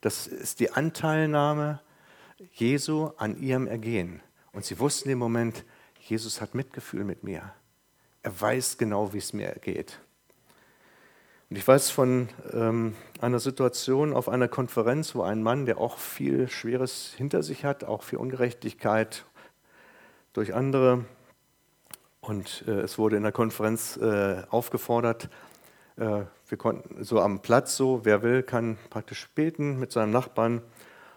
Das 0.00 0.26
ist 0.26 0.60
die 0.60 0.70
Anteilnahme 0.70 1.80
Jesu 2.52 3.10
an 3.16 3.36
ihrem 3.40 3.66
Ergehen. 3.66 4.22
Und 4.52 4.64
sie 4.64 4.78
wussten 4.78 5.10
im 5.10 5.18
Moment, 5.18 5.64
Jesus 5.98 6.40
hat 6.40 6.54
Mitgefühl 6.54 7.04
mit 7.04 7.22
mir. 7.22 7.52
Er 8.22 8.40
weiß 8.40 8.78
genau, 8.78 9.12
wie 9.12 9.18
es 9.18 9.32
mir 9.32 9.52
geht. 9.60 10.00
Und 11.50 11.56
ich 11.56 11.66
weiß 11.66 11.90
von 11.90 12.28
ähm, 12.52 12.94
einer 13.20 13.40
Situation 13.40 14.12
auf 14.12 14.28
einer 14.28 14.46
Konferenz, 14.46 15.14
wo 15.14 15.22
ein 15.22 15.42
Mann, 15.42 15.66
der 15.66 15.78
auch 15.78 15.98
viel 15.98 16.48
Schweres 16.48 17.12
hinter 17.16 17.42
sich 17.42 17.64
hat, 17.64 17.82
auch 17.84 18.04
viel 18.04 18.18
Ungerechtigkeit 18.18 19.24
durch 20.32 20.54
andere, 20.54 21.04
und 22.20 22.64
äh, 22.66 22.80
es 22.80 22.98
wurde 22.98 23.16
in 23.16 23.22
der 23.22 23.32
Konferenz 23.32 23.96
äh, 23.96 24.42
aufgefordert, 24.50 25.28
äh, 25.96 26.24
wir 26.48 26.58
konnten 26.58 27.04
so 27.04 27.20
am 27.20 27.40
Platz 27.40 27.76
so, 27.76 28.04
wer 28.04 28.22
will, 28.22 28.42
kann 28.42 28.78
praktisch 28.90 29.28
beten 29.34 29.78
mit 29.78 29.92
seinem 29.92 30.10
Nachbarn. 30.10 30.62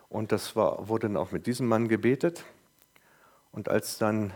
Und 0.10 0.32
das 0.32 0.56
war, 0.56 0.88
wurde 0.88 1.08
dann 1.08 1.18
auch 1.18 1.32
mit 1.32 1.47
diesem 1.47 1.68
Mann 1.68 1.88
gebetet. 1.88 2.43
Und 3.51 3.70
als 3.70 3.97
dann 3.97 4.34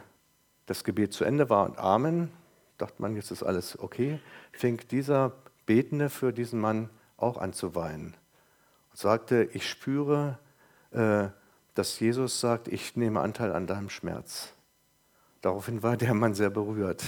das 0.65 0.83
Gebet 0.83 1.13
zu 1.13 1.23
Ende 1.23 1.49
war 1.49 1.65
und 1.65 1.77
Amen, 1.77 2.31
dachte 2.77 3.01
man, 3.01 3.15
jetzt 3.15 3.31
ist 3.31 3.43
alles 3.43 3.77
okay, 3.79 4.19
fing 4.51 4.81
dieser 4.89 5.33
Betende 5.65 6.09
für 6.09 6.33
diesen 6.33 6.59
Mann 6.59 6.89
auch 7.17 7.37
an 7.37 7.53
zu 7.53 7.75
weinen. 7.75 8.15
Und 8.91 8.97
sagte, 8.97 9.49
ich 9.53 9.69
spüre, 9.69 10.39
äh, 10.91 11.27
dass 11.75 11.99
Jesus 11.99 12.39
sagt, 12.39 12.67
ich 12.67 12.95
nehme 12.95 13.21
Anteil 13.21 13.53
an 13.53 13.67
deinem 13.67 13.89
Schmerz. 13.89 14.53
Daraufhin 15.47 15.81
war 15.81 15.95
der 15.95 16.13
Mann 16.13 16.33
sehr 16.33 16.49
berührt, 16.49 17.05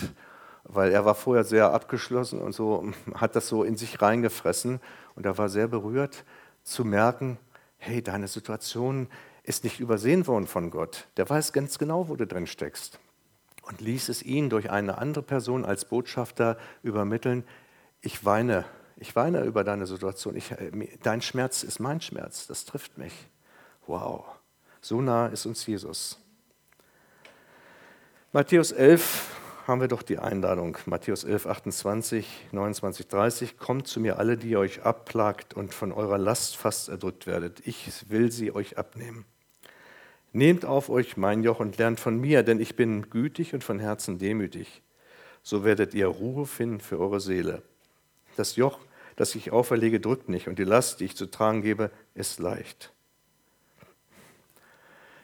weil 0.64 0.94
er 0.94 1.04
war 1.04 1.14
vorher 1.14 1.44
sehr 1.44 1.74
abgeschlossen 1.74 2.40
und 2.40 2.54
so 2.54 2.90
hat 3.16 3.36
das 3.36 3.50
so 3.50 3.66
in 3.66 3.76
sich 3.76 4.02
reingefressen 4.02 4.80
und 5.16 5.26
er 5.26 5.38
war 5.38 5.50
sehr 5.50 5.68
berührt 5.68 6.24
zu 6.64 6.86
merken, 6.86 7.38
hey, 7.80 8.02
deine 8.02 8.30
Situation 8.30 9.10
ist 9.44 9.66
nicht 9.66 9.82
übersehen 9.82 10.26
worden 10.26 10.48
von 10.48 10.72
Gott. 10.72 11.10
Der 11.18 11.30
weiß 11.30 11.52
ganz 11.52 11.80
genau, 11.80 12.08
wo 12.08 12.16
du 12.16 12.26
drin 12.26 12.48
steckst 12.48 13.02
und 13.64 13.82
ließ 13.82 14.08
es 14.08 14.24
ihn 14.24 14.50
durch 14.50 14.72
eine 14.72 15.00
andere 15.00 15.22
Person 15.22 15.66
als 15.66 15.84
Botschafter 15.84 16.58
übermitteln. 16.82 17.44
Ich 18.00 18.24
weine, 18.24 18.64
ich 18.96 19.18
weine 19.18 19.44
über 19.44 19.66
deine 19.66 19.86
Situation. 19.86 20.38
Ich, 20.38 20.52
äh, 20.52 20.72
dein 21.04 21.22
Schmerz 21.22 21.64
ist 21.64 21.82
mein 21.82 22.00
Schmerz. 22.00 22.48
Das 22.48 22.64
trifft 22.64 22.98
mich. 22.98 23.12
Wow, 23.86 24.24
so 24.80 25.02
nah 25.02 25.28
ist 25.28 25.46
uns 25.46 25.66
Jesus. 25.66 26.18
Matthäus 28.32 28.72
11 28.72 29.66
haben 29.66 29.82
wir 29.82 29.88
doch 29.88 30.04
die 30.04 30.20
Einladung. 30.20 30.78
Matthäus 30.86 31.24
11, 31.24 31.48
28, 31.48 32.28
29, 32.52 33.08
30. 33.08 33.58
Kommt 33.58 33.88
zu 33.88 34.00
mir 34.00 34.20
alle, 34.20 34.38
die 34.38 34.56
euch 34.56 34.84
abplagt 34.84 35.56
und 35.56 35.74
von 35.74 35.92
eurer 35.92 36.20
Last 36.20 36.56
fast 36.56 36.90
erdrückt 36.90 37.26
werdet. 37.26 37.66
Ich 37.66 38.08
will 38.12 38.32
sie 38.32 38.52
euch 38.52 38.78
abnehmen. 38.78 39.26
Nehmt 40.32 40.64
auf 40.64 40.92
euch 40.92 41.18
mein 41.18 41.42
Joch 41.42 41.60
und 41.60 41.80
lernt 41.80 42.00
von 42.00 42.22
mir, 42.22 42.44
denn 42.44 42.60
ich 42.60 42.76
bin 42.76 43.10
gütig 43.10 43.56
und 43.56 43.64
von 43.64 43.80
Herzen 43.80 44.20
demütig. 44.20 44.84
So 45.42 45.64
werdet 45.64 45.96
ihr 45.96 46.06
Ruhe 46.06 46.46
finden 46.46 46.82
für 46.82 47.00
eure 47.00 47.22
Seele. 47.22 47.64
Das 48.36 48.58
Joch, 48.58 48.78
das 49.16 49.34
ich 49.34 49.50
auferlege, 49.50 50.00
drückt 50.00 50.30
nicht 50.30 50.48
und 50.48 50.60
die 50.60 50.66
Last, 50.66 51.00
die 51.00 51.06
ich 51.06 51.16
zu 51.16 51.26
tragen 51.26 51.64
gebe, 51.64 51.90
ist 52.14 52.38
leicht. 52.38 52.94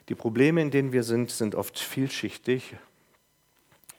Die 0.10 0.16
Probleme, 0.16 0.60
in 0.64 0.72
denen 0.72 0.91
wir 0.91 1.03
sind, 1.03 1.30
sind 1.30 1.53
oft 1.53 1.78
vielschichtig 1.78 2.76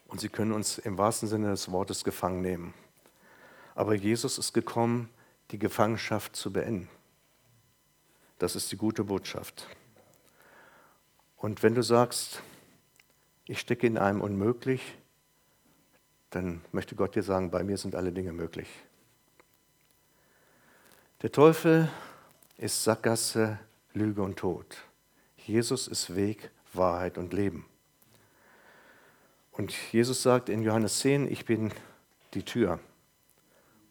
und 0.08 0.20
sie 0.20 0.28
können 0.28 0.52
uns 0.52 0.78
im 0.78 0.98
wahrsten 0.98 1.28
Sinne 1.28 1.50
des 1.50 1.70
Wortes 1.70 2.04
gefangen 2.04 2.40
nehmen. 2.40 2.74
Aber 3.74 3.94
Jesus 3.94 4.38
ist 4.38 4.52
gekommen, 4.52 5.10
die 5.50 5.58
Gefangenschaft 5.58 6.34
zu 6.34 6.52
beenden. 6.52 6.88
Das 8.38 8.56
ist 8.56 8.70
die 8.72 8.76
gute 8.76 9.04
Botschaft. 9.04 9.66
Und 11.36 11.62
wenn 11.62 11.74
du 11.74 11.82
sagst, 11.82 12.42
ich 13.46 13.60
stecke 13.60 13.86
in 13.86 13.98
einem 13.98 14.20
Unmöglich, 14.20 14.96
dann 16.30 16.62
möchte 16.72 16.96
Gott 16.96 17.14
dir 17.14 17.22
sagen, 17.22 17.50
bei 17.50 17.62
mir 17.62 17.76
sind 17.76 17.94
alle 17.94 18.12
Dinge 18.12 18.32
möglich. 18.32 18.68
Der 21.22 21.32
Teufel 21.32 21.88
ist 22.58 22.84
Sackgasse, 22.84 23.58
Lüge 23.94 24.22
und 24.22 24.36
Tod. 24.36 24.76
Jesus 25.38 25.88
ist 25.88 26.14
Weg, 26.14 26.50
Wahrheit 26.72 27.16
und 27.16 27.32
Leben. 27.32 27.64
Und 29.56 29.72
Jesus 29.90 30.22
sagt 30.22 30.50
in 30.50 30.62
Johannes 30.62 30.98
10, 30.98 31.32
ich 31.32 31.46
bin 31.46 31.72
die 32.34 32.42
Tür. 32.42 32.78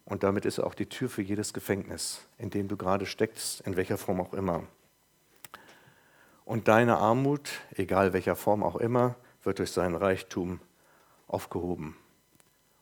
Und 0.05 0.22
damit 0.22 0.45
ist 0.45 0.59
er 0.59 0.68
auch 0.68 0.76
die 0.76 0.86
Tür 0.86 1.09
für 1.09 1.24
jedes 1.24 1.53
Gefängnis, 1.53 2.22
in 2.38 2.51
dem 2.51 2.68
du 2.68 2.78
gerade 2.78 3.07
steckst, 3.07 3.61
in 3.61 3.76
welcher 3.76 3.97
Form 3.97 4.22
auch 4.22 4.34
immer. 4.34 4.61
Und 6.45 6.68
deine 6.68 6.97
Armut, 6.97 7.49
egal 7.74 8.13
welcher 8.13 8.36
Form 8.36 8.61
auch 8.61 8.76
immer, 8.76 9.16
wird 9.41 9.57
durch 9.57 9.72
seinen 9.72 9.95
Reichtum 9.95 10.59
aufgehoben. 11.28 11.97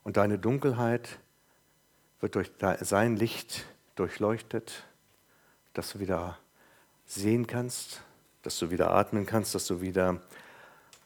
Und 0.04 0.18
deine 0.18 0.38
Dunkelheit 0.38 1.20
wird 2.20 2.36
durch 2.36 2.52
sein 2.82 3.16
Licht 3.16 3.64
durchleuchtet, 3.96 4.84
dass 5.74 5.94
du 5.94 6.02
wieder 6.02 6.38
sehen 7.06 7.48
kannst, 7.48 8.02
dass 8.42 8.60
du 8.60 8.72
wieder 8.72 8.92
atmen 8.92 9.26
kannst, 9.26 9.56
dass 9.56 9.68
du 9.68 9.80
wieder 9.80 10.20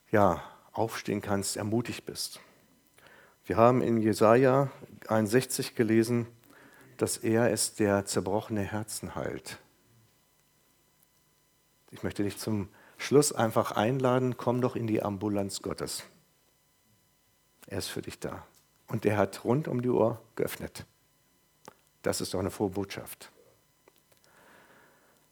ja, 0.10 0.42
aufstehen 0.78 1.22
kannst, 1.22 1.58
ermutigt 1.58 2.06
bist. 2.06 2.40
Wir 3.46 3.58
haben 3.58 3.82
in 3.82 3.98
Jesaja 3.98 4.70
61 5.08 5.76
gelesen, 5.76 6.28
dass 6.98 7.18
er 7.18 7.52
ist, 7.52 7.80
der 7.80 8.06
zerbrochene 8.06 8.62
Herzen 8.62 9.16
heilt. 9.16 9.58
Ich 11.92 12.04
möchte 12.04 12.24
dich 12.24 12.38
zum 12.38 12.70
Schluss 12.98 13.32
einfach 13.32 13.72
einladen, 13.72 14.36
komm 14.38 14.62
doch 14.62 14.76
in 14.76 14.88
die 14.88 15.02
Ambulanz 15.02 15.62
Gottes. 15.62 16.04
Er 17.68 17.78
ist 17.78 17.88
für 17.88 18.02
dich 18.02 18.20
da. 18.20 18.46
Und 18.88 19.06
er 19.06 19.18
hat 19.18 19.44
rund 19.44 19.68
um 19.68 19.82
die 19.82 19.90
Uhr 19.90 20.22
geöffnet. 20.36 20.86
Das 22.02 22.22
ist 22.22 22.34
doch 22.34 22.40
eine 22.40 22.52
frohe 22.52 22.70
Botschaft. 22.70 23.32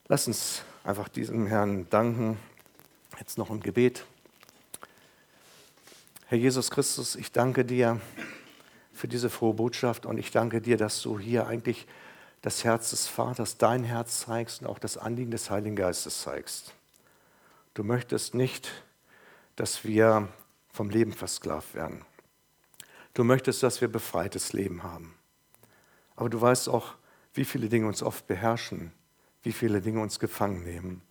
Lass 0.08 0.26
uns 0.26 0.62
einfach 0.84 1.08
diesem 1.08 1.46
Herrn 1.46 1.88
danken. 1.90 2.38
Jetzt 3.18 3.38
noch 3.38 3.50
ein 3.50 3.60
Gebet. 3.60 4.04
Herr 6.28 6.38
Jesus 6.38 6.72
Christus, 6.72 7.14
ich 7.14 7.30
danke 7.30 7.64
dir 7.64 8.00
für 8.92 9.06
diese 9.06 9.30
frohe 9.30 9.54
Botschaft 9.54 10.06
und 10.06 10.18
ich 10.18 10.32
danke 10.32 10.60
dir, 10.60 10.76
dass 10.76 11.00
du 11.00 11.20
hier 11.20 11.46
eigentlich 11.46 11.86
das 12.42 12.64
Herz 12.64 12.90
des 12.90 13.06
Vaters, 13.06 13.58
dein 13.58 13.84
Herz 13.84 14.22
zeigst 14.22 14.60
und 14.60 14.66
auch 14.66 14.80
das 14.80 14.96
Anliegen 14.96 15.30
des 15.30 15.50
Heiligen 15.50 15.76
Geistes 15.76 16.22
zeigst. 16.22 16.74
Du 17.74 17.84
möchtest 17.84 18.34
nicht, 18.34 18.72
dass 19.54 19.84
wir 19.84 20.26
vom 20.72 20.90
Leben 20.90 21.12
versklavt 21.12 21.76
werden. 21.76 22.04
Du 23.14 23.22
möchtest, 23.22 23.62
dass 23.62 23.80
wir 23.80 23.86
befreites 23.86 24.52
Leben 24.52 24.82
haben. 24.82 25.14
Aber 26.16 26.28
du 26.28 26.40
weißt 26.40 26.68
auch, 26.68 26.94
wie 27.34 27.44
viele 27.44 27.68
Dinge 27.68 27.86
uns 27.86 28.02
oft 28.02 28.26
beherrschen, 28.26 28.90
wie 29.44 29.52
viele 29.52 29.80
Dinge 29.80 30.00
uns 30.00 30.18
gefangen 30.18 30.64
nehmen. 30.64 31.02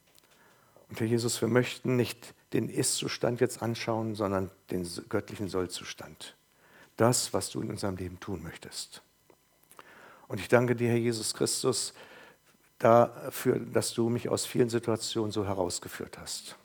Und 0.95 1.01
Herr 1.01 1.07
Jesus, 1.07 1.41
wir 1.41 1.49
möchten 1.49 1.97
nicht 1.97 2.33
den 2.53 2.69
Ist-Zustand 2.69 3.41
jetzt 3.41 3.61
anschauen, 3.61 4.15
sondern 4.15 4.49
den 4.71 4.89
göttlichen 5.09 5.49
Soll-Zustand. 5.49 6.37
Das, 6.95 7.33
was 7.33 7.49
du 7.49 7.59
in 7.59 7.69
unserem 7.69 7.97
Leben 7.97 8.17
tun 8.21 8.41
möchtest. 8.41 9.01
Und 10.29 10.39
ich 10.39 10.47
danke 10.47 10.73
dir, 10.73 10.87
Herr 10.87 10.95
Jesus 10.95 11.33
Christus, 11.33 11.93
dafür, 12.79 13.59
dass 13.59 13.93
du 13.93 14.07
mich 14.07 14.29
aus 14.29 14.45
vielen 14.45 14.69
Situationen 14.69 15.33
so 15.33 15.45
herausgeführt 15.45 16.17
hast. 16.17 16.55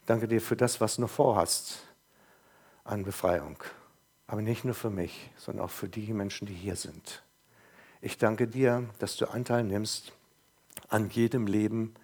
Ich 0.00 0.06
danke 0.06 0.26
dir 0.26 0.40
für 0.40 0.56
das, 0.56 0.80
was 0.80 0.96
du 0.96 1.02
noch 1.02 1.10
vorhast 1.10 1.80
an 2.82 3.04
Befreiung. 3.04 3.62
Aber 4.26 4.40
nicht 4.40 4.64
nur 4.64 4.72
für 4.72 4.88
mich, 4.88 5.30
sondern 5.36 5.66
auch 5.66 5.70
für 5.70 5.90
die 5.90 6.14
Menschen, 6.14 6.46
die 6.46 6.54
hier 6.54 6.76
sind. 6.76 7.22
Ich 8.00 8.16
danke 8.16 8.48
dir, 8.48 8.88
dass 9.00 9.18
du 9.18 9.26
Anteil 9.26 9.64
nimmst 9.64 10.14
an 10.88 11.10
jedem 11.10 11.46
Leben, 11.46 11.94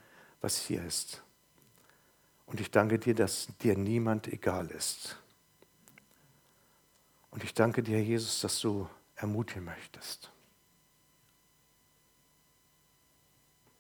was 0.43 0.59
hier 0.59 0.85
ist. 0.85 1.23
Und 2.45 2.61
ich 2.61 2.71
danke 2.71 2.99
dir, 2.99 3.15
dass 3.15 3.49
dir 3.63 3.79
niemand 3.79 4.29
egal 4.29 4.71
ist. 4.71 5.17
Und 7.31 7.43
ich 7.43 7.55
danke 7.55 7.83
dir, 7.83 8.03
Jesus, 8.03 8.43
dass 8.43 8.61
du 8.61 8.87
ermutigen 9.17 9.65
möchtest. 9.65 10.31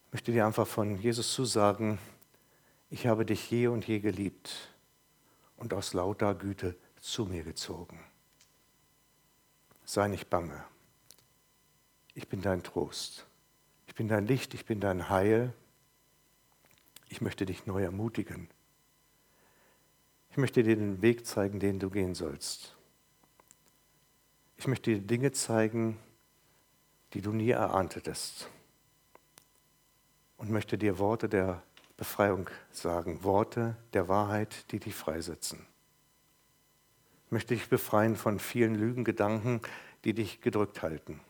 Ich 0.06 0.12
möchte 0.14 0.32
dir 0.32 0.46
einfach 0.46 0.66
von 0.66 0.96
Jesus 0.98 1.34
zusagen, 1.34 1.98
ich 2.88 3.06
habe 3.06 3.26
dich 3.26 3.50
je 3.50 3.66
und 3.68 3.86
je 3.86 4.00
geliebt 4.00 4.74
und 5.56 5.74
aus 5.74 5.94
lauter 5.94 6.34
Güte 6.34 6.76
zu 7.00 7.24
mir 7.24 7.42
gezogen. 7.42 7.98
Sei 9.84 10.08
nicht 10.08 10.28
bange. 10.30 10.64
Ich 12.14 12.28
bin 12.28 12.42
dein 12.42 12.62
Trost. 12.62 13.26
Ich 13.86 13.94
bin 13.94 14.08
dein 14.08 14.26
Licht, 14.26 14.54
ich 14.54 14.66
bin 14.66 14.80
dein 14.80 15.08
Heil. 15.08 15.54
Ich 17.12 17.20
möchte 17.20 17.44
dich 17.44 17.66
neu 17.66 17.82
ermutigen. 17.82 18.48
Ich 20.30 20.38
möchte 20.38 20.62
dir 20.62 20.76
den 20.76 21.02
Weg 21.02 21.26
zeigen, 21.26 21.60
den 21.60 21.78
du 21.78 21.90
gehen 21.90 22.14
sollst. 22.14 22.74
Ich 24.56 24.66
möchte 24.66 24.94
dir 24.94 25.02
Dinge 25.02 25.30
zeigen, 25.32 25.98
die 27.12 27.20
du 27.20 27.32
nie 27.32 27.50
erahntest. 27.50 28.48
Und 30.38 30.48
möchte 30.48 30.78
dir 30.78 30.98
Worte 30.98 31.28
der 31.28 31.62
Befreiung 31.98 32.48
sagen, 32.70 33.22
Worte 33.22 33.76
der 33.92 34.08
Wahrheit, 34.08 34.72
die 34.72 34.80
dich 34.80 34.94
freisetzen. 34.94 35.66
Ich 37.26 37.32
möchte 37.32 37.52
dich 37.52 37.68
befreien 37.68 38.16
von 38.16 38.38
vielen 38.38 38.74
Lügengedanken, 38.74 39.60
die 40.04 40.14
dich 40.14 40.40
gedrückt 40.40 40.80
halten. 40.80 41.20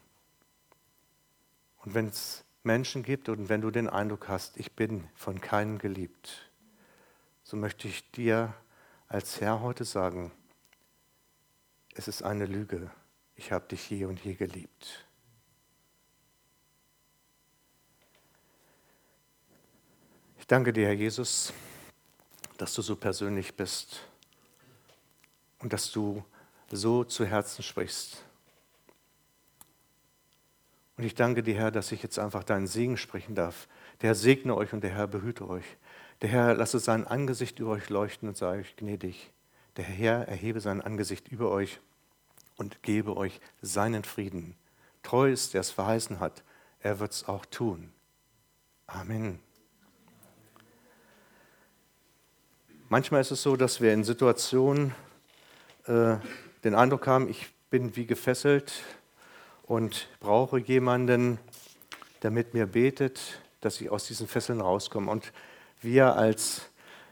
Und 1.79 1.95
wenn 1.95 2.07
es 2.07 2.45
Menschen 2.65 3.03
gibt 3.03 3.29
und 3.29 3.49
wenn 3.49 3.61
du 3.61 3.71
den 3.71 3.89
Eindruck 3.89 4.29
hast, 4.29 4.57
ich 4.57 4.73
bin 4.73 5.09
von 5.15 5.41
keinem 5.41 5.79
geliebt, 5.79 6.51
so 7.43 7.57
möchte 7.57 7.89
ich 7.89 8.09
dir 8.13 8.55
als 9.09 9.41
Herr 9.41 9.61
heute 9.61 9.85
sagen, 9.85 10.31
es 11.95 12.09
ist 12.09 12.23
eine 12.23 12.47
Lüge, 12.47 12.91
ich 13.35 13.53
habe 13.53 13.67
dich 13.67 13.91
je 13.91 14.05
und 14.05 14.25
je 14.25 14.35
geliebt. 14.35 15.07
Ich 20.39 20.47
danke 20.47 20.73
dir, 20.73 20.87
Herr 20.87 20.95
Jesus, 20.95 21.53
dass 22.59 22.75
du 22.75 22.83
so 22.83 22.97
persönlich 22.97 23.55
bist 23.55 24.01
und 25.59 25.73
dass 25.73 25.91
du 25.91 26.25
so 26.71 27.05
zu 27.05 27.25
Herzen 27.25 27.63
sprichst. 27.63 28.25
Und 30.97 31.05
ich 31.05 31.15
danke 31.15 31.43
dir, 31.43 31.55
Herr, 31.55 31.71
dass 31.71 31.93
ich 31.93 32.03
jetzt 32.03 32.19
einfach 32.19 32.45
deinen 32.45 32.67
Segen 32.67 32.97
sprechen 32.97 33.35
darf. 33.35 33.69
Der 34.01 34.09
Herr 34.09 34.15
segne 34.15 34.57
euch 34.57 34.73
und 34.73 34.83
der 34.83 34.91
Herr 34.91 35.07
behüte 35.07 35.49
euch. 35.49 35.65
Der 36.21 36.29
Herr 36.29 36.55
lasse 36.55 36.79
sein 36.79 37.07
Angesicht 37.07 37.59
über 37.59 37.71
euch 37.71 37.89
leuchten 37.89 38.29
und 38.29 38.37
sei 38.37 38.61
euch 38.61 38.77
gnädig. 38.77 39.33
Der 39.77 39.85
Herr 39.85 40.29
erhebe 40.29 40.61
sein 40.61 40.83
Angesicht 40.83 41.29
über 41.29 41.51
euch 41.51 41.81
und 42.57 42.83
gebe 42.83 43.17
euch 43.17 43.41
seinen 43.63 44.05
Frieden. 44.05 44.55
Treu 45.03 45.33
ist, 45.33 45.55
der 45.55 45.63
es 45.63 45.71
verheißen 45.71 46.21
hat. 46.21 46.45
Er 46.81 47.01
wird 47.01 47.13
es 47.13 47.27
auch 47.27 47.47
tun. 47.47 47.93
Amen. 48.87 49.41
Manchmal 52.89 53.23
ist 53.23 53.31
es 53.31 53.43
so, 53.43 53.57
dass 53.57 53.81
wir 53.81 53.95
in 53.95 54.05
Situationen 54.05 54.95
äh, 55.87 56.17
den 56.63 56.75
Eindruck 56.75 57.07
haben, 57.07 57.29
ich 57.29 57.51
bin 57.71 57.97
wie 57.97 58.05
gefesselt, 58.05 58.85
und 59.73 60.07
brauche 60.21 60.59
jemanden, 60.59 61.39
der 62.23 62.31
mit 62.31 62.53
mir 62.53 62.67
betet, 62.67 63.41
dass 63.63 63.81
ich 63.81 63.89
aus 63.89 64.07
diesen 64.07 64.29
Fesseln 64.29 64.61
rauskomme. 64.61 65.11
Und 65.11 65.33
wir 65.81 66.15
als, 66.15 66.69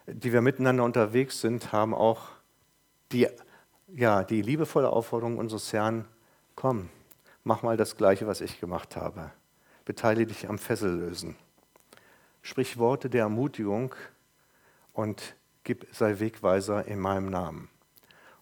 die 0.06 0.30
wir 0.30 0.42
miteinander 0.42 0.84
unterwegs 0.84 1.40
sind, 1.40 1.72
haben 1.72 1.94
auch 1.94 2.28
die, 3.12 3.28
ja, 3.88 4.24
die 4.24 4.42
liebevolle 4.42 4.90
Aufforderung 4.90 5.38
unseres 5.38 5.72
Herrn, 5.72 6.04
komm, 6.54 6.90
mach 7.44 7.62
mal 7.62 7.78
das 7.78 7.96
Gleiche, 7.96 8.26
was 8.26 8.42
ich 8.42 8.60
gemacht 8.60 8.94
habe. 8.94 9.30
Beteilige 9.86 10.26
dich 10.26 10.46
am 10.46 10.58
Fessellösen. 10.58 11.36
Sprich 12.42 12.76
Worte 12.76 13.08
der 13.08 13.22
Ermutigung 13.22 13.94
und 14.92 15.34
gib, 15.64 15.86
sei 15.92 16.20
Wegweiser 16.20 16.84
in 16.84 16.98
meinem 16.98 17.30
Namen. 17.30 17.70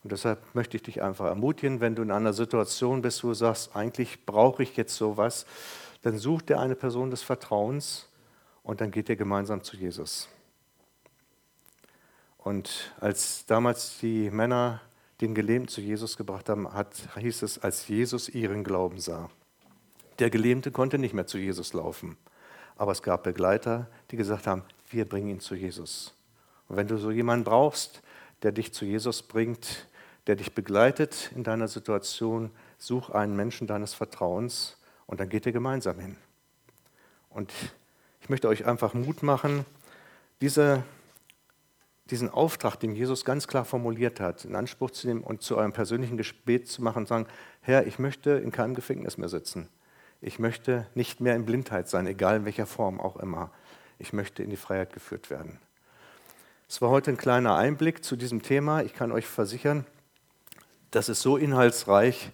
Und 0.03 0.13
deshalb 0.13 0.55
möchte 0.55 0.77
ich 0.77 0.83
dich 0.83 1.03
einfach 1.03 1.27
ermutigen, 1.27 1.81
wenn 1.81 1.95
du 1.95 2.03
in 2.03 2.11
einer 2.11 2.33
Situation 2.33 3.03
bist, 3.03 3.25
wo 3.25 3.29
du 3.29 3.35
sagst, 3.35 3.75
eigentlich 3.75 4.25
brauche 4.27 4.63
ich 4.63 4.77
jetzt 4.77 4.97
sowas, 4.97 5.47
dann 6.03 6.19
such 6.19 6.43
dir 6.43 6.61
eine 6.61 6.77
Person 6.77 7.11
des 7.11 7.23
Vertrauens 7.23 8.09
und 8.63 8.81
dann 8.81 8.91
geht 8.91 9.09
ihr 9.09 9.17
gemeinsam 9.17 9.63
zu 9.63 9.77
Jesus. 9.77 10.29
Und 12.39 12.95
als 13.01 13.45
damals 13.47 13.99
die 13.99 14.31
Männer 14.31 14.81
den 15.21 15.35
Gelähmten 15.35 15.69
zu 15.69 15.81
Jesus 15.81 16.17
gebracht 16.17 16.49
haben, 16.49 16.73
hat, 16.73 16.95
hieß 17.19 17.43
es, 17.43 17.59
als 17.59 17.89
Jesus 17.89 18.29
ihren 18.29 18.63
Glauben 18.63 19.01
sah. 19.01 19.29
Der 20.21 20.31
Gelähmte 20.31 20.71
konnte 20.71 20.99
nicht 20.99 21.15
mehr 21.15 21.27
zu 21.27 21.39
Jesus 21.39 21.73
laufen, 21.73 22.17
aber 22.77 22.93
es 22.93 23.03
gab 23.03 23.25
Begleiter, 23.25 23.89
die 24.11 24.17
gesagt 24.17 24.47
haben, 24.47 24.63
wir 24.91 25.05
bringen 25.09 25.29
ihn 25.29 25.41
zu 25.41 25.55
Jesus. 25.55 26.15
Und 26.69 26.77
wenn 26.77 26.87
du 26.87 26.97
so 26.99 27.11
jemanden 27.11 27.45
brauchst, 27.45 28.03
der 28.43 28.53
dich 28.53 28.73
zu 28.73 28.85
Jesus 28.85 29.23
bringt, 29.23 29.89
der 30.27 30.37
dich 30.37 30.55
begleitet 30.55 31.31
in 31.35 31.43
deiner 31.45 31.69
Situation. 31.69 32.51
Such 32.77 33.11
einen 33.11 33.35
Menschen 33.35 33.67
deines 33.67 33.95
Vertrauens 33.95 34.77
und 35.07 35.21
dann 35.21 35.29
geht 35.29 35.47
ihr 35.47 35.53
gemeinsam 35.53 35.99
hin. 35.99 36.17
Und 37.31 37.53
ich 38.21 38.29
möchte 38.29 38.49
euch 38.49 38.67
einfach 38.67 38.95
Mut 38.95 39.23
machen, 39.23 39.65
diese, 40.41 40.85
diesen 42.11 42.29
Auftrag, 42.29 42.77
den 42.77 42.95
Jesus 42.95 43.25
ganz 43.25 43.49
klar 43.49 43.65
formuliert 43.65 44.21
hat, 44.21 44.45
in 44.45 44.55
Anspruch 44.55 44.91
zu 44.91 45.09
nehmen 45.09 45.23
und 45.23 45.43
zu 45.43 45.57
eurem 45.57 45.73
persönlichen 45.73 46.17
Gebet 46.17 46.69
zu 46.69 46.83
machen 46.83 46.99
und 46.99 47.09
sagen, 47.09 47.27
Herr, 47.61 47.87
ich 47.87 47.99
möchte 47.99 48.31
in 48.31 48.53
keinem 48.53 48.75
Gefängnis 48.75 49.19
mehr 49.19 49.29
sitzen. 49.29 49.69
Ich 50.21 50.39
möchte 50.39 50.87
nicht 50.95 51.21
mehr 51.21 51.37
in 51.37 51.47
Blindheit 51.47 51.89
sein, 51.89 52.07
egal 52.07 52.37
in 52.37 52.45
welcher 52.45 52.67
Form 52.67 53.01
auch 53.01 53.17
immer. 53.17 53.51
Ich 53.99 54.13
möchte 54.13 54.43
in 54.43 54.51
die 54.51 54.57
Freiheit 54.57 54.93
geführt 54.93 55.31
werden. 55.31 55.59
Es 56.71 56.83
war 56.83 56.91
heute 56.91 57.11
ein 57.11 57.17
kleiner 57.17 57.57
Einblick 57.57 58.05
zu 58.05 58.15
diesem 58.15 58.43
Thema. 58.43 58.83
Ich 58.83 58.93
kann 58.93 59.11
euch 59.11 59.27
versichern, 59.27 59.87
das 60.91 61.09
ist 61.09 61.23
so 61.23 61.39
inhaltsreich, 61.39 62.31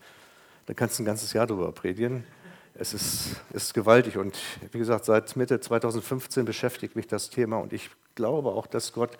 da 0.66 0.74
kannst 0.74 0.98
du 0.98 1.04
ein 1.04 1.06
ganzes 1.06 1.32
Jahr 1.32 1.46
drüber 1.46 1.70
predigen. 1.70 2.26
Es 2.74 2.94
ist, 2.94 3.36
ist 3.52 3.74
gewaltig 3.74 4.18
und 4.18 4.36
wie 4.72 4.78
gesagt, 4.78 5.04
seit 5.04 5.36
Mitte 5.36 5.60
2015 5.60 6.44
beschäftigt 6.44 6.96
mich 6.96 7.06
das 7.06 7.30
Thema 7.30 7.58
und 7.58 7.72
ich 7.72 7.90
glaube 8.16 8.48
auch, 8.48 8.66
dass 8.66 8.92
Gott 8.92 9.16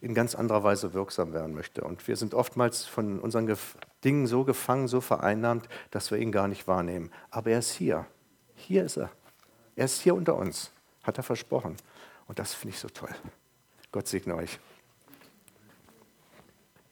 in 0.00 0.14
ganz 0.14 0.34
anderer 0.34 0.64
Weise 0.64 0.94
wirksam 0.94 1.34
werden 1.34 1.54
möchte. 1.54 1.84
Und 1.84 2.08
wir 2.08 2.16
sind 2.16 2.32
oftmals 2.32 2.86
von 2.86 3.20
unseren 3.20 3.54
Dingen 4.02 4.26
so 4.26 4.44
gefangen, 4.44 4.88
so 4.88 5.02
vereinnahmt, 5.02 5.68
dass 5.90 6.10
wir 6.10 6.16
ihn 6.16 6.32
gar 6.32 6.48
nicht 6.48 6.66
wahrnehmen. 6.66 7.10
Aber 7.30 7.50
er 7.50 7.58
ist 7.58 7.72
hier. 7.72 8.06
Hier 8.54 8.84
ist 8.84 8.96
er. 8.96 9.10
Er 9.76 9.84
ist 9.84 10.00
hier 10.00 10.14
unter 10.14 10.36
uns, 10.36 10.72
hat 11.02 11.18
er 11.18 11.22
versprochen. 11.22 11.76
Und 12.26 12.38
das 12.38 12.54
finde 12.54 12.74
ich 12.74 12.80
so 12.80 12.88
toll. 12.88 13.10
Gott 13.94 14.08
segne 14.08 14.34
euch. 14.34 14.58